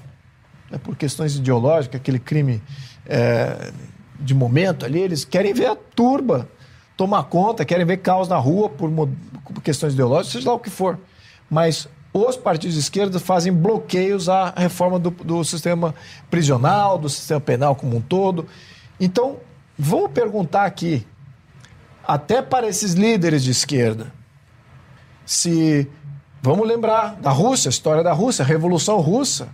[0.70, 2.62] É por questões ideológicas, aquele crime
[3.06, 3.72] é,
[4.20, 6.48] de momento ali, eles querem ver a turba
[6.96, 10.68] tomar conta, querem ver caos na rua por, por questões ideológicas, seja lá o que
[10.68, 10.98] for.
[11.48, 15.94] Mas os partidos de esquerda fazem bloqueios à reforma do, do sistema
[16.30, 18.46] prisional, do sistema penal como um todo.
[18.98, 19.36] Então,
[19.78, 21.06] vamos perguntar aqui,
[22.06, 24.12] até para esses líderes de esquerda,
[25.24, 25.88] se
[26.40, 29.48] Vamos lembrar da Rússia, a história da Rússia, a Revolução Russa.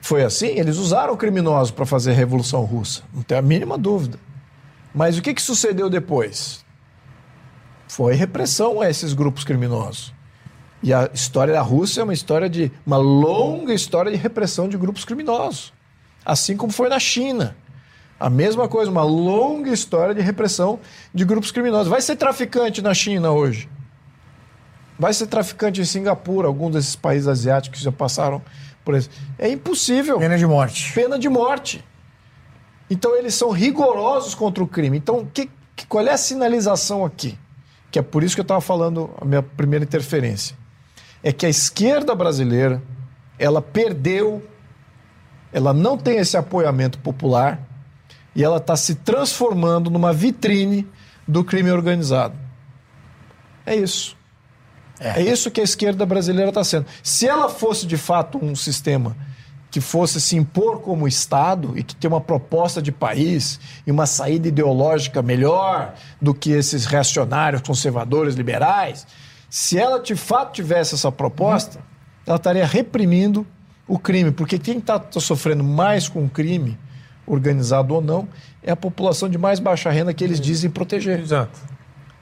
[0.00, 0.46] Foi assim?
[0.46, 4.18] Eles usaram criminosos para fazer a Revolução Russa, não tem a mínima dúvida.
[4.94, 6.64] Mas o que, que sucedeu depois?
[7.86, 10.11] Foi repressão a esses grupos criminosos.
[10.82, 14.76] E a história da Rússia é uma história de uma longa história de repressão de
[14.76, 15.72] grupos criminosos,
[16.24, 17.56] assim como foi na China.
[18.18, 20.80] A mesma coisa, uma longa história de repressão
[21.12, 21.88] de grupos criminosos.
[21.88, 23.68] Vai ser traficante na China hoje?
[24.98, 28.42] Vai ser traficante em Singapura, algum desses países asiáticos que já passaram
[28.84, 29.10] por isso.
[29.38, 30.18] É impossível.
[30.18, 30.92] Pena de morte.
[30.92, 31.84] Pena de morte.
[32.90, 34.98] Então eles são rigorosos contra o crime.
[34.98, 37.38] Então, que, que, qual é a sinalização aqui?
[37.90, 40.56] Que é por isso que eu estava falando a minha primeira interferência.
[41.22, 42.82] É que a esquerda brasileira,
[43.38, 44.42] ela perdeu,
[45.52, 47.60] ela não tem esse apoiamento popular
[48.34, 50.86] e ela está se transformando numa vitrine
[51.26, 52.34] do crime organizado.
[53.64, 54.16] É isso.
[54.98, 55.20] É.
[55.20, 56.86] é isso que a esquerda brasileira está sendo.
[57.02, 59.16] Se ela fosse de fato um sistema
[59.72, 64.04] que fosse se impor como Estado e que tem uma proposta de país e uma
[64.04, 69.06] saída ideológica melhor do que esses reacionários, conservadores, liberais,
[69.52, 71.84] se ela de fato tivesse essa proposta, uhum.
[72.24, 73.46] ela estaria reprimindo
[73.86, 76.78] o crime, porque quem está tá sofrendo mais com o crime,
[77.26, 78.26] organizado ou não,
[78.62, 81.20] é a população de mais baixa renda que eles dizem proteger.
[81.20, 81.60] Exato.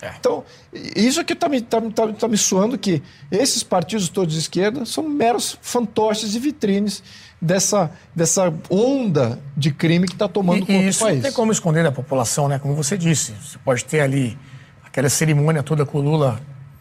[0.02, 0.12] É.
[0.18, 0.42] Então,
[0.72, 3.00] isso aqui está me, tá, tá, tá me suando que
[3.30, 7.00] esses partidos todos de esquerda são meros fantoches e vitrines
[7.40, 11.16] dessa, dessa onda de crime que está tomando e, conta isso do país.
[11.18, 12.58] Não tem como esconder da população, né?
[12.58, 13.34] Como você disse.
[13.40, 14.36] Você pode ter ali
[14.82, 16.40] aquela cerimônia toda com o Lula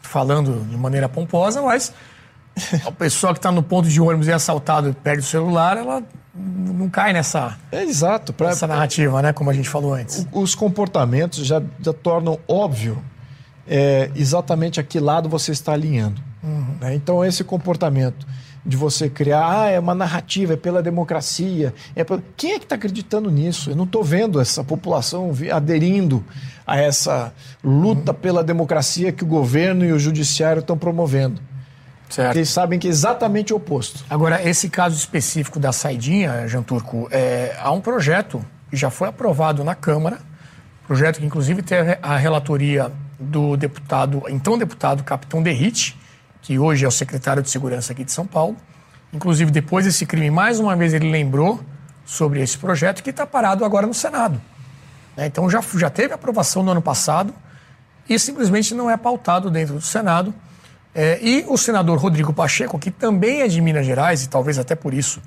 [0.09, 1.93] falando de maneira pomposa, mas
[2.85, 5.77] a pessoa que está no ponto de ônibus e é assaltado e perde o celular,
[5.77, 6.03] ela
[6.33, 9.33] não cai nessa, é, exato, pra, nessa narrativa, né?
[9.33, 10.25] Como a gente falou antes.
[10.31, 13.01] Os comportamentos já, já tornam óbvio
[13.67, 16.21] é, exatamente a que lado você está alinhando.
[16.41, 16.75] Uhum.
[16.81, 16.95] Né?
[16.95, 18.25] Então, esse comportamento
[18.65, 21.73] de você criar, ah, é uma narrativa, é pela democracia.
[21.95, 22.21] É pela...
[22.35, 23.71] Quem é que está acreditando nisso?
[23.71, 26.23] Eu não estou vendo essa população aderindo
[26.69, 27.33] a essa
[27.63, 31.41] luta pela democracia que o governo e o judiciário estão promovendo.
[32.09, 32.35] Certo.
[32.37, 34.03] Eles sabem que é exatamente o oposto.
[34.09, 39.07] Agora, esse caso específico da saidinha, Jean Turco, é, há um projeto que já foi
[39.07, 40.19] aprovado na Câmara,
[40.87, 45.97] projeto que inclusive tem a relatoria do deputado, então deputado Capitão Derrite,
[46.41, 48.55] que hoje é o secretário de Segurança aqui de São Paulo.
[49.11, 51.59] Inclusive, depois desse crime, mais uma vez ele lembrou
[52.05, 54.39] sobre esse projeto que está parado agora no Senado.
[55.19, 55.27] Né?
[55.27, 57.33] Então já, já teve aprovação no ano passado
[58.07, 60.33] e simplesmente não é pautado dentro do Senado.
[60.95, 64.75] É, e o senador Rodrigo Pacheco, que também é de Minas Gerais, e talvez até
[64.75, 65.21] por isso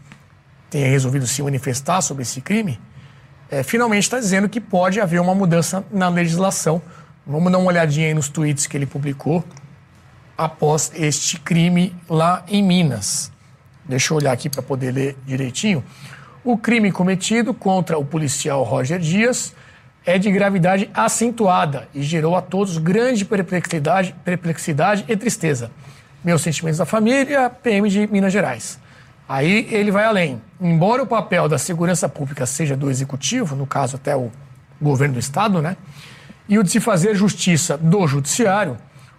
[0.71, 2.81] tenha resolvido se manifestar sobre esse crime,
[3.51, 6.81] é, finalmente está dizendo que pode haver uma mudança na legislação.
[7.27, 9.45] Vamos dar uma olhadinha aí nos tweets que ele publicou
[10.37, 13.31] após este crime lá em Minas.
[13.85, 15.85] Deixa eu olhar aqui para poder ler direitinho.
[16.43, 19.55] O crime cometido contra o policial Roger Dias
[20.05, 25.71] é de gravidade acentuada e gerou a todos grande perplexidade, perplexidade e tristeza.
[26.25, 28.81] Meus sentimentos da família, PM de Minas Gerais.
[29.29, 30.43] Aí ele vai além.
[30.61, 34.31] Embora o papel da segurança pública seja do executivo, no caso até o
[34.81, 35.77] governo do estado, né?
[36.49, 38.77] E o de se fazer justiça do judiciário,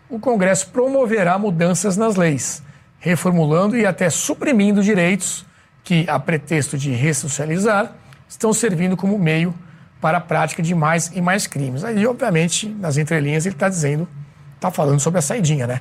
[0.09, 2.61] o Congresso promoverá mudanças nas leis,
[2.99, 5.45] reformulando e até suprimindo direitos
[5.83, 7.93] que, a pretexto de ressocializar,
[8.27, 9.53] estão servindo como meio
[10.03, 11.81] para a prática de mais e mais crimes.
[11.81, 14.05] Aí, obviamente, nas entrelinhas, ele está dizendo,
[14.55, 15.79] está falando sobre a saidinha, né?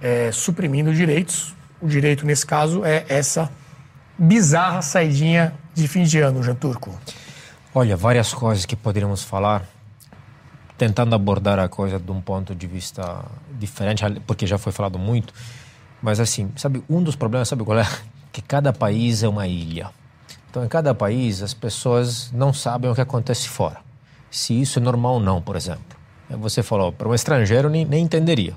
[0.00, 1.54] É, suprimindo direitos.
[1.78, 3.50] O direito, nesse caso, é essa
[4.18, 6.98] bizarra saidinha de fim de ano, Jean Turco.
[7.74, 9.62] Olha, várias coisas que poderíamos falar,
[10.78, 13.26] tentando abordar a coisa de um ponto de vista
[13.58, 15.34] diferente, porque já foi falado muito.
[16.00, 17.86] Mas assim, sabe, um dos problemas, sabe qual é?
[18.32, 19.90] Que cada país é uma ilha.
[20.50, 23.78] Então, em cada país, as pessoas não sabem o que acontece fora.
[24.28, 25.96] Se isso é normal ou não, por exemplo.
[26.28, 28.54] Você falou, para um estrangeiro nem, nem entenderia.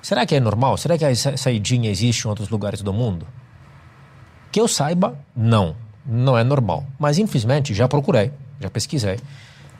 [0.00, 0.78] Será que é normal?
[0.78, 3.26] Será que a saidinha existe em outros lugares do mundo?
[4.50, 5.76] Que eu saiba, não.
[6.04, 6.86] Não é normal.
[6.98, 9.20] Mas, infelizmente, já procurei, já pesquisei.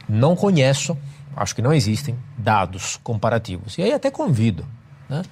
[0.07, 0.97] Não conheço,
[1.35, 3.79] acho que não existem, dados comparativos.
[3.79, 4.67] E aí até convido
[5.09, 5.23] né?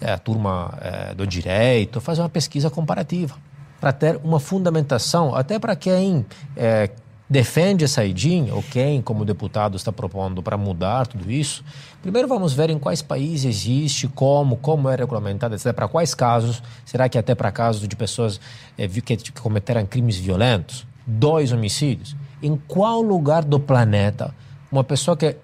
[0.00, 3.36] é, a turma é, do direito a fazer uma pesquisa comparativa
[3.80, 6.26] para ter uma fundamentação, até para quem
[6.56, 6.90] é,
[7.28, 11.64] defende a saidinha, ou quem, como deputado, está propondo para mudar tudo isso.
[12.02, 15.72] Primeiro vamos ver em quais países existe, como, como é regulamentado, etc.
[15.72, 16.62] Para quais casos?
[16.84, 18.40] Será que até para casos de pessoas
[18.76, 20.86] é, que, que cometeram crimes violentos?
[21.06, 22.16] Dois homicídios?
[22.42, 24.34] Em qual lugar do planeta
[24.70, 25.36] uma pessoa que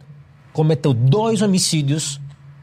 [0.52, 2.20] cometeu dois homicídios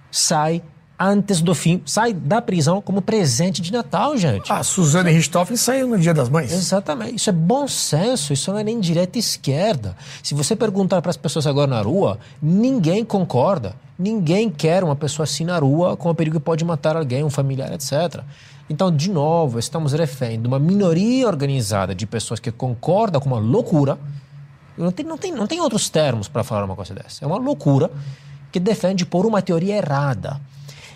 [0.10, 0.62] sai
[1.08, 4.52] antes do fim, sai da prisão como presente de Natal, gente.
[4.52, 6.52] A Suzane Richthofen saiu no Dia das Mães.
[6.52, 7.16] Exatamente.
[7.16, 9.96] Isso é bom senso, isso não é nem direita e esquerda.
[10.22, 13.76] Se você perguntar para as pessoas agora na rua, ninguém concorda.
[13.98, 17.30] Ninguém quer uma pessoa assim na rua com o perigo que pode matar alguém, um
[17.30, 18.24] familiar, etc.
[18.70, 23.40] Então, de novo, estamos refém de uma minoria organizada de pessoas que concordam com uma
[23.40, 23.98] loucura.
[24.78, 27.24] Não tem, não tem, não tem outros termos para falar uma coisa dessa.
[27.24, 27.92] É uma loucura
[28.52, 30.40] que defende por uma teoria errada.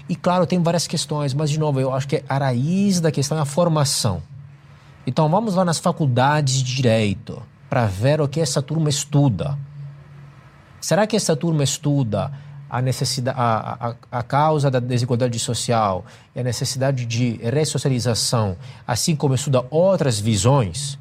[0.09, 3.38] E claro, tem várias questões, mas de novo, eu acho que a raiz da questão
[3.38, 4.23] é a formação.
[5.05, 9.57] Então vamos lá nas faculdades de direito para ver o que essa turma estuda.
[10.79, 12.31] Será que essa turma estuda
[12.69, 16.05] a necessidade, a, a, a causa da desigualdade social
[16.35, 20.97] e a necessidade de ressocialização, assim como estuda outras visões?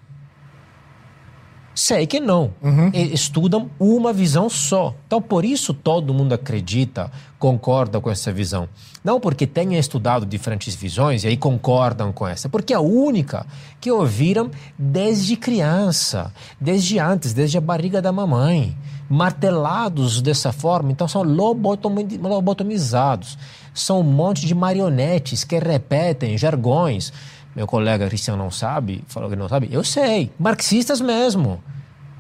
[1.77, 2.55] Sei que não.
[2.63, 2.91] Uhum.
[2.95, 4.95] Estudam uma visão só.
[5.07, 8.67] Então, por isso todo mundo acredita, concorda com essa visão.
[9.05, 13.45] Não porque tenha estudado diferentes visões e aí concordam com essa, porque é a única
[13.79, 18.75] que ouviram desde criança, desde antes, desde a barriga da mamãe.
[19.07, 23.37] Martelados dessa forma, então são lobotomizados.
[23.75, 27.13] São um monte de marionetes que repetem jargões
[27.57, 31.63] meu colega Cristiano não sabe, falou que não sabe, eu sei, marxistas mesmo.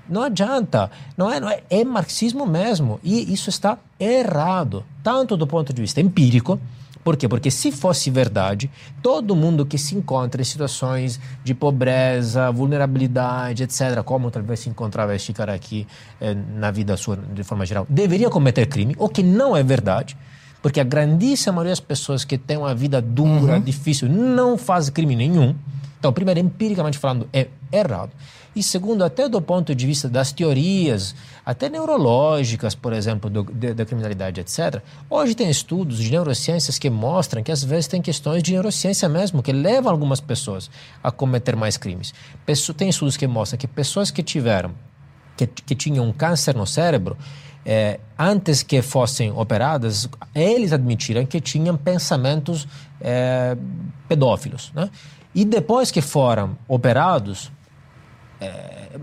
[0.08, 2.98] Não adianta, não é, não é, é marxismo mesmo.
[3.04, 6.58] E isso está errado, tanto do ponto de vista empírico,
[7.06, 7.28] por quê?
[7.28, 8.68] Porque se fosse verdade,
[9.00, 15.14] todo mundo que se encontra em situações de pobreza, vulnerabilidade, etc., como talvez se encontrava
[15.14, 15.86] este cara aqui
[16.20, 20.16] eh, na vida sua de forma geral, deveria cometer crime, o que não é verdade.
[20.66, 23.60] Porque a grandíssima maioria das pessoas que têm uma vida dura, uhum.
[23.60, 25.54] difícil, não faz crime nenhum.
[25.96, 28.10] Então, primeiro, empiricamente falando, é errado.
[28.52, 31.14] E segundo, até do ponto de vista das teorias,
[31.44, 34.82] até neurológicas, por exemplo, do, de, da criminalidade, etc.
[35.08, 39.44] Hoje tem estudos de neurociências que mostram que às vezes tem questões de neurociência mesmo,
[39.44, 40.68] que levam algumas pessoas
[41.00, 42.12] a cometer mais crimes.
[42.76, 44.72] tem estudos que mostram que pessoas que tiveram,
[45.36, 47.16] que, que tinham um câncer no cérebro,
[47.66, 52.68] é, antes que fossem operadas, eles admitiram que tinham pensamentos
[53.00, 53.56] é,
[54.08, 54.70] pedófilos.
[54.72, 54.88] Né?
[55.34, 57.50] E depois que foram operados,
[58.40, 58.98] é,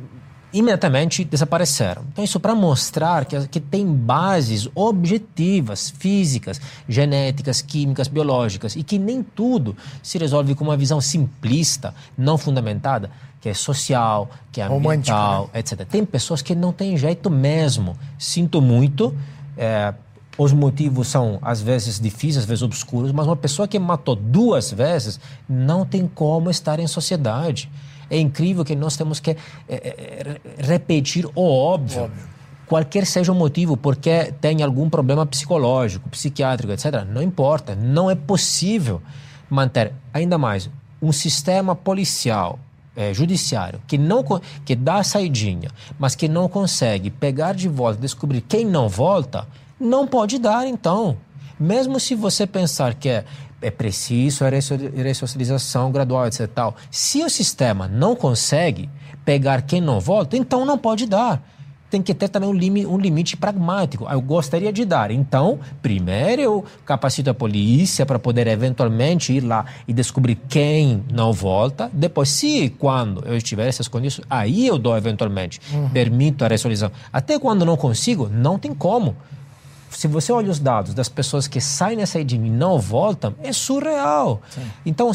[0.53, 2.03] imediatamente desapareceram.
[2.11, 8.97] Então, isso para mostrar que, que tem bases objetivas, físicas, genéticas, químicas, biológicas, e que
[8.97, 13.11] nem tudo se resolve com uma visão simplista, não fundamentada
[13.43, 15.59] que é social, que é ambiental, né?
[15.59, 15.85] etc.
[15.85, 17.93] Tem pessoas que não têm jeito mesmo.
[18.17, 19.13] Sinto muito.
[19.57, 19.93] É,
[20.37, 24.71] os motivos são às vezes difíceis, às vezes obscuros, mas uma pessoa que matou duas
[24.71, 27.69] vezes não tem como estar em sociedade.
[28.09, 29.37] É incrível que nós temos que é,
[29.67, 32.03] é, repetir o óbvio.
[32.03, 32.23] óbvio.
[32.65, 37.03] Qualquer seja o motivo, porque tem algum problema psicológico, psiquiátrico, etc.
[37.05, 37.75] Não importa.
[37.75, 39.01] Não é possível
[39.49, 40.69] manter, ainda mais,
[41.01, 42.57] um sistema policial
[42.95, 44.23] é, judiciário que não
[44.65, 49.47] que dá a saidinha, mas que não consegue pegar de volta, descobrir quem não volta,
[49.79, 51.17] não pode dar então.
[51.59, 53.25] Mesmo se você pensar que é
[53.63, 56.47] é preciso a ressocialização gradual, etc.
[56.53, 56.75] Tal.
[56.91, 58.89] Se o sistema não consegue
[59.23, 61.41] pegar quem não volta, então não pode dar
[61.93, 64.07] tem que ter também um, lim, um limite pragmático.
[64.09, 65.11] Eu gostaria de dar.
[65.11, 71.31] Então, primeiro eu capacito a polícia para poder eventualmente ir lá e descobrir quem não
[71.31, 71.91] volta.
[71.93, 75.89] Depois, se quando eu estiver essas condições, aí eu dou eventualmente, uhum.
[75.89, 76.91] permito a resolução.
[77.11, 79.15] Até quando não consigo, não tem como
[79.93, 83.53] se você olha os dados das pessoas que saem nessa edinha e não voltam, é
[83.53, 84.41] surreal.
[84.49, 84.61] Sim.
[84.85, 85.11] Então,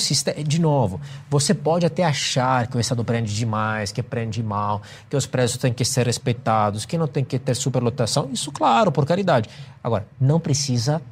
[0.47, 5.17] de novo, você pode até achar que o Estado prende demais, que prende mal, que
[5.17, 8.29] os preços têm que ser respeitados, que não tem que ter superlotação.
[8.33, 9.49] Isso, claro, por caridade.
[9.83, 11.03] Agora, não precisa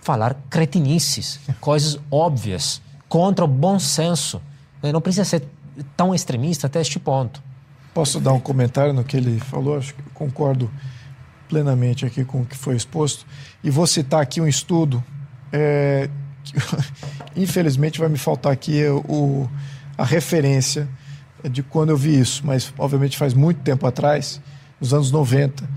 [0.00, 4.40] falar cretinices, coisas óbvias, contra o bom senso.
[4.82, 4.92] Né?
[4.92, 5.46] Não precisa ser
[5.96, 7.42] tão extremista até este ponto.
[7.94, 9.76] Posso dar um comentário no que ele falou?
[9.76, 10.70] Acho que concordo
[11.52, 13.26] plenamente aqui com o que foi exposto.
[13.62, 15.04] E vou citar aqui um estudo,
[15.52, 16.08] é,
[16.42, 16.54] que,
[17.36, 19.46] infelizmente vai me faltar aqui o,
[19.98, 20.88] a referência
[21.50, 24.40] de quando eu vi isso, mas obviamente faz muito tempo atrás,
[24.80, 25.68] nos anos 90,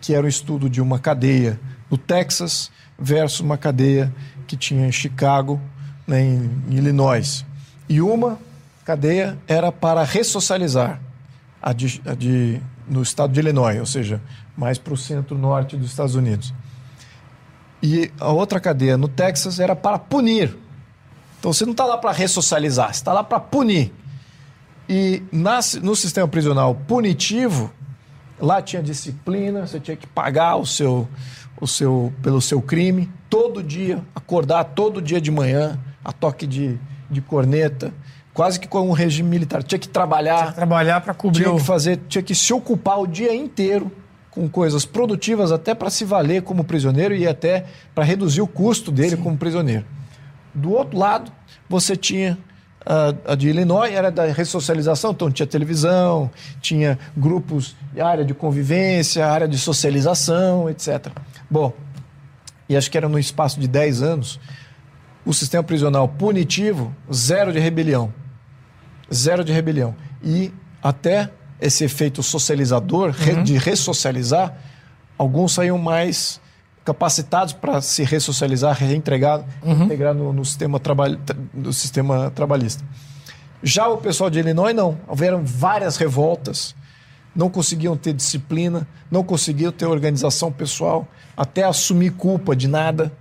[0.00, 1.58] que era um estudo de uma cadeia
[1.90, 4.14] no Texas versus uma cadeia
[4.46, 5.60] que tinha em Chicago,
[6.06, 7.44] né, em, em Illinois.
[7.88, 8.38] E uma
[8.84, 11.00] cadeia era para ressocializar
[11.60, 14.20] a de, a de, no estado de Illinois, ou seja,
[14.56, 16.54] mais para o centro-norte dos Estados Unidos.
[17.82, 20.56] E a outra cadeia no Texas era para punir.
[21.38, 23.92] Então você não está lá para ressocializar, você está lá para punir.
[24.88, 27.70] E na, no sistema prisional punitivo,
[28.40, 31.06] lá tinha disciplina, você tinha que pagar o seu,
[31.60, 36.78] o seu, pelo seu crime, todo dia, acordar todo dia de manhã, a toque de,
[37.10, 37.92] de corneta,
[38.32, 39.62] quase que com um regime militar.
[39.62, 40.36] Tinha que trabalhar.
[40.36, 41.42] Tinha que trabalhar para cobrir.
[41.42, 43.90] Tinha que fazer, tinha que se ocupar o dia inteiro
[44.36, 47.64] com coisas produtivas até para se valer como prisioneiro e até
[47.94, 49.22] para reduzir o custo dele Sim.
[49.22, 49.86] como prisioneiro.
[50.52, 51.32] Do outro lado,
[51.66, 52.36] você tinha
[52.84, 56.30] a, a, de Illinois, era da ressocialização, então tinha televisão,
[56.60, 61.06] tinha grupos, área de convivência, área de socialização, etc.
[61.50, 61.72] Bom,
[62.68, 64.38] e acho que era no espaço de 10 anos,
[65.24, 68.12] o sistema prisional punitivo, zero de rebelião.
[69.12, 69.96] Zero de rebelião.
[70.22, 70.52] E
[70.82, 71.30] até
[71.60, 73.42] esse efeito socializador, uhum.
[73.42, 74.54] de ressocializar,
[75.18, 76.40] alguns saíam mais
[76.84, 79.84] capacitados para se ressocializar, reintegrar uhum.
[79.84, 80.80] integrar no, no, sistema
[81.52, 82.84] no sistema trabalhista.
[83.62, 84.96] Já o pessoal de Illinois, não.
[85.08, 86.76] Houveram várias revoltas,
[87.34, 93.12] não conseguiam ter disciplina, não conseguiam ter organização pessoal, até assumir culpa de nada.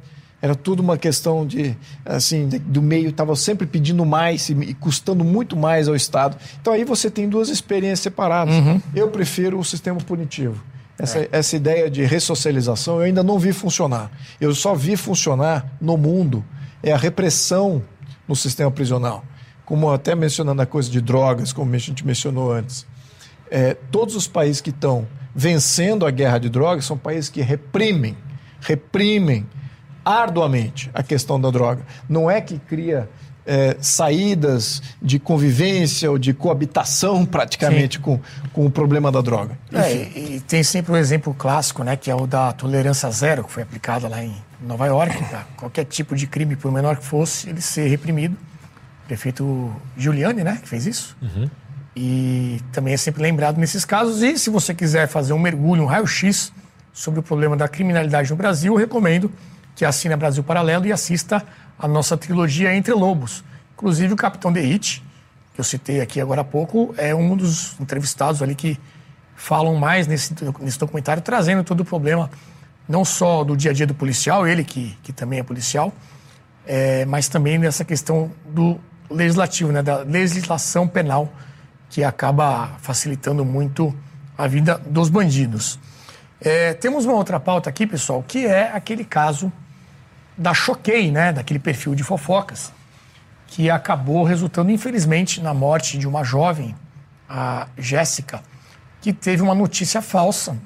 [0.46, 4.74] Era tudo uma questão de, assim, de, do meio estava sempre pedindo mais e, e,
[4.76, 6.38] custando muito mais ao Estado.
[6.62, 8.54] Então aí você tem duas experiências separadas.
[8.54, 8.80] Uhum.
[8.94, 10.64] Eu prefiro o sistema punitivo.
[11.00, 11.30] Essa, é.
[11.32, 14.12] essa ideia de ressocialização eu ainda não vi funcionar.
[14.40, 16.46] Eu só vi funcionar no mundo
[16.84, 17.82] é a repressão
[18.28, 19.26] no sistema prisional.
[19.66, 22.86] Como até mencionando a coisa de drogas, como a gente mencionou antes.
[23.50, 28.16] É, todos os países que estão vencendo a guerra de drogas são países que reprimem,
[28.62, 29.48] reprimem
[30.06, 31.82] arduamente a questão da droga.
[32.08, 33.10] Não é que cria
[33.46, 38.20] é, saídas de convivência ou de coabitação praticamente com,
[38.52, 39.58] com o problema da droga.
[39.72, 43.44] É, e, e, tem sempre um exemplo clássico, né, que é o da tolerância zero,
[43.44, 47.06] que foi aplicada lá em Nova York, para qualquer tipo de crime, por menor que
[47.06, 48.36] fosse, ele ser reprimido.
[49.04, 51.16] O prefeito Giuliani, né, que fez isso.
[51.22, 51.50] Uhum.
[51.96, 54.22] E também é sempre lembrado nesses casos.
[54.22, 56.52] E se você quiser fazer um mergulho, um raio-x
[56.92, 59.32] sobre o problema da criminalidade no Brasil, eu recomendo
[59.76, 61.46] que assina Brasil Paralelo e assista
[61.78, 63.44] a nossa trilogia Entre Lobos.
[63.74, 65.04] Inclusive o Capitão de Hit,
[65.54, 68.80] que eu citei aqui agora há pouco, é um dos entrevistados ali que
[69.36, 72.32] falam mais nesse, nesse documentário, trazendo todo o problema,
[72.88, 75.94] não só do dia a dia do policial, ele que, que também é policial,
[76.66, 78.80] é, mas também nessa questão do
[79.10, 81.32] legislativo, né, da legislação penal,
[81.90, 83.96] que acaba facilitando muito
[84.38, 85.80] a vida dos bandidos.
[86.42, 89.52] É, temos uma outra pauta aqui, pessoal, que é aquele caso
[90.38, 92.74] da Choquei, né, daquele perfil de fofocas,
[93.48, 96.76] que acabou resultando, infelizmente, na morte de uma jovem,
[97.30, 98.42] a Jéssica,
[99.02, 100.58] que teve uma notícia falsa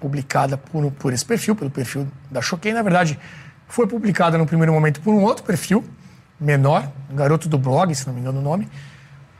[0.00, 2.72] publicada por, por esse perfil, pelo perfil da Choquei.
[2.72, 3.18] Na verdade,
[3.68, 5.84] foi publicada no primeiro momento por um outro perfil,
[6.40, 8.68] menor, um garoto do blog, se não me engano o nome,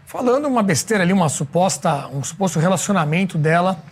[0.04, 3.82] falando uma besteira ali, uma suposta, um suposto relacionamento dela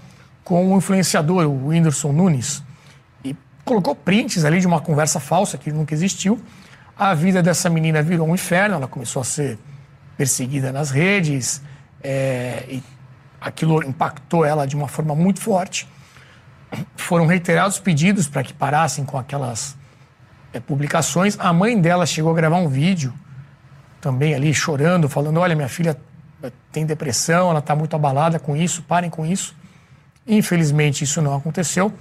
[0.45, 2.63] com o influenciador, o Whindersson Nunes
[3.69, 6.41] colocou prints ali de uma conversa falsa que nunca existiu.
[6.97, 9.59] A vida dessa menina virou um inferno, ela começou a ser
[10.17, 11.63] perseguida nas redes,
[12.03, 12.83] é, e
[13.39, 15.87] aquilo impactou ela de uma forma muito forte.
[16.97, 19.77] Foram reiterados pedidos para que parassem com aquelas
[20.53, 21.37] é, publicações.
[21.39, 23.13] A mãe dela chegou a gravar um vídeo
[24.01, 25.97] também ali chorando, falando: Olha, minha filha
[26.73, 29.55] tem depressão, ela está muito abalada com isso, parem com isso.
[30.27, 31.93] Infelizmente, isso não aconteceu.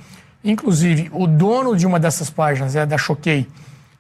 [0.43, 3.47] Inclusive, o dono de uma dessas páginas, é da Choquei,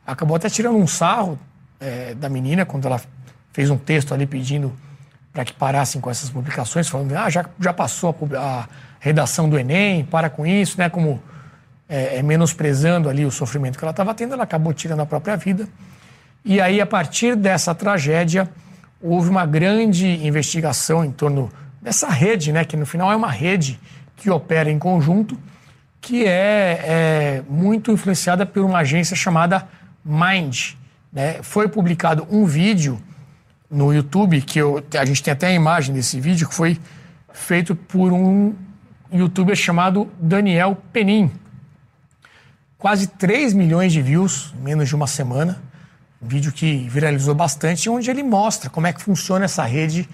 [0.05, 1.37] acabou até tirando um sarro
[1.79, 3.01] é, da menina quando ela
[3.51, 4.73] fez um texto ali pedindo
[5.33, 8.67] para que parassem com essas publicações, falando: ah, já, já passou a, a
[8.99, 10.89] redação do Enem, para com isso, né?
[10.89, 11.21] Como
[11.89, 15.37] é, é, menosprezando ali o sofrimento que ela estava tendo, ela acabou tirando a própria
[15.37, 15.67] vida.
[16.43, 18.49] E aí, a partir dessa tragédia,
[19.01, 21.49] houve uma grande investigação em torno
[21.81, 23.79] dessa rede, né, que no final é uma rede
[24.15, 25.37] que opera em conjunto,
[26.01, 29.67] que é, é muito influenciada por uma agência chamada
[30.03, 30.73] Mind.
[31.11, 31.41] Né?
[31.41, 33.01] Foi publicado um vídeo
[33.69, 36.79] no YouTube, que eu, a gente tem até a imagem desse vídeo, que foi
[37.33, 38.55] feito por um
[39.11, 41.31] youtuber chamado Daniel Penin.
[42.77, 45.61] Quase 3 milhões de views menos de uma semana.
[46.21, 50.07] Um vídeo que viralizou bastante, onde ele mostra como é que funciona essa rede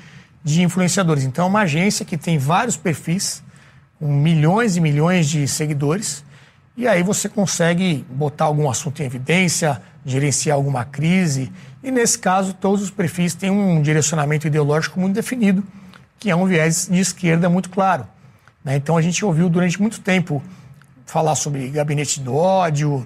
[0.43, 1.23] de influenciadores.
[1.23, 3.43] Então, é uma agência que tem vários perfis,
[4.03, 6.23] milhões e milhões de seguidores,
[6.75, 11.51] e aí você consegue botar algum assunto em evidência, gerenciar alguma crise,
[11.83, 15.63] e nesse caso, todos os perfis têm um direcionamento ideológico muito definido,
[16.17, 18.07] que é um viés de esquerda muito claro.
[18.63, 18.77] Né?
[18.77, 20.41] Então, a gente ouviu durante muito tempo
[21.05, 23.05] falar sobre gabinete do ódio,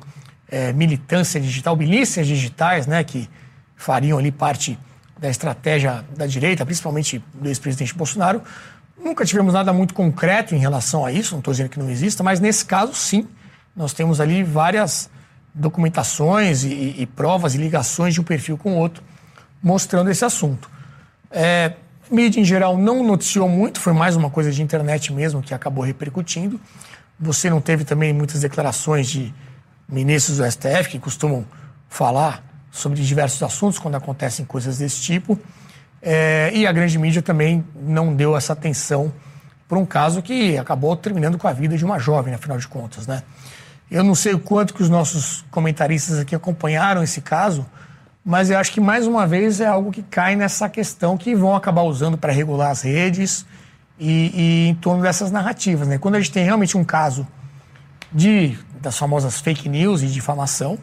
[0.49, 3.27] é, militância digital, milícias digitais, né, que
[3.75, 4.77] fariam ali parte
[5.19, 8.41] da estratégia da direita, principalmente do ex-presidente Bolsonaro.
[8.97, 12.23] Nunca tivemos nada muito concreto em relação a isso, não estou dizendo que não exista,
[12.23, 13.27] mas nesse caso, sim,
[13.75, 15.09] nós temos ali várias
[15.53, 19.03] documentações e, e provas e ligações de um perfil com o outro
[19.61, 20.69] mostrando esse assunto.
[21.31, 21.73] É,
[22.09, 25.83] mídia em geral não noticiou muito, foi mais uma coisa de internet mesmo que acabou
[25.83, 26.59] repercutindo.
[27.19, 29.33] Você não teve também muitas declarações de
[29.89, 31.45] ministros do STF que costumam
[31.89, 35.39] falar sobre diversos assuntos quando acontecem coisas desse tipo.
[36.01, 39.11] É, e a grande mídia também não deu essa atenção
[39.67, 43.05] para um caso que acabou terminando com a vida de uma jovem, afinal de contas,
[43.05, 43.23] né?
[43.89, 47.65] Eu não sei o quanto que os nossos comentaristas aqui acompanharam esse caso,
[48.23, 51.55] mas eu acho que mais uma vez é algo que cai nessa questão que vão
[51.55, 53.45] acabar usando para regular as redes
[53.97, 55.97] e, e, em torno dessas narrativas, né?
[55.97, 57.27] Quando a gente tem realmente um caso
[58.11, 60.77] de das famosas fake news e difamação,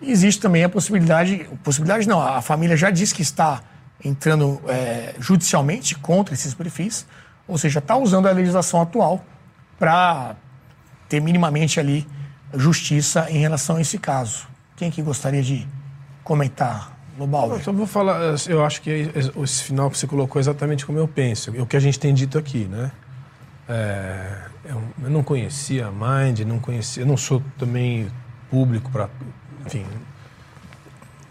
[0.00, 3.62] existe também a possibilidade, possibilidade não, a família já disse que está
[4.04, 7.06] entrando é, judicialmente contra esses perfis,
[7.48, 9.24] ou seja, está usando a legislação atual
[9.78, 10.36] para
[11.08, 12.06] ter minimamente ali
[12.54, 14.46] justiça em relação a esse caso.
[14.76, 15.66] Quem que gostaria de
[16.22, 16.96] comentar?
[17.18, 17.58] Lobauer.
[17.58, 19.10] Eu só vou falar, eu acho que
[19.42, 22.12] esse final que você colocou é exatamente como eu penso, o que a gente tem
[22.12, 22.90] dito aqui, né?
[23.68, 28.08] É, eu, não conhecia a Mind, não conhecia, eu não sou também
[28.50, 29.08] público para,
[29.64, 29.84] enfim,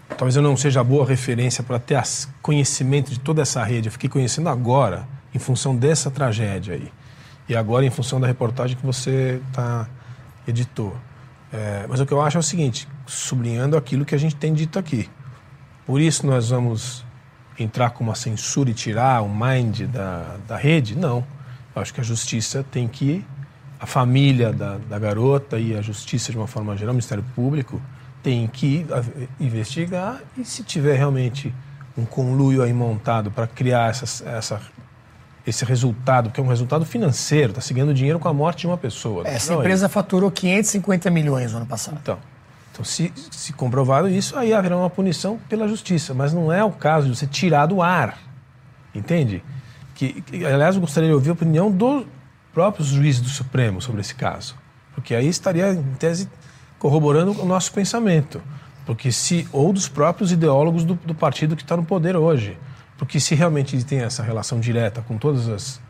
[0.10, 3.88] talvez eu não seja boa referência para ter as, conhecimento de toda essa rede.
[3.88, 6.91] Eu fiquei conhecendo agora, em função dessa tragédia aí.
[7.48, 9.88] E agora em função da reportagem que você tá,
[10.48, 10.95] editou.
[11.53, 14.53] É, mas o que eu acho é o seguinte, sublinhando aquilo que a gente tem
[14.53, 15.10] dito aqui.
[15.86, 17.06] Por isso nós vamos
[17.57, 20.95] entrar com uma censura e tirar o Mind da, da rede?
[20.95, 21.23] Não
[21.76, 23.26] eu acho que a justiça tem que,
[23.80, 27.82] a família da, da garota e a justiça de uma forma geral, o Ministério Público,
[28.26, 28.84] tem que
[29.39, 31.53] investigar e se tiver realmente
[31.95, 34.60] um conluio aí montado para criar essa, essa,
[35.45, 38.80] esse resultado, que é um resultado financeiro, está seguindo dinheiro com a morte de uma
[38.80, 39.27] pessoa.
[39.27, 41.99] Essa não, empresa faturou 550 milhões no ano passado.
[42.02, 42.18] Então,
[42.72, 46.72] então se, se comprovado isso, aí haverá uma punição pela justiça, mas não é o
[46.72, 48.18] caso de você tirar do ar,
[48.95, 49.43] entende?
[49.93, 52.07] que, que, aliás, eu gostaria de ouvir a opinião dos
[52.52, 54.56] próprios juízes do Supremo sobre esse caso,
[54.95, 56.27] porque aí estaria, em tese,
[56.80, 58.41] corroborando o nosso pensamento,
[58.85, 62.57] porque se ou dos próprios ideólogos do, do partido que está no poder hoje,
[62.97, 65.81] porque se realmente tem essa relação direta com todas as,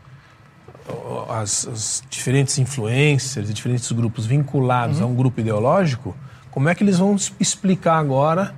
[1.28, 5.04] as, as diferentes influências e diferentes grupos vinculados uhum.
[5.04, 6.16] a um grupo ideológico,
[6.50, 8.54] como é que eles vão explicar agora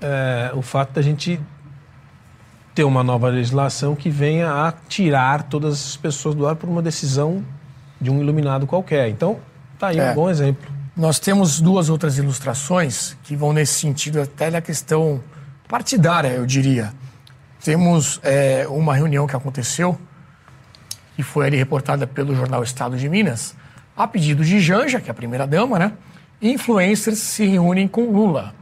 [0.00, 1.40] é, o fato da gente
[2.74, 6.82] ter uma nova legislação que venha a tirar todas as pessoas do ar por uma
[6.82, 7.42] decisão
[7.98, 9.08] de um iluminado qualquer.
[9.08, 9.38] Então,
[9.78, 10.10] tá aí é.
[10.10, 10.75] um bom exemplo.
[10.96, 15.22] Nós temos duas outras ilustrações que vão nesse sentido, até na questão
[15.68, 16.90] partidária, eu diria.
[17.62, 20.00] Temos é, uma reunião que aconteceu,
[21.14, 23.54] que foi ali reportada pelo jornal Estado de Minas,
[23.94, 25.92] a pedido de Janja, que é a primeira-dama, né?
[26.40, 28.54] Influencers se reúnem com Lula.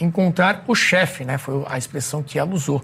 [0.00, 1.36] Encontrar o chefe, né?
[1.36, 2.82] Foi a expressão que ela usou.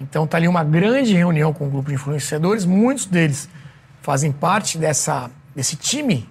[0.00, 3.48] Então está ali uma grande reunião com um grupo de influenciadores, muitos deles
[4.00, 6.28] fazem parte dessa, desse time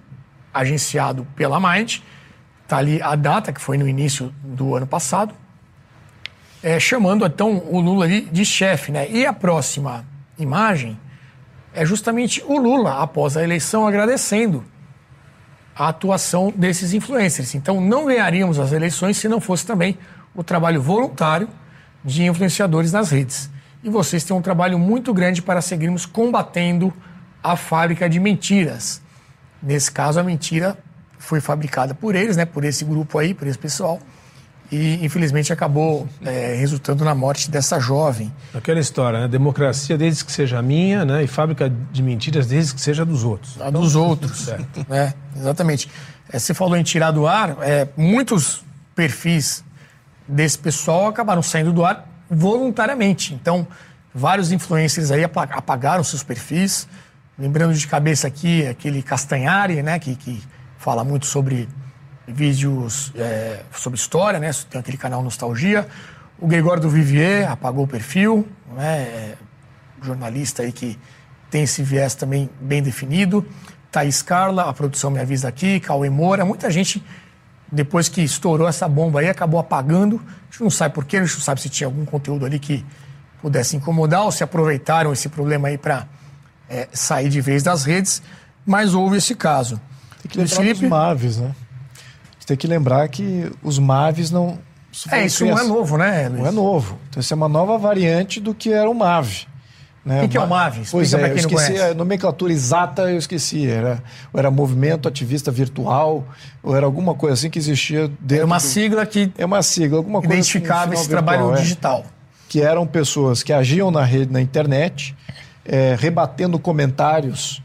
[0.60, 2.00] agenciado pela Mind,
[2.66, 5.32] Está ali a data, que foi no início do ano passado,
[6.60, 8.90] é, chamando então o Lula ali de chefe.
[8.90, 9.08] Né?
[9.08, 10.04] E a próxima
[10.36, 10.98] imagem
[11.72, 14.64] é justamente o Lula, após a eleição, agradecendo
[15.76, 17.54] a atuação desses influencers.
[17.54, 19.96] Então, não ganharíamos as eleições se não fosse também
[20.34, 21.48] o trabalho voluntário
[22.04, 23.48] de influenciadores nas redes.
[23.84, 26.92] E vocês têm um trabalho muito grande para seguirmos combatendo
[27.44, 29.05] a fábrica de mentiras.
[29.62, 30.76] Nesse caso, a mentira
[31.18, 33.98] foi fabricada por eles, né, por esse grupo aí, por esse pessoal,
[34.70, 38.32] e infelizmente acabou é, resultando na morte dessa jovem.
[38.52, 39.28] Aquela história, né?
[39.28, 41.22] Democracia desde que seja minha, né?
[41.22, 43.60] E fábrica de mentiras desde que seja dos outros.
[43.60, 44.40] A dos outros.
[44.40, 44.84] Certo.
[44.90, 45.88] É, exatamente.
[46.28, 48.64] É, você falou em tirar do ar, é, muitos
[48.94, 49.64] perfis
[50.26, 53.34] desse pessoal acabaram saindo do ar voluntariamente.
[53.34, 53.66] Então,
[54.12, 56.88] vários influencers aí apagaram seus perfis.
[57.38, 59.98] Lembrando de cabeça aqui aquele Castanhari, né?
[59.98, 60.42] Que, que
[60.78, 61.68] fala muito sobre
[62.26, 64.50] vídeos é, sobre história, né?
[64.70, 65.86] Tem aquele canal Nostalgia.
[66.38, 69.02] O Gregório do Vivier apagou o perfil, né?
[69.02, 69.34] É,
[70.02, 70.98] jornalista aí que
[71.50, 73.46] tem esse viés também bem definido.
[73.92, 77.04] Thaís Carla, a produção me avisa aqui, Cauê Moura, muita gente,
[77.70, 80.16] depois que estourou essa bomba aí, acabou apagando.
[80.16, 82.84] A gente não sabe porquê, a gente não sabe se tinha algum conteúdo ali que
[83.42, 86.06] pudesse incomodar ou se aproveitaram esse problema aí para
[86.68, 88.22] é, sair de vez das redes,
[88.64, 89.80] mas houve esse caso.
[90.22, 90.80] Tem que lembrar Felipe...
[90.80, 91.54] dos Maves, né?
[92.46, 94.58] Tem que lembrar que os Maves não.
[95.10, 96.40] É, isso não é novo, né, Luiz?
[96.40, 96.98] Não é novo.
[97.10, 99.46] Então, isso é uma nova variante do que era o MAVE.
[100.06, 100.22] Né?
[100.22, 100.82] O que, é o MAVE?
[100.82, 103.68] Explica pois é, eu esqueci a nomenclatura exata, eu esqueci.
[103.68, 104.00] Era,
[104.32, 106.24] era Movimento Ativista Virtual,
[106.62, 108.42] ou era alguma coisa assim que existia dentro.
[108.42, 108.62] É uma do...
[108.62, 109.32] sigla que.
[109.36, 110.32] É uma sigla, alguma coisa.
[110.32, 112.06] Assim identificava esse virtual, trabalho é, digital.
[112.48, 115.16] Que eram pessoas que agiam na rede, na internet,
[115.66, 117.62] é, rebatendo comentários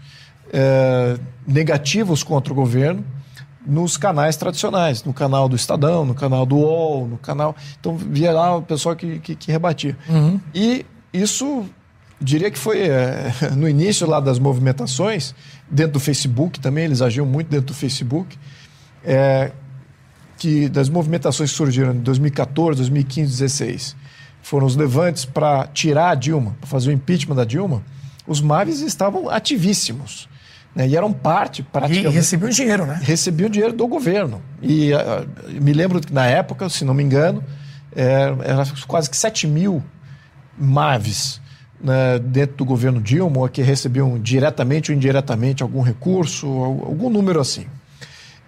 [0.52, 1.18] é,
[1.48, 3.04] negativos contra o governo
[3.66, 7.56] nos canais tradicionais, no canal do Estadão, no canal do UOL, no canal.
[7.80, 9.96] Então via lá o pessoal que, que, que rebatia.
[10.10, 10.40] Uhum.
[10.54, 11.66] E isso,
[12.20, 15.36] diria que foi é, no início lá das movimentações,
[15.70, 18.38] dentro do Facebook também, eles agiam muito dentro do Facebook,
[19.04, 19.52] é,
[20.38, 23.96] que das movimentações que surgiram em 2014, 2015, 2016,
[24.42, 27.84] foram os levantes para tirar a Dilma, para fazer o impeachment da Dilma,
[28.28, 30.28] os Maves estavam ativíssimos.
[30.76, 30.88] Né?
[30.88, 32.08] E eram parte, praticamente...
[32.08, 33.00] E recebiam dinheiro, né?
[33.04, 34.42] Recebiam dinheiro do governo.
[34.62, 37.44] E uh, me lembro que na época, se não me engano,
[37.96, 39.84] era, era quase que 7 mil
[40.58, 41.42] MAVs
[41.84, 47.66] né, dentro do governo Dilma, que recebiam diretamente ou indiretamente algum recurso, algum número assim.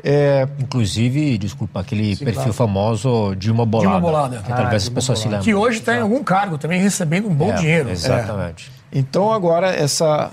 [0.03, 0.47] É...
[0.59, 2.53] Inclusive, desculpa, aquele Sim, perfil claro.
[2.53, 3.89] famoso Dilma Bolada.
[3.89, 4.37] Dilma Bolada.
[4.43, 5.43] Que ah, talvez as pessoas se lembrem.
[5.43, 7.89] Que hoje está em algum cargo também recebendo um bom é, dinheiro.
[7.89, 8.69] Exatamente.
[8.91, 8.99] É.
[8.99, 10.31] Então agora essa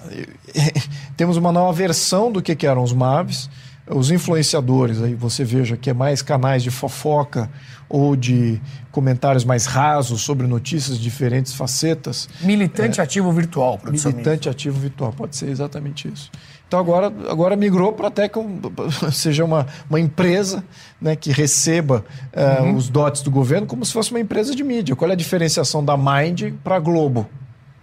[1.17, 3.49] temos uma nova versão do que, que eram os MAVs,
[3.87, 7.51] os influenciadores, aí você veja que é mais canais de fofoca
[7.89, 8.61] ou de
[8.93, 12.29] comentários mais rasos sobre notícias de diferentes facetas.
[12.41, 14.13] Militante é, ativo virtual, professor.
[14.13, 16.31] Militante ativo virtual, pode ser exatamente isso.
[16.71, 18.39] Então agora, agora migrou para até que
[19.11, 20.63] seja uma, uma empresa
[21.01, 22.77] né, que receba uh, uhum.
[22.77, 24.95] os dotes do governo como se fosse uma empresa de mídia.
[24.95, 27.29] Qual é a diferenciação da Mind para a Globo?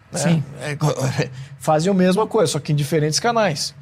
[0.10, 0.20] Né?
[0.20, 0.44] Sim.
[0.62, 0.78] É,
[1.60, 3.76] fazem a mesma coisa, só que em diferentes canais.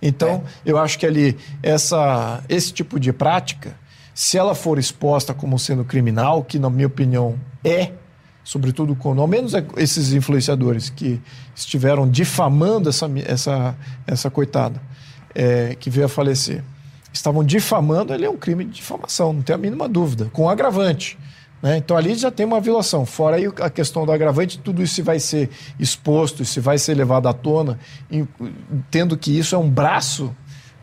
[0.00, 0.70] Então, é.
[0.70, 3.74] eu acho que ali, essa, esse tipo de prática,
[4.14, 7.34] se ela for exposta como sendo criminal, que na minha opinião
[7.64, 7.90] é,
[8.44, 11.20] sobretudo quando, ao menos é esses influenciadores que
[11.54, 14.80] estiveram difamando essa, essa, essa coitada
[15.34, 16.62] é, que veio a falecer,
[17.12, 21.18] estavam difamando, ele é um crime de difamação, não tem a mínima dúvida, com agravante.
[21.62, 21.76] Né?
[21.76, 23.06] Então ali já tem uma violação.
[23.06, 25.48] Fora aí a questão do agravante, tudo isso vai ser
[25.78, 27.78] exposto, se vai ser levado à tona,
[28.90, 30.34] tendo que isso é um braço,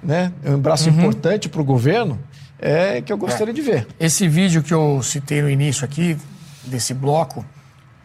[0.02, 0.32] né?
[0.44, 0.98] é um braço uhum.
[0.98, 2.18] importante para o governo,
[2.58, 3.56] é que eu gostaria é.
[3.56, 3.88] de ver.
[4.00, 6.18] Esse vídeo que eu citei no início aqui,
[6.70, 7.46] desse bloco,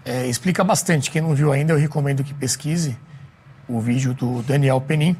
[0.04, 1.10] é, explica bastante.
[1.10, 2.96] Quem não viu ainda, eu recomendo que pesquise
[3.68, 5.16] o vídeo do Daniel Penin,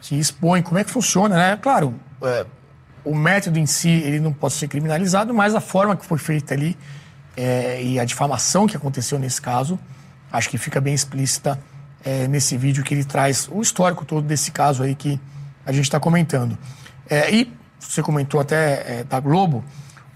[0.00, 1.56] que expõe como é que funciona, né?
[1.56, 2.46] Claro, é,
[3.04, 6.54] o método em si ele não pode ser criminalizado, mas a forma que foi feita
[6.54, 6.76] ali
[7.36, 9.78] é, e a difamação que aconteceu nesse caso,
[10.32, 11.58] acho que fica bem explícita
[12.04, 15.20] é, nesse vídeo que ele traz o histórico todo desse caso aí que
[15.64, 16.58] a gente está comentando.
[17.08, 19.64] É, e você comentou até da Globo,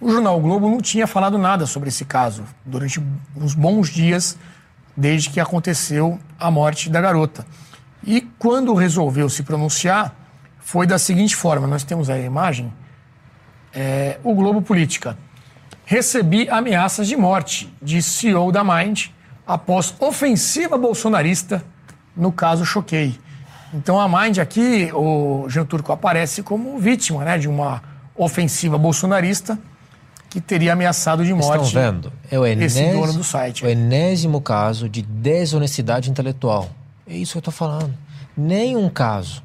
[0.00, 3.02] o jornal Globo não tinha falado nada sobre esse caso durante
[3.36, 4.38] uns bons dias
[4.96, 7.46] desde que aconteceu a morte da garota.
[8.02, 10.14] E quando resolveu se pronunciar,
[10.58, 12.72] foi da seguinte forma: nós temos aí a imagem
[13.74, 15.18] é, o Globo Política.
[15.84, 19.08] Recebi ameaças de morte, de CEO da Mind,
[19.46, 21.62] após ofensiva bolsonarista
[22.16, 23.18] no caso Choquei.
[23.74, 27.82] Então a Mind aqui, o Jean Turco aparece como vítima né, de uma
[28.16, 29.58] ofensiva bolsonarista
[30.30, 32.12] que teria ameaçado de morte Estão vendo?
[32.30, 33.64] É o esse enésimo, dono do site.
[33.64, 36.70] o enésimo caso de desonestidade intelectual.
[37.06, 37.92] É isso que eu estou falando.
[38.36, 39.42] Nenhum caso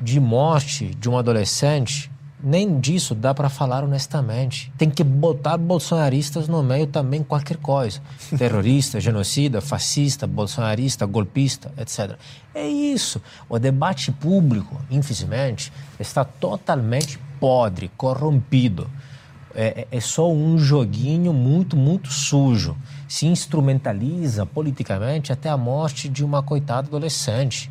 [0.00, 2.08] de morte de um adolescente,
[2.42, 4.72] nem disso dá para falar honestamente.
[4.78, 8.00] Tem que botar bolsonaristas no meio também, qualquer coisa.
[8.38, 12.16] Terrorista, genocida, fascista, bolsonarista, golpista, etc.
[12.54, 13.20] É isso.
[13.48, 18.88] O debate público, infelizmente, está totalmente podre, corrompido.
[19.54, 22.76] É, é só um joguinho muito, muito sujo.
[23.08, 27.70] Se instrumentaliza politicamente até a morte de uma coitada adolescente.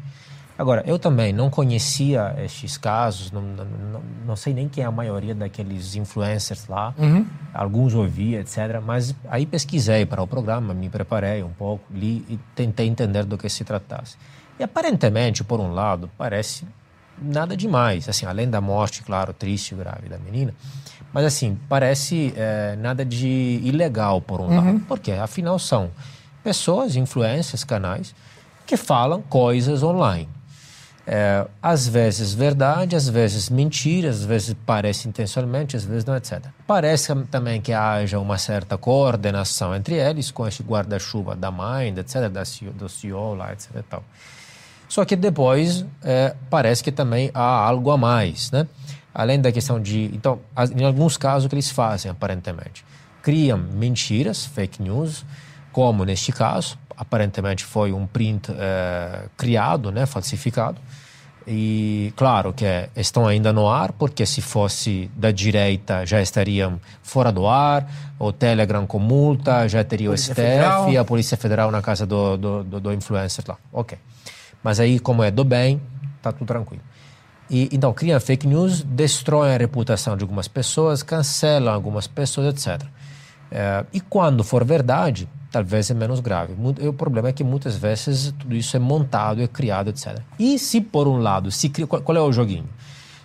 [0.57, 4.91] Agora, eu também não conhecia estes casos, não, não, não, sei nem quem é a
[4.91, 7.25] maioria daqueles influencers lá, Uhum.
[7.51, 8.79] alguns ouvi, etc.
[8.85, 13.39] Mas aí pesquisei para o programa, me preparei um pouco, li e tentei entender do
[13.39, 14.17] que se tratasse.
[14.59, 16.63] E aparentemente, por um lado, parece
[17.19, 20.53] nada demais, assim, além da morte, claro, triste e grave da menina,
[21.13, 25.91] mas assim, parece eh, nada de ilegal, por um lado, porque afinal são
[26.43, 28.15] pessoas, influências, canais,
[28.65, 30.29] que falam coisas online.
[31.05, 36.45] É, às vezes verdade, às vezes mentira, às vezes parece intencionalmente, às vezes não, etc.
[36.67, 42.29] Parece também que haja uma certa coordenação entre eles com este guarda-chuva da Mind, etc.,
[42.29, 43.83] da CEO, do CEO lá, etc.
[43.89, 44.03] tal.
[44.88, 48.67] Só que depois é, parece que também há algo a mais, né?
[49.13, 50.05] Além da questão de...
[50.13, 52.83] Então, as- em alguns casos o que eles fazem, aparentemente,
[53.21, 55.25] criam mentiras, fake news,
[55.71, 60.77] como neste caso, aparentemente foi um print é, criado, né, falsificado,
[61.47, 62.65] e claro que
[62.95, 67.89] estão ainda no ar, porque se fosse da direita já estariam fora do ar,
[68.19, 70.97] o Telegram com multa, já teria Polícia o STF, Federal.
[70.99, 73.57] a Polícia Federal na casa do, do, do, do influencer lá.
[73.73, 73.97] Ok.
[74.63, 75.81] Mas aí, como é do bem,
[76.21, 76.83] tá tudo tranquilo.
[77.52, 82.88] E, então, criam fake news, destroem a reputação de algumas pessoas, cancelam algumas pessoas, etc.
[83.52, 86.56] Eh, e quando for verdade, talvez é menos grave.
[86.88, 90.19] O problema é que muitas vezes tudo isso é montado, é criado, etc.
[90.40, 92.69] E se por um lado, se cria, qual, qual é o joguinho?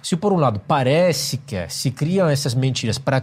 [0.03, 3.23] Se por um lado parece que é, se criam essas mentiras para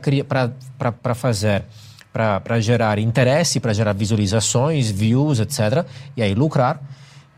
[0.77, 1.65] para fazer,
[2.13, 5.85] para gerar interesse, para gerar visualizações, views, etc.,
[6.15, 6.81] e aí lucrar,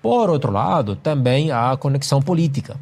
[0.01, 2.77] por outro lado, também há a conexão política,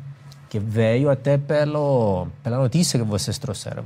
[0.53, 3.85] que veio até pelo, pela notícia que vocês trouxeram.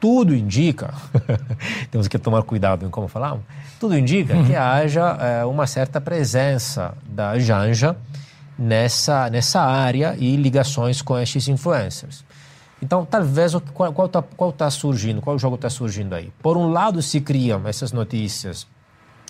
[0.00, 0.92] Tudo indica,
[1.88, 3.44] temos que tomar cuidado em como falamos,
[3.78, 7.96] tudo indica que haja eh, uma certa presença da Janja
[8.58, 12.24] nessa, nessa área e ligações com estes influencers.
[12.82, 16.32] Então, talvez, qual está qual tá, qual tá surgindo, qual jogo está surgindo aí?
[16.42, 18.66] Por um lado, se criam essas notícias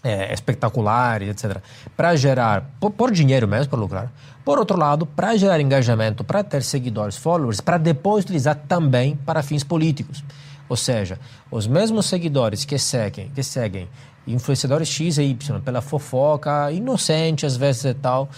[0.03, 1.59] é, espetaculares, etc.,
[1.97, 4.13] para gerar, por, por dinheiro mesmo, para lucrar.
[4.45, 9.43] Por outro lado, para gerar engajamento, para ter seguidores, followers, para depois utilizar também para
[9.43, 10.25] fins políticos.
[10.69, 11.19] Ou seja,
[11.51, 13.89] os mesmos seguidores que seguem, que seguem
[14.27, 18.29] influenciadores X e Y pela fofoca, inocente às vezes e tal,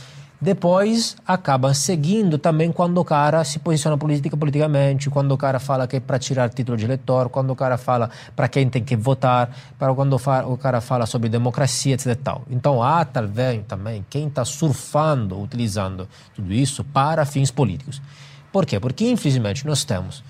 [0.43, 5.87] depois acabam seguindo também quando o cara se posiciona politica, politicamente, quando o cara fala
[5.87, 8.97] que é para tirar título de eleitor, quando o cara fala para quem tem que
[8.97, 12.19] votar, para quando o cara fala sobre democracia, etc.
[12.21, 12.43] Tal.
[12.51, 18.03] Então há talvez também quem está surfando, utilizando tudo isso para fins políticos.
[18.51, 18.81] Por quê?
[18.81, 20.25] Porque infelizmente nós temos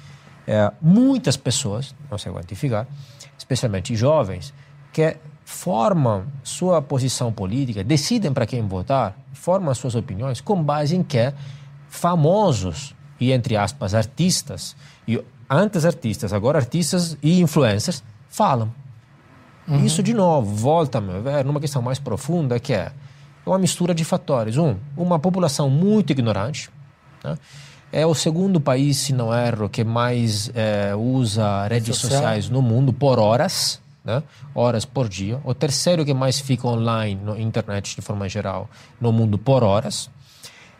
[0.47, 2.87] eh, muitas pessoas, não sei quantificar,
[3.39, 4.53] especialmente jovens,
[4.93, 5.17] que
[5.53, 11.33] formam sua posição política, decidem para quem votar, formam suas opiniões com base em que
[11.89, 14.75] famosos e, entre aspas, artistas,
[15.07, 18.73] e antes artistas, agora artistas e influencers, falam.
[19.85, 22.91] Isso, de novo, volta, a meu ver, numa questão mais profunda, que é
[23.47, 24.57] uma mistura de fatores.
[24.57, 26.71] Um, uma população muito ignorante.
[27.23, 27.37] né?
[27.93, 32.21] É o segundo país, se não erro, que mais eh, usa redes social.
[32.21, 34.23] sociais no mundo por horas, né?
[34.55, 35.41] horas por dia.
[35.45, 38.69] O terceiro que mais fica online, na internet de forma geral,
[39.01, 40.11] no mundo por horas.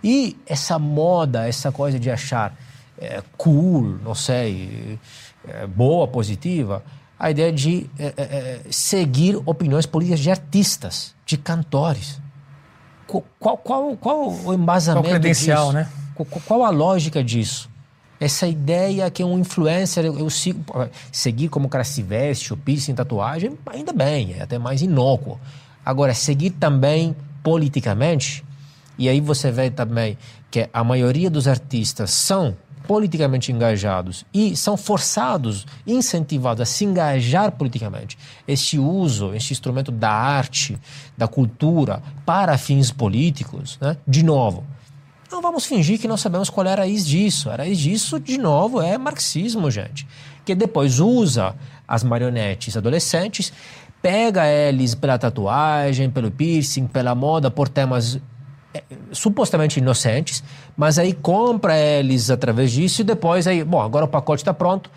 [0.03, 2.57] E essa moda, essa coisa de achar
[2.99, 4.99] eh, cool, não sei,
[5.47, 6.83] eh, boa, positiva,
[7.19, 12.21] a ideia de eh, seguir opiniões políticas de artistas, de cantores.
[13.07, 15.73] Qu- Qual, qual, qual o embasamento Qual credencial, disso?
[15.75, 15.89] né?
[16.17, 17.71] Qu- qu- Qual a lógica disso?
[18.23, 20.65] Essa ideia que um influencer, eu, eu sigo,
[21.11, 25.41] seguir como o cara se veste, o piercing, tatuagem, ainda bem, é até mais inócuo.
[25.85, 28.45] Agora, seguir também politicamente,
[28.97, 30.17] e aí você vê também
[30.53, 37.51] que a maioria dos artistas são politicamente engajados e são forçados, incentivados a se engajar
[37.51, 38.17] politicamente.
[38.47, 40.79] Este uso, este instrumento da arte,
[41.19, 43.97] da cultura para fins políticos, né?
[44.07, 44.65] de novo,
[45.33, 47.49] Não vamos fingir que não sabemos qual é a raiz disso.
[47.49, 50.07] A raiz disso, de novo, é marxismo, gente.
[50.45, 51.55] Que depois usa
[51.89, 53.51] as marionetes adolescentes,
[54.03, 58.21] pega eles pela tatuagem, pelo piercing, pela moda, por temas
[58.75, 60.45] é, supostamente inocentes,
[60.77, 64.91] mas aí compra eles através disso e depois aí, bom, agora o pacote está pronto,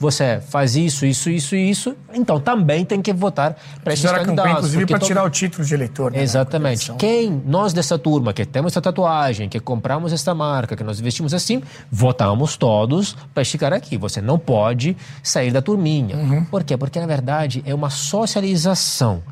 [0.00, 3.54] você faz isso, isso, isso e isso, então também tem que votar
[3.84, 4.52] para esses a campanha, candidatos.
[4.58, 6.10] inclusive, para todo- tirar o título de eleitor.
[6.10, 6.90] né, Exatamente.
[6.94, 11.34] Quem, nós dessa turma, que temos essa tatuagem, que compramos esta marca, que nós vestimos
[11.34, 11.62] assim,
[11.92, 13.98] votamos todos para esticar aqui.
[13.98, 16.16] Você não pode sair da turminha.
[16.16, 16.44] Uhum.
[16.46, 16.76] Por quê?
[16.78, 19.22] Porque, na verdade, é uma socialização.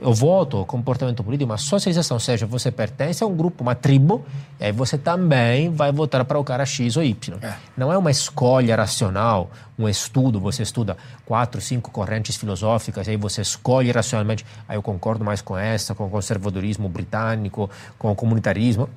[0.00, 3.62] O voto, o comportamento político, é uma socialização, ou seja, você pertence a um grupo,
[3.62, 4.24] uma tribo,
[4.60, 7.38] e aí você também vai votar para o cara X ou Y.
[7.76, 13.40] Não é uma escolha racional, um estudo, você estuda quatro, cinco correntes filosóficas, aí você
[13.40, 18.90] escolhe racionalmente, aí eu concordo mais com essa, com o conservadorismo britânico, com o comunitarismo.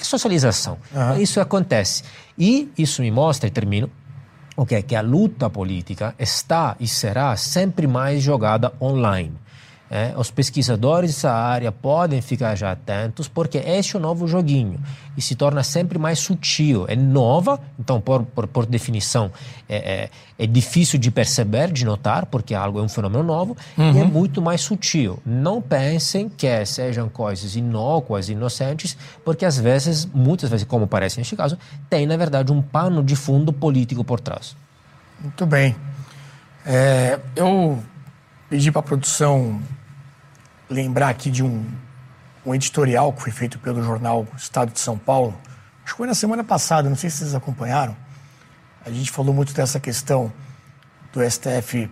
[0.00, 0.78] É socialização.
[1.20, 2.04] Isso acontece.
[2.38, 3.90] E isso me mostra, e termino,
[4.56, 9.32] o que é que a luta política está e será sempre mais jogada online.
[9.90, 14.80] É, os pesquisadores dessa área podem ficar já atentos, porque este é o novo joguinho
[15.16, 16.86] e se torna sempre mais sutil.
[16.88, 19.30] É nova, então, por, por, por definição,
[19.68, 23.82] é, é, é difícil de perceber, de notar, porque algo é um fenômeno novo e
[23.82, 24.06] é Uhum.
[24.06, 25.20] muito mais sutil.
[25.24, 31.36] Não pensem que sejam coisas inócuas, inocentes, porque às vezes, muitas vezes, como parece neste
[31.36, 31.58] caso,
[31.90, 34.56] tem, na verdade, um pano de fundo político por trás.
[35.20, 35.76] Muito bem.
[36.66, 37.78] É, eu
[38.54, 39.60] pedi para a produção
[40.70, 41.66] lembrar aqui de um,
[42.46, 45.36] um editorial que foi feito pelo jornal Estado de São Paulo.
[45.82, 47.96] Acho que foi na semana passada, não sei se vocês acompanharam.
[48.86, 50.32] A gente falou muito dessa questão
[51.12, 51.90] do STF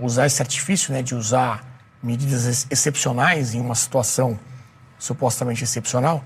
[0.00, 1.64] usar esse artifício, né, de usar
[2.02, 4.36] medidas ex- excepcionais em uma situação
[4.98, 6.24] supostamente excepcional.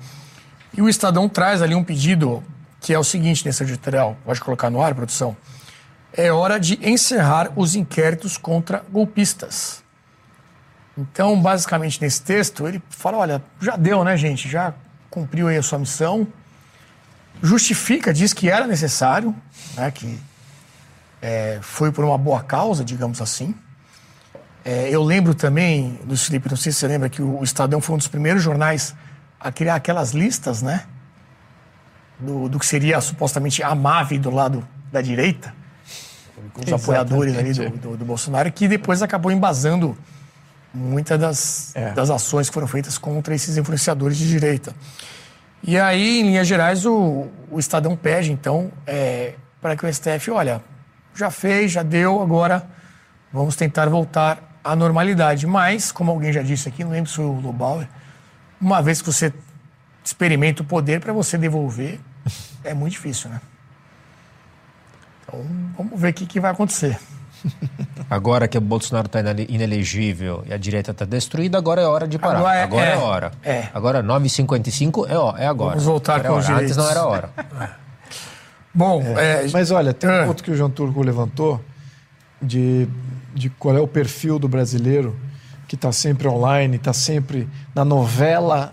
[0.73, 2.43] E o Estadão traz ali um pedido
[2.81, 4.17] que é o seguinte nesse editorial.
[4.25, 5.37] Pode colocar no ar, produção?
[6.17, 9.83] É hora de encerrar os inquéritos contra golpistas.
[10.97, 14.49] Então, basicamente, nesse texto, ele fala: olha, já deu, né, gente?
[14.49, 14.73] Já
[15.11, 16.27] cumpriu aí a sua missão.
[17.43, 19.35] Justifica, diz que era necessário,
[19.77, 20.19] né, que
[21.21, 23.55] é, foi por uma boa causa, digamos assim.
[24.65, 27.97] É, eu lembro também, Luiz Felipe, não sei se você lembra, que o Estadão foi
[27.97, 28.95] um dos primeiros jornais
[29.39, 30.87] a criar aquelas listas, né?
[32.21, 35.53] Do, do que seria supostamente a MAVE do lado da direita
[36.53, 39.97] com os apoiadores ali do, do, do Bolsonaro, que depois acabou embasando
[40.73, 44.75] muitas das, das ações que foram feitas contra esses influenciadores de direita.
[45.63, 50.31] E aí, em linhas gerais, o, o Estadão pede, então, é, para que o STF,
[50.31, 50.61] olha,
[51.15, 52.67] já fez, já deu, agora
[53.33, 55.47] vamos tentar voltar à normalidade.
[55.47, 57.89] Mas, como alguém já disse aqui, não lembro se foi o Lobauer,
[58.61, 59.33] uma vez que você
[60.05, 61.99] experimenta o poder, para você devolver,
[62.63, 63.41] é muito difícil, né?
[65.77, 66.99] Vamos ver o que, que vai acontecer.
[68.09, 72.19] Agora que o Bolsonaro está inelegível e a direita está destruída, agora é hora de
[72.19, 72.39] parar.
[72.39, 73.33] Agora Agora é- é, é, hora.
[73.43, 73.69] é.
[73.75, 75.71] Agora 9h55 é, ó- é agora.
[75.73, 76.63] Vamos voltar Agora com é os hora.
[76.63, 77.03] Antes não direitos.
[77.03, 77.31] era hora.
[78.75, 80.27] Bom, é, Mas olha, tem um Ah.
[80.27, 81.61] ponto que o João Turco levantou
[82.43, 82.89] de,
[83.35, 85.17] de qual é o perfil do brasileiro
[85.69, 88.73] que está sempre online, está sempre na novela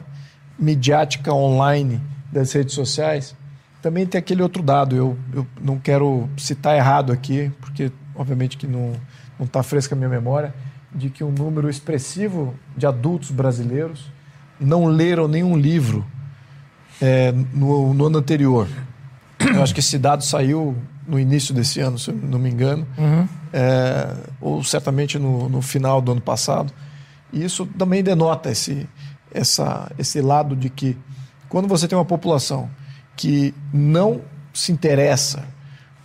[0.57, 2.01] midiática online
[2.31, 3.35] das redes sociais.
[3.81, 8.67] Também tem aquele outro dado, eu, eu não quero citar errado aqui, porque obviamente que
[8.67, 8.93] não
[9.39, 10.53] está fresca a minha memória,
[10.93, 14.11] de que um número expressivo de adultos brasileiros
[14.59, 16.05] não leram nenhum livro
[17.01, 18.67] é, no, no ano anterior.
[19.39, 20.75] Eu acho que esse dado saiu
[21.07, 22.85] no início desse ano, se eu não me engano,
[23.51, 26.71] é, ou certamente no, no final do ano passado.
[27.33, 28.87] E isso também denota esse,
[29.33, 30.95] essa, esse lado de que
[31.49, 32.69] quando você tem uma população
[33.15, 34.21] que não
[34.53, 35.43] se interessa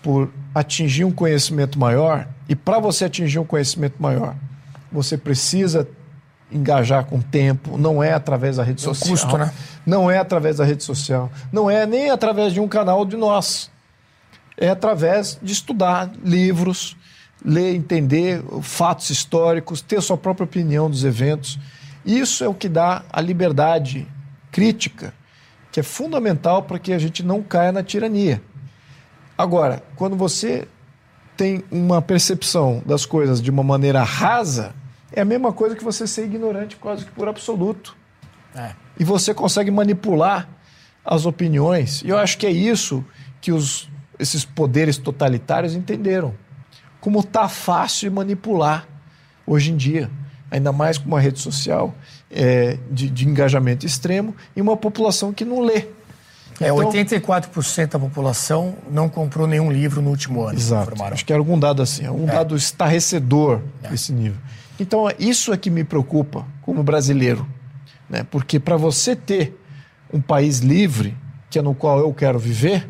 [0.03, 4.37] por atingir um conhecimento maior, e para você atingir um conhecimento maior,
[4.91, 5.89] você precisa
[6.51, 9.11] engajar com tempo, não é através da rede É social.
[9.11, 9.53] custo, né?
[9.85, 11.31] Não é através da rede social.
[11.53, 13.69] Não é nem através de um canal de nós.
[14.57, 16.97] É através de estudar livros,
[17.45, 21.59] ler, entender fatos históricos, ter sua própria opinião dos eventos.
[22.05, 24.07] Isso é o que dá a liberdade
[24.53, 25.12] crítica,
[25.77, 28.40] que é fundamental para que a gente não caia na tirania.
[29.36, 30.66] Agora, quando você
[31.36, 34.74] tem uma percepção das coisas de uma maneira rasa,
[35.12, 37.94] é a mesma coisa que você ser ignorante quase que por absoluto.
[38.98, 40.48] E você consegue manipular
[41.05, 42.01] as opiniões.
[42.01, 43.05] E eu acho que é isso
[43.39, 43.86] que os,
[44.19, 46.32] esses poderes totalitários entenderam.
[47.03, 48.89] Como tá fácil de manipular
[49.47, 50.11] hoje em dia.
[50.51, 51.94] Ainda mais com uma rede social
[52.31, 55.85] é, de, de engajamento extremo e uma população que não lê.
[56.59, 60.59] É, Então- 84% da população não comprou nenhum livro no último ano.
[60.59, 61.03] Exato.
[61.03, 63.89] Acho que era algum dado assim, algum dado estarrecedor É.
[63.89, 64.39] desse nível.
[64.81, 67.47] Então, isso é que me preocupa como brasileiro.
[68.09, 68.24] Né?
[68.31, 69.59] Porque para você ter
[70.12, 71.16] um país livre,
[71.51, 72.89] que é no qual eu quero viver,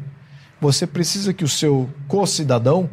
[0.60, 2.88] você precisa que o seu co-cidadão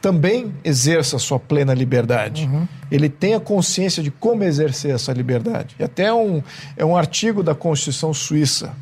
[0.00, 2.48] também exerça a sua plena liberdade.
[2.90, 5.76] Ele tenha consciência de como exercer essa liberdade.
[5.78, 6.42] E até um,
[6.76, 8.74] é um artigo da Constituição Suíça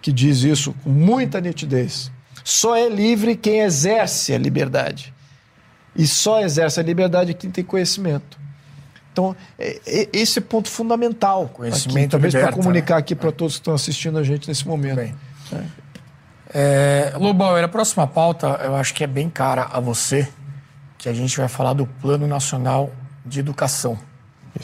[0.00, 2.10] que diz isso com muita nitidez.
[2.44, 5.14] Só é livre quem exerce a liberdade.
[5.94, 8.40] E só exerce a liberdade quem tem conhecimento.
[9.12, 11.48] Então, é- é- esse é ponto fundamental.
[11.52, 13.00] Conhecimento aqui, talvez para comunicar né?
[13.00, 14.96] aqui para todos que estão assistindo a gente nesse momento.
[14.96, 15.14] Bem.
[16.54, 20.28] É, Lobauer, a próxima pauta eu acho que é bem cara a você,
[21.02, 22.88] que a gente vai falar do Plano Nacional
[23.26, 23.98] de Educação,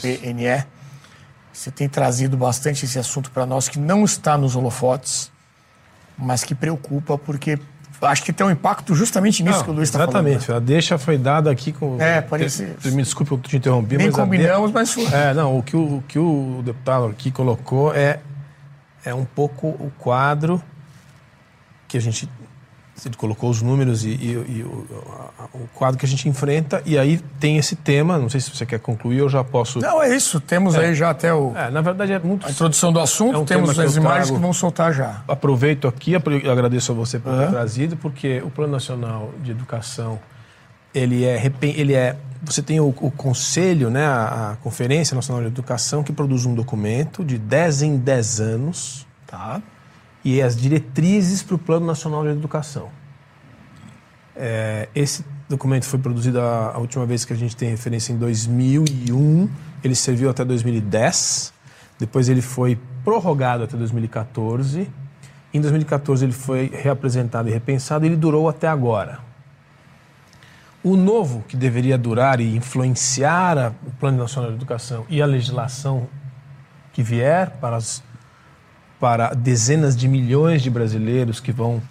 [0.01, 0.63] PNE.
[1.51, 5.29] Você tem trazido bastante esse assunto para nós, que não está nos holofotes,
[6.17, 7.59] mas que preocupa, porque
[8.01, 10.27] acho que tem um impacto justamente nisso Não, que o Luiz está falando.
[10.27, 10.51] Exatamente.
[10.53, 12.01] A deixa foi dada aqui com.
[12.01, 14.15] É, parece- Te- Me desculpe, eu te interrompi, Nem mas.
[14.17, 15.05] a combinamos, mas foi.
[15.07, 18.21] É, não, o que o, o que o deputado aqui colocou é,
[19.03, 20.63] é um pouco o quadro
[21.89, 22.29] que a gente.
[23.07, 24.85] Ele colocou os números e, e- e o,
[25.39, 28.17] a- o quadro que a gente enfrenta, e aí tem esse tema.
[28.17, 29.79] Não sei se você quer concluir, eu já posso.
[29.79, 30.39] Não, é isso.
[30.39, 33.37] Temos aí já até o, É, na verdade é muito a introdução do assunto, É
[33.37, 35.21] um temos que as imagens que vão soltar já.
[35.27, 37.51] aproveito aqui, agradeço a você por ter Aham.
[37.51, 40.19] trazido, porque o Plano Nacional de Educação,
[40.93, 45.49] ele é, ele é você tem o, o conselho, né, a, a Conferência Nacional de
[45.49, 49.61] Educação, que produz um documento de 10 em 10 anos, Tá?
[50.23, 52.89] E as diretrizes para o Plano Nacional de Educação.
[54.35, 58.17] É, esse documento foi produzido a, a última vez que a gente tem referência em
[58.17, 59.49] 2001,
[59.83, 61.53] ele serviu até 2010,
[61.97, 64.89] depois ele foi prorrogado até 2014,
[65.53, 69.19] em 2014 ele foi reapresentado e repensado e ele durou até agora.
[70.81, 75.25] O novo, que deveria durar e influenciar a- o Plano Nacional de Educação e a
[75.25, 76.07] legislação
[76.93, 78.01] que vier para as
[78.99, 81.81] para dezenas de milhões de brasileiros que vão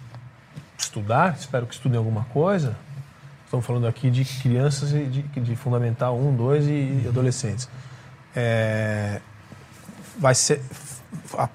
[0.77, 2.75] estudar, espero que estudem alguma coisa.
[3.45, 7.67] Estamos falando aqui de crianças e de, de fundamental 1, 2 e adolescentes.
[8.35, 9.21] É,
[10.19, 10.61] vai ser,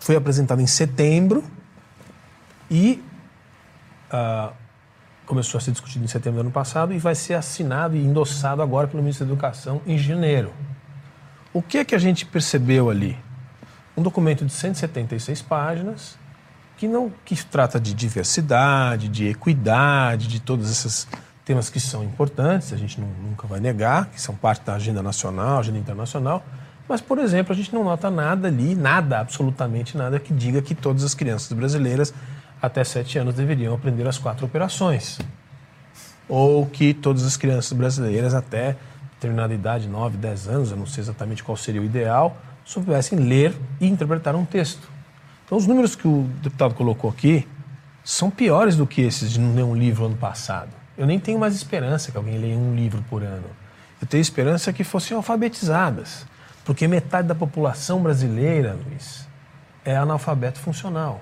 [0.00, 1.44] foi apresentado em setembro
[2.68, 3.00] e
[4.10, 4.52] ah,
[5.24, 8.60] começou a ser discutido em setembro do ano passado e vai ser assinado e endossado
[8.60, 10.52] agora pelo ministro da Educação em janeiro.
[11.52, 13.16] O que é que a gente percebeu ali?
[13.96, 16.16] Um documento de 176 páginas
[16.76, 21.06] que não que trata de diversidade, de equidade, de todos esses
[21.44, 25.02] temas que são importantes, a gente não- nunca vai negar, que são parte da agenda
[25.02, 26.42] nacional, agenda internacional,
[26.88, 30.74] mas, por exemplo, a gente não nota nada ali, nada, absolutamente nada, que diga que
[30.74, 32.12] todas as crianças brasileiras
[32.60, 35.18] até 7 anos deveriam aprender as quatro operações.
[36.28, 38.76] Ou que todas as crianças brasileiras até
[39.12, 43.54] determinada idade, 9, 10 anos, eu não sei exatamente qual seria o ideal, soubessem ler
[43.80, 44.88] e interpretar um texto.
[45.44, 47.46] Então, os números que o deputado colocou aqui
[48.02, 50.70] são piores do que esses de não ler um livro ano passado.
[50.96, 53.46] Eu nem tenho mais esperança que alguém leia um livro por ano.
[54.00, 56.26] Eu tenho esperança que fossem alfabetizadas,
[56.64, 59.26] porque metade da população brasileira, Luiz,
[59.84, 61.20] é analfabeto funcional.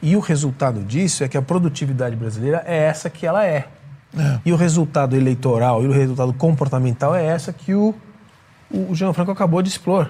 [0.00, 3.68] E o resultado disso é que a produtividade brasileira é essa que ela é.
[4.44, 7.94] E o resultado eleitoral e o resultado comportamental é essa que o,
[8.70, 10.08] o Jean Franco acabou de expor.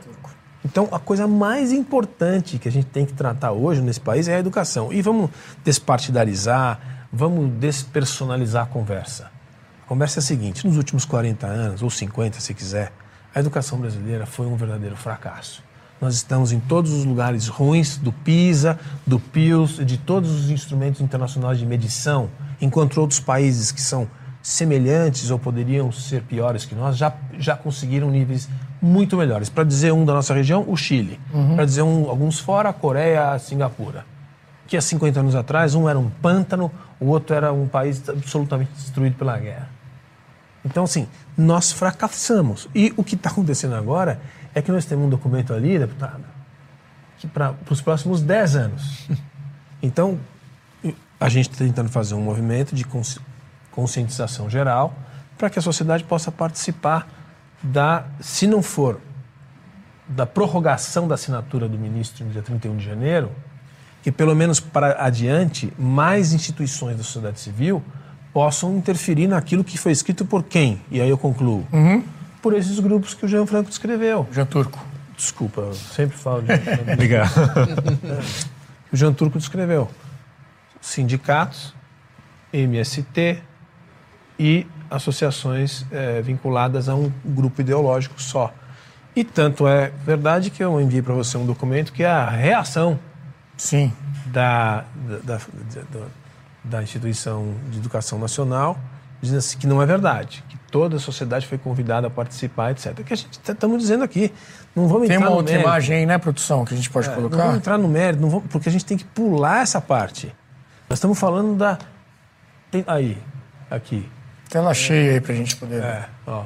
[0.70, 4.36] Então, a coisa mais importante que a gente tem que tratar hoje nesse país é
[4.36, 4.92] a educação.
[4.92, 5.30] E vamos
[5.64, 9.30] despartidarizar, vamos despersonalizar a conversa.
[9.82, 12.92] A conversa é a seguinte: nos últimos 40 anos, ou 50 se quiser,
[13.34, 15.64] a educação brasileira foi um verdadeiro fracasso.
[16.02, 21.00] Nós estamos em todos os lugares ruins do PISA, do PIUS, de todos os instrumentos
[21.00, 22.28] internacionais de medição,
[22.60, 24.06] enquanto outros países que são
[24.42, 28.48] semelhantes ou poderiam ser piores que nós já, já conseguiram níveis
[28.80, 29.48] muito melhores.
[29.48, 31.18] Para dizer um da nossa região, o Chile.
[31.56, 34.04] Para dizer um, alguns fora, a Coreia, a Singapura.
[34.66, 38.70] Que há 50 anos atrás, um era um pântano, o outro era um país absolutamente
[38.72, 39.68] destruído pela guerra.
[40.64, 41.06] Então, assim,
[41.36, 42.68] nós fracassamos.
[42.74, 44.20] E o que está acontecendo agora
[44.54, 46.24] é que nós temos um documento ali, deputado,
[47.18, 49.08] que para os próximos 10 anos.
[49.80, 50.18] Então,
[51.20, 53.20] a gente está tentando fazer um movimento de consci-
[53.70, 54.92] conscientização geral
[55.38, 57.06] para que a sociedade possa participar
[57.62, 59.00] da, se não for
[60.08, 63.30] da prorrogação da assinatura do ministro no dia 31 de janeiro,
[64.02, 67.82] que pelo menos para adiante mais instituições da sociedade civil
[68.32, 70.80] possam interferir naquilo que foi escrito por quem?
[70.90, 71.66] E aí eu concluo.
[72.40, 74.26] Por esses grupos que o Jean Franco descreveu.
[74.32, 74.78] Jean Turco.
[75.16, 76.92] Desculpa, eu sempre falo de Jean Franco.
[76.92, 77.30] Obrigado.
[78.92, 79.90] o Jean Turco descreveu.
[80.80, 81.74] sindicatos,
[82.52, 83.42] MST
[84.38, 88.52] e associações eh, vinculadas a um grupo ideológico só.
[89.14, 92.98] E tanto é verdade que eu enviei para você um documento que é a reação
[93.56, 93.92] Sim.
[94.26, 94.84] da,
[95.24, 95.38] da,
[95.90, 96.00] da,
[96.64, 98.78] da, instituição de educação nacional,
[99.20, 102.94] dizendo assim, que não é verdade, que toda a sociedade foi convidada a participar, etc.
[103.04, 104.32] Que a gente estamos dizendo aqui.
[104.76, 105.68] Não vamos Tem entrar uma no outra mérito.
[105.68, 107.36] imagem aí, né, produção, que a gente pode É, Não colocar?
[107.38, 110.32] vamos entrar no mérito, não vamos- porque a gente tem que pular essa parte.
[110.88, 111.76] Nós estamos falando da.
[112.70, 113.18] tem- aí,
[113.68, 114.08] aqui.
[114.48, 115.86] Tela cheia aí pra gente poder ver.
[115.86, 116.44] É, ó.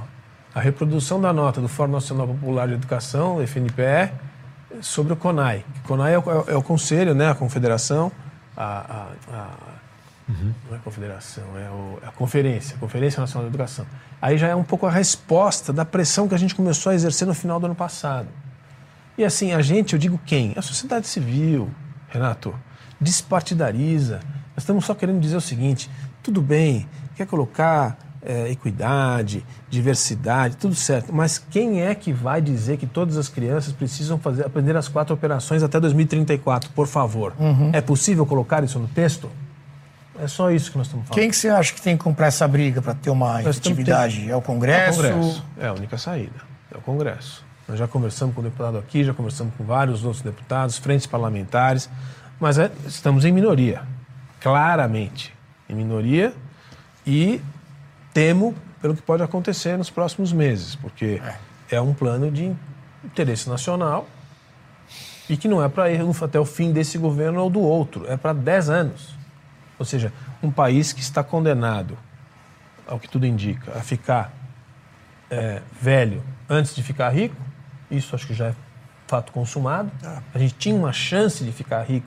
[0.54, 4.12] A reprodução da nota do Fórum Nacional Popular de Educação, FNPE,
[4.80, 5.64] sobre o CONAI.
[5.84, 8.12] O CONAI é o, é o conselho, né, a confederação,
[8.56, 9.72] a, a- a-
[10.28, 13.86] não é a confederação, é, o- é a conferência, a Conferência Nacional de Educação.
[14.20, 17.26] Aí já é um pouco a resposta da pressão que a gente começou a exercer
[17.26, 18.28] no final do ano passado.
[19.16, 20.52] E assim, a gente, eu digo quem?
[20.56, 21.70] A sociedade civil,
[22.08, 22.54] Renato,
[23.00, 24.20] despartidariza.
[24.54, 25.90] Nós estamos só querendo dizer o seguinte:
[26.22, 26.88] tudo bem,
[27.24, 33.16] quer colocar eh, equidade, diversidade, tudo certo, mas quem é que vai dizer que todas
[33.16, 37.32] as crianças precisam fazer, aprender as quatro operações até 2034, por favor?
[37.72, 39.30] É possível colocar isso no texto?
[40.20, 41.18] É só isso que nós estamos falando.
[41.18, 44.30] Quem que você acha que tem que comprar essa briga para ter uma Nós efetividade?
[44.30, 45.04] É o Congresso?
[45.04, 45.44] É o Congresso.
[45.58, 46.36] É a única saída.
[46.72, 47.44] É o Congresso.
[47.66, 51.88] Nós já conversamos com o deputado aqui, já conversamos com vários outros deputados, frentes parlamentares,
[52.38, 53.82] mas é- estamos em minoria.
[54.40, 55.32] Claramente.
[55.68, 56.34] Em minoria
[57.06, 57.40] e
[58.12, 61.20] temo pelo que pode acontecer nos próximos meses, porque
[61.70, 62.52] é, um plano de
[63.04, 64.08] interesse nacional
[65.28, 68.16] e que não é para ir até o fim desse governo ou do outro, é
[68.16, 69.14] para 10 anos.
[69.78, 70.12] Ou seja,
[70.42, 71.96] um país que está condenado,
[72.86, 74.32] ao que tudo indica, a ficar
[75.30, 77.36] é, velho antes de ficar rico,
[77.90, 78.54] isso acho que já é
[79.06, 79.90] fato consumado.
[80.34, 82.06] A gente tinha uma chance de ficar rico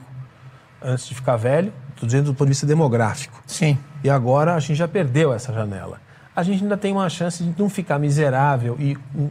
[0.82, 3.42] antes de ficar velho, estou dizendo do ponto de vista demográfico.
[3.46, 3.78] Sim.
[4.04, 6.00] E agora a gente já perdeu essa janela.
[6.34, 9.30] A gente ainda tem uma chance de não ficar miserável e um, um-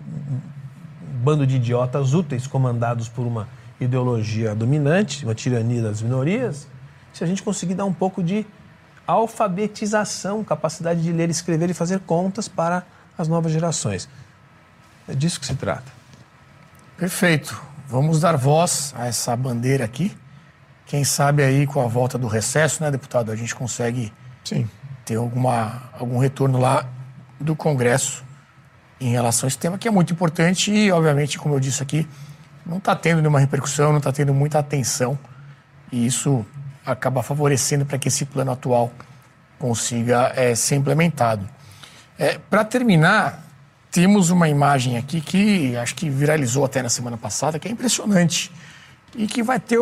[1.23, 3.47] bando de idiotas úteis comandados por uma
[3.79, 6.67] ideologia dominante, uma tirania das minorias,
[7.13, 8.45] se a gente conseguir dar um pouco de
[9.07, 12.83] alfabetização, capacidade de ler, escrever e fazer contas para
[13.17, 14.07] as novas gerações.
[15.07, 15.91] É disso que se trata.
[16.97, 17.61] Perfeito.
[17.87, 20.15] Vamos dar voz a essa bandeira aqui.
[20.85, 24.13] Quem sabe aí com a volta do recesso, né, deputado, a gente consegue
[24.43, 24.69] Sim.
[25.03, 26.85] ter alguma, algum retorno lá
[27.39, 28.23] do Congresso
[28.99, 32.07] em relação a esse tema, que é muito importante e, obviamente, como eu disse aqui,
[32.65, 35.17] não está tendo nenhuma repercussão, não está tendo muita atenção
[35.91, 36.45] e isso
[36.85, 38.91] acaba favorecendo para que esse plano atual
[39.57, 41.47] consiga eh, ser implementado.
[42.49, 43.43] para terminar,
[43.91, 48.51] temos uma imagem aqui que acho que viralizou até na semana passada, que é impressionante
[49.15, 49.79] e que vai ter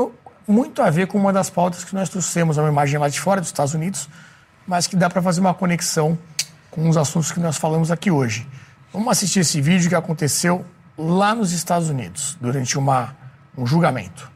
[0.48, 3.20] muito a ver com uma das pautas que nós trouxemos, é uma imagem lá de
[3.20, 4.10] fora dos Estados Unidos,
[4.68, 6.18] mas que dá para fazer uma conexão
[6.72, 8.48] com os assuntos que nós falamos aqui hoje.
[8.92, 10.66] Vamos assistir esse vídeo que aconteceu
[10.98, 13.16] lá nos Estados Unidos, durante uma,
[13.58, 14.32] um julgamento.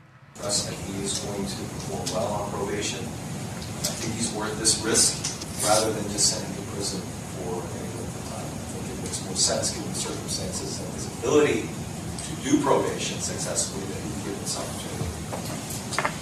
[12.27, 14.76] to do probation successfully that he given opportunity.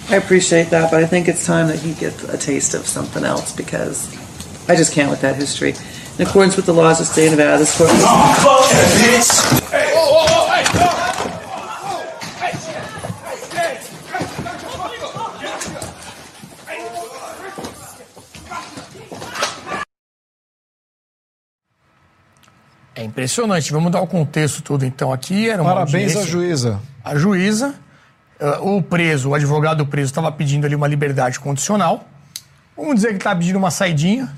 [0.08, 3.24] I appreciate that, but I think it's time that he gets a taste of something
[3.24, 4.08] else because
[4.70, 5.74] I just can't with that history.
[6.18, 7.90] In accordance with the laws of the state of Nevada, this court.
[22.96, 23.72] É impressionante.
[23.74, 25.50] Vamos dar o contexto todo então aqui.
[25.50, 26.80] Era uma Parabéns à juíza.
[27.04, 27.76] A juíza,
[28.46, 32.08] eh, o preso, o advogado preso estava pedindo ali uma liberdade condicional.
[32.78, 34.32] Vamos dizer que estava pedindo uma saidinha,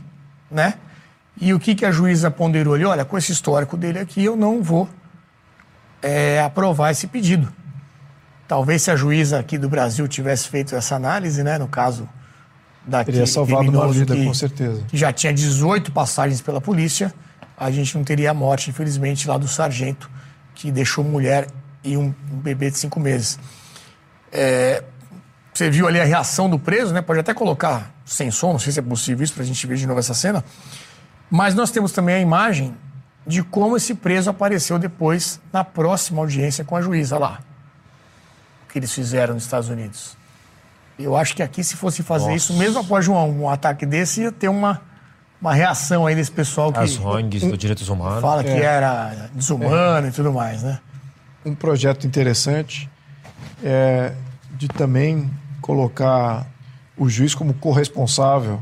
[0.49, 0.75] né?
[1.39, 2.85] E o que, que a juíza ponderou ali?
[2.85, 4.87] Olha, com esse histórico dele aqui, eu não vou
[6.01, 7.51] eh, aprovar esse pedido.
[8.47, 11.57] Talvez se a juíza aqui do Brasil tivesse feito essa análise, né?
[11.57, 12.07] No caso
[12.85, 14.83] daquele Teria salvado uma vida, que- com certeza.
[14.87, 17.13] que já tinha 18 passagens pela polícia,
[17.57, 20.09] a gente não teria a morte, infelizmente, lá do sargento,
[20.55, 21.47] que deixou mulher
[21.83, 23.37] e um um bebê de cinco meses.
[24.39, 24.83] É,
[25.51, 27.01] você viu ali a reação do preso, né?
[27.01, 29.75] Pode até colocar sem som, não sei se é possível isso, para a gente ver
[29.77, 30.45] de novo essa cena.
[31.29, 32.75] Mas nós temos também a imagem
[33.25, 37.39] de como esse preso apareceu depois na próxima audiência com a juíza lá.
[38.63, 40.15] O que eles fizeram nos Estados Unidos.
[40.99, 44.31] Eu acho que aqui, se fosse fazer isso, mesmo após um, um ataque desse, ia
[44.31, 44.79] ter uma,
[45.41, 48.21] uma reação aí desse pessoal que As ONGs dos direitos humanos.
[48.21, 48.61] fala que É.
[48.63, 50.79] era desumano e tudo mais, né?
[51.45, 52.89] um projeto interessante
[53.63, 54.11] é
[54.57, 55.29] de também
[55.61, 56.47] colocar
[56.97, 58.61] o juiz como corresponsável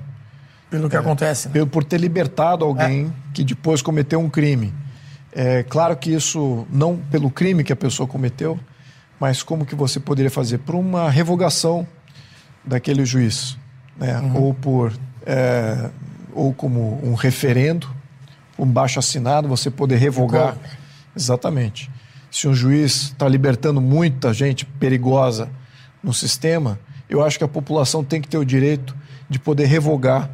[0.69, 1.49] Pelo que acontece.
[1.49, 1.65] Né?
[1.65, 4.73] por ter libertado alguém que depois cometeu um crime.
[5.31, 8.59] É claro que isso não pelo crime que a pessoa cometeu,
[9.19, 11.87] mas como que você poderia fazer por uma revogação
[12.63, 13.57] daquele juiz,
[13.97, 14.19] né?
[14.33, 14.93] Ou por
[15.25, 15.89] é,
[16.33, 17.87] ou como um referendo,
[18.57, 20.57] um baixo assinado, você poder revogar.
[21.15, 21.89] Exatamente.
[22.29, 25.49] Se um juiz está libertando muita gente perigosa
[26.05, 26.79] no sistema,
[27.09, 28.95] eu acho que a população tem que ter o direito
[29.27, 30.29] de poder revogar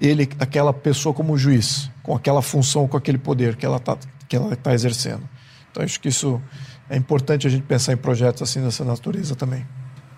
[0.00, 3.96] ele, aquela pessoa como juiz, com aquela função, com aquele poder que ela está
[4.28, 5.22] que ela tá exercendo.
[5.70, 6.42] Então acho que isso
[6.90, 9.64] é importante a gente pensar em projetos assim dessa natureza também.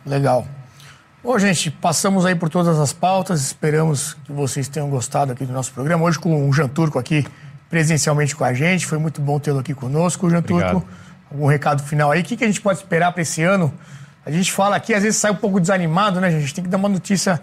[0.05, 0.47] Legal.
[1.23, 3.43] Bom, gente, passamos aí por todas as pautas.
[3.43, 6.05] Esperamos que vocês tenham gostado aqui do nosso programa.
[6.05, 7.27] Hoje com o Jean Turco aqui
[7.68, 8.86] presencialmente com a gente.
[8.86, 10.31] Foi muito bom tê-lo aqui conosco.
[10.31, 10.73] Jean Obrigado.
[10.73, 10.89] Turco,
[11.31, 12.20] algum recado final aí?
[12.20, 13.74] O que, que a gente pode esperar para esse ano?
[14.27, 16.39] A gente fala aqui, às vezes sai um pouco desanimado, né, gente?
[16.39, 17.40] A gente tem que dar uma notícia,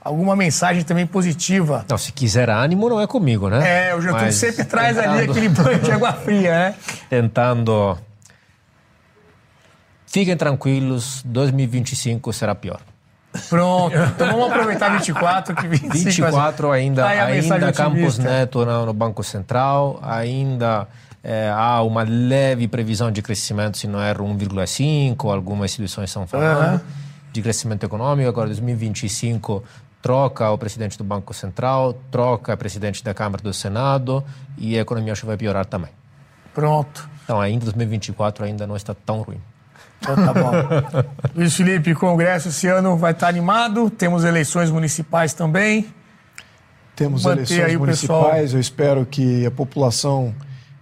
[0.00, 1.84] alguma mensagem também positiva.
[1.88, 3.88] Não, se quiser ânimo, não é comigo, né?
[3.88, 6.74] É, o Turco Mas sempre traz ali tentando- aquele banho de água fria, né?
[7.08, 7.98] Tentando.
[10.06, 12.80] Fiquem tranquilos, 2025 será pior.
[13.50, 13.94] Pronto.
[13.96, 18.18] Então vamos aproveitar 24, que 25 vai ser- 24 ainda, Tá ainda Campos.
[18.18, 20.86] Neto no Banco Central, ainda
[21.28, 26.58] eh, há uma leve previsão de crescimento, se não erro, 1,5, algumas instituições estão falando,
[26.58, 26.80] Aham.
[27.32, 28.28] de crescimento econômico.
[28.28, 29.64] Agora, 2025,
[30.00, 34.22] troca o presidente do Banco Central, troca o presidente da Câmara do Senado
[34.56, 35.90] e a economia acho que vai piorar também.
[36.54, 37.08] Pronto.
[37.24, 39.40] Então, ainda 2024 ainda não está tão ruim.
[40.00, 40.52] Então tá bom.
[41.34, 43.90] Luiz Felipe, o Congresso esse ano vai estar animado.
[43.90, 45.88] Temos eleições municipais também.
[46.94, 50.32] Temos Manter eleições aí o pessoal- municipais, eu espero que a população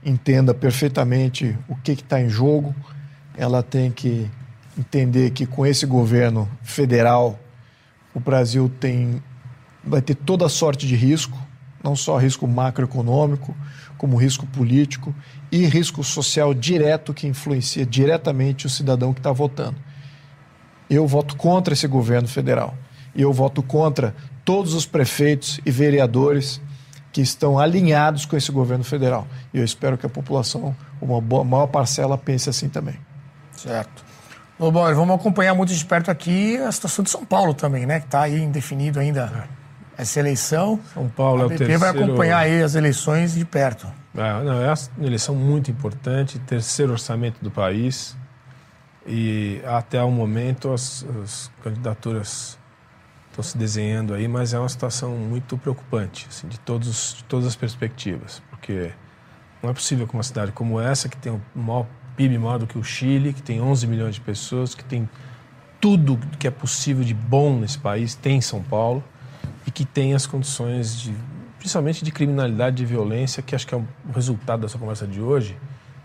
[0.05, 2.75] entenda perfeitamente o que está em jogo.
[3.37, 4.31] Ela tem que
[4.79, 7.39] entender que com esse governo federal,
[8.13, 9.23] o Brasil tem,
[9.83, 11.39] vai ter toda sorte de risco,
[11.83, 13.57] não só risco macroeconômico,
[13.97, 15.15] como risco político
[15.51, 19.77] e risco social direto que influencia diretamente o cidadão que está votando.
[20.89, 22.77] Eu voto contra esse governo federal.
[23.15, 24.15] E eu voto contra
[24.45, 26.61] todos os prefeitos e vereadores
[27.15, 29.25] que estão alinhados com esse governo federal.
[29.55, 32.99] E eu espero que a população, uma boa, maior parcela, pense assim também.
[33.57, 34.05] Certo.
[34.59, 38.01] Ô, Boris, vamos acompanhar muito de perto aqui a situação de São Paulo também, né?
[38.01, 39.47] Que está aí indefinido ainda
[39.97, 40.81] essa eleição.
[40.93, 43.87] São Paulo é a o BP vai terceiro- acompanhar aí as eleições de perto.
[44.17, 48.17] É, não, é uma eleição muito importante, terceiro orçamento do país.
[49.07, 52.59] E até o momento as, as candidaturas
[53.35, 57.25] estão se desenhando aí, mas é uma situação muito preocupante, assim, de, todos, os- de
[57.25, 58.43] todas as perspectivas.
[58.51, 58.93] Porque
[59.63, 61.87] não é possível que uma cidade como essa, que tem o maior
[62.17, 65.09] PIB maior do que o Chile, que tem 11 milhões de pessoas, que tem
[65.81, 69.03] tudo que é possível de bom nesse país, tem em São Paulo,
[69.67, 71.13] e que tem as condições de,
[71.59, 73.85] principalmente de criminalidade e violência, que acho que é o
[74.15, 75.57] resultado dessa conversa de hoje,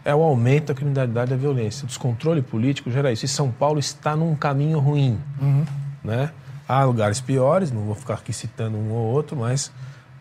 [0.03, 1.83] é o aumento da criminalidade e da violência.
[1.83, 3.25] O descontrole político gera isso.
[3.25, 5.19] E São Paulo está num caminho ruim.
[6.03, 6.31] Né?
[6.69, 9.71] Há lugares piores, não vou ficar aqui citando um ou outro, mas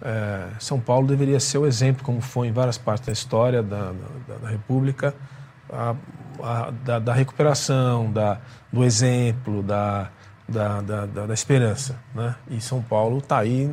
[0.00, 3.92] é, São Paulo deveria ser o exemplo, como foi em várias partes da história da,
[4.26, 5.14] da, da República,
[5.70, 5.94] a-
[6.42, 8.38] a- da, da recuperação, da,
[8.72, 10.08] do exemplo, da,
[10.48, 11.96] da, da, da- esperança.
[12.14, 12.34] Né?
[12.50, 13.70] E São Paulo está aí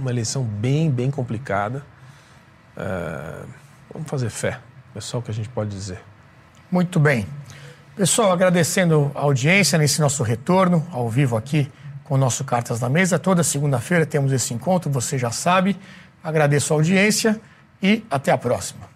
[0.00, 1.84] uma eleição bem, bem complicada.
[2.74, 3.40] É,
[3.92, 4.60] vamos fazer fé,
[4.96, 6.00] é só o que a gente pode dizer.
[6.70, 7.26] Muito bem.
[7.94, 11.70] Pessoal, agradecendo a audiência nesse nosso retorno ao vivo aqui
[12.04, 13.18] com o nosso Cartas na Mesa.
[13.18, 15.76] Toda segunda-feira temos esse encontro, você já sabe.
[16.22, 17.40] Agradeço a audiência
[17.82, 18.93] e até a próxima.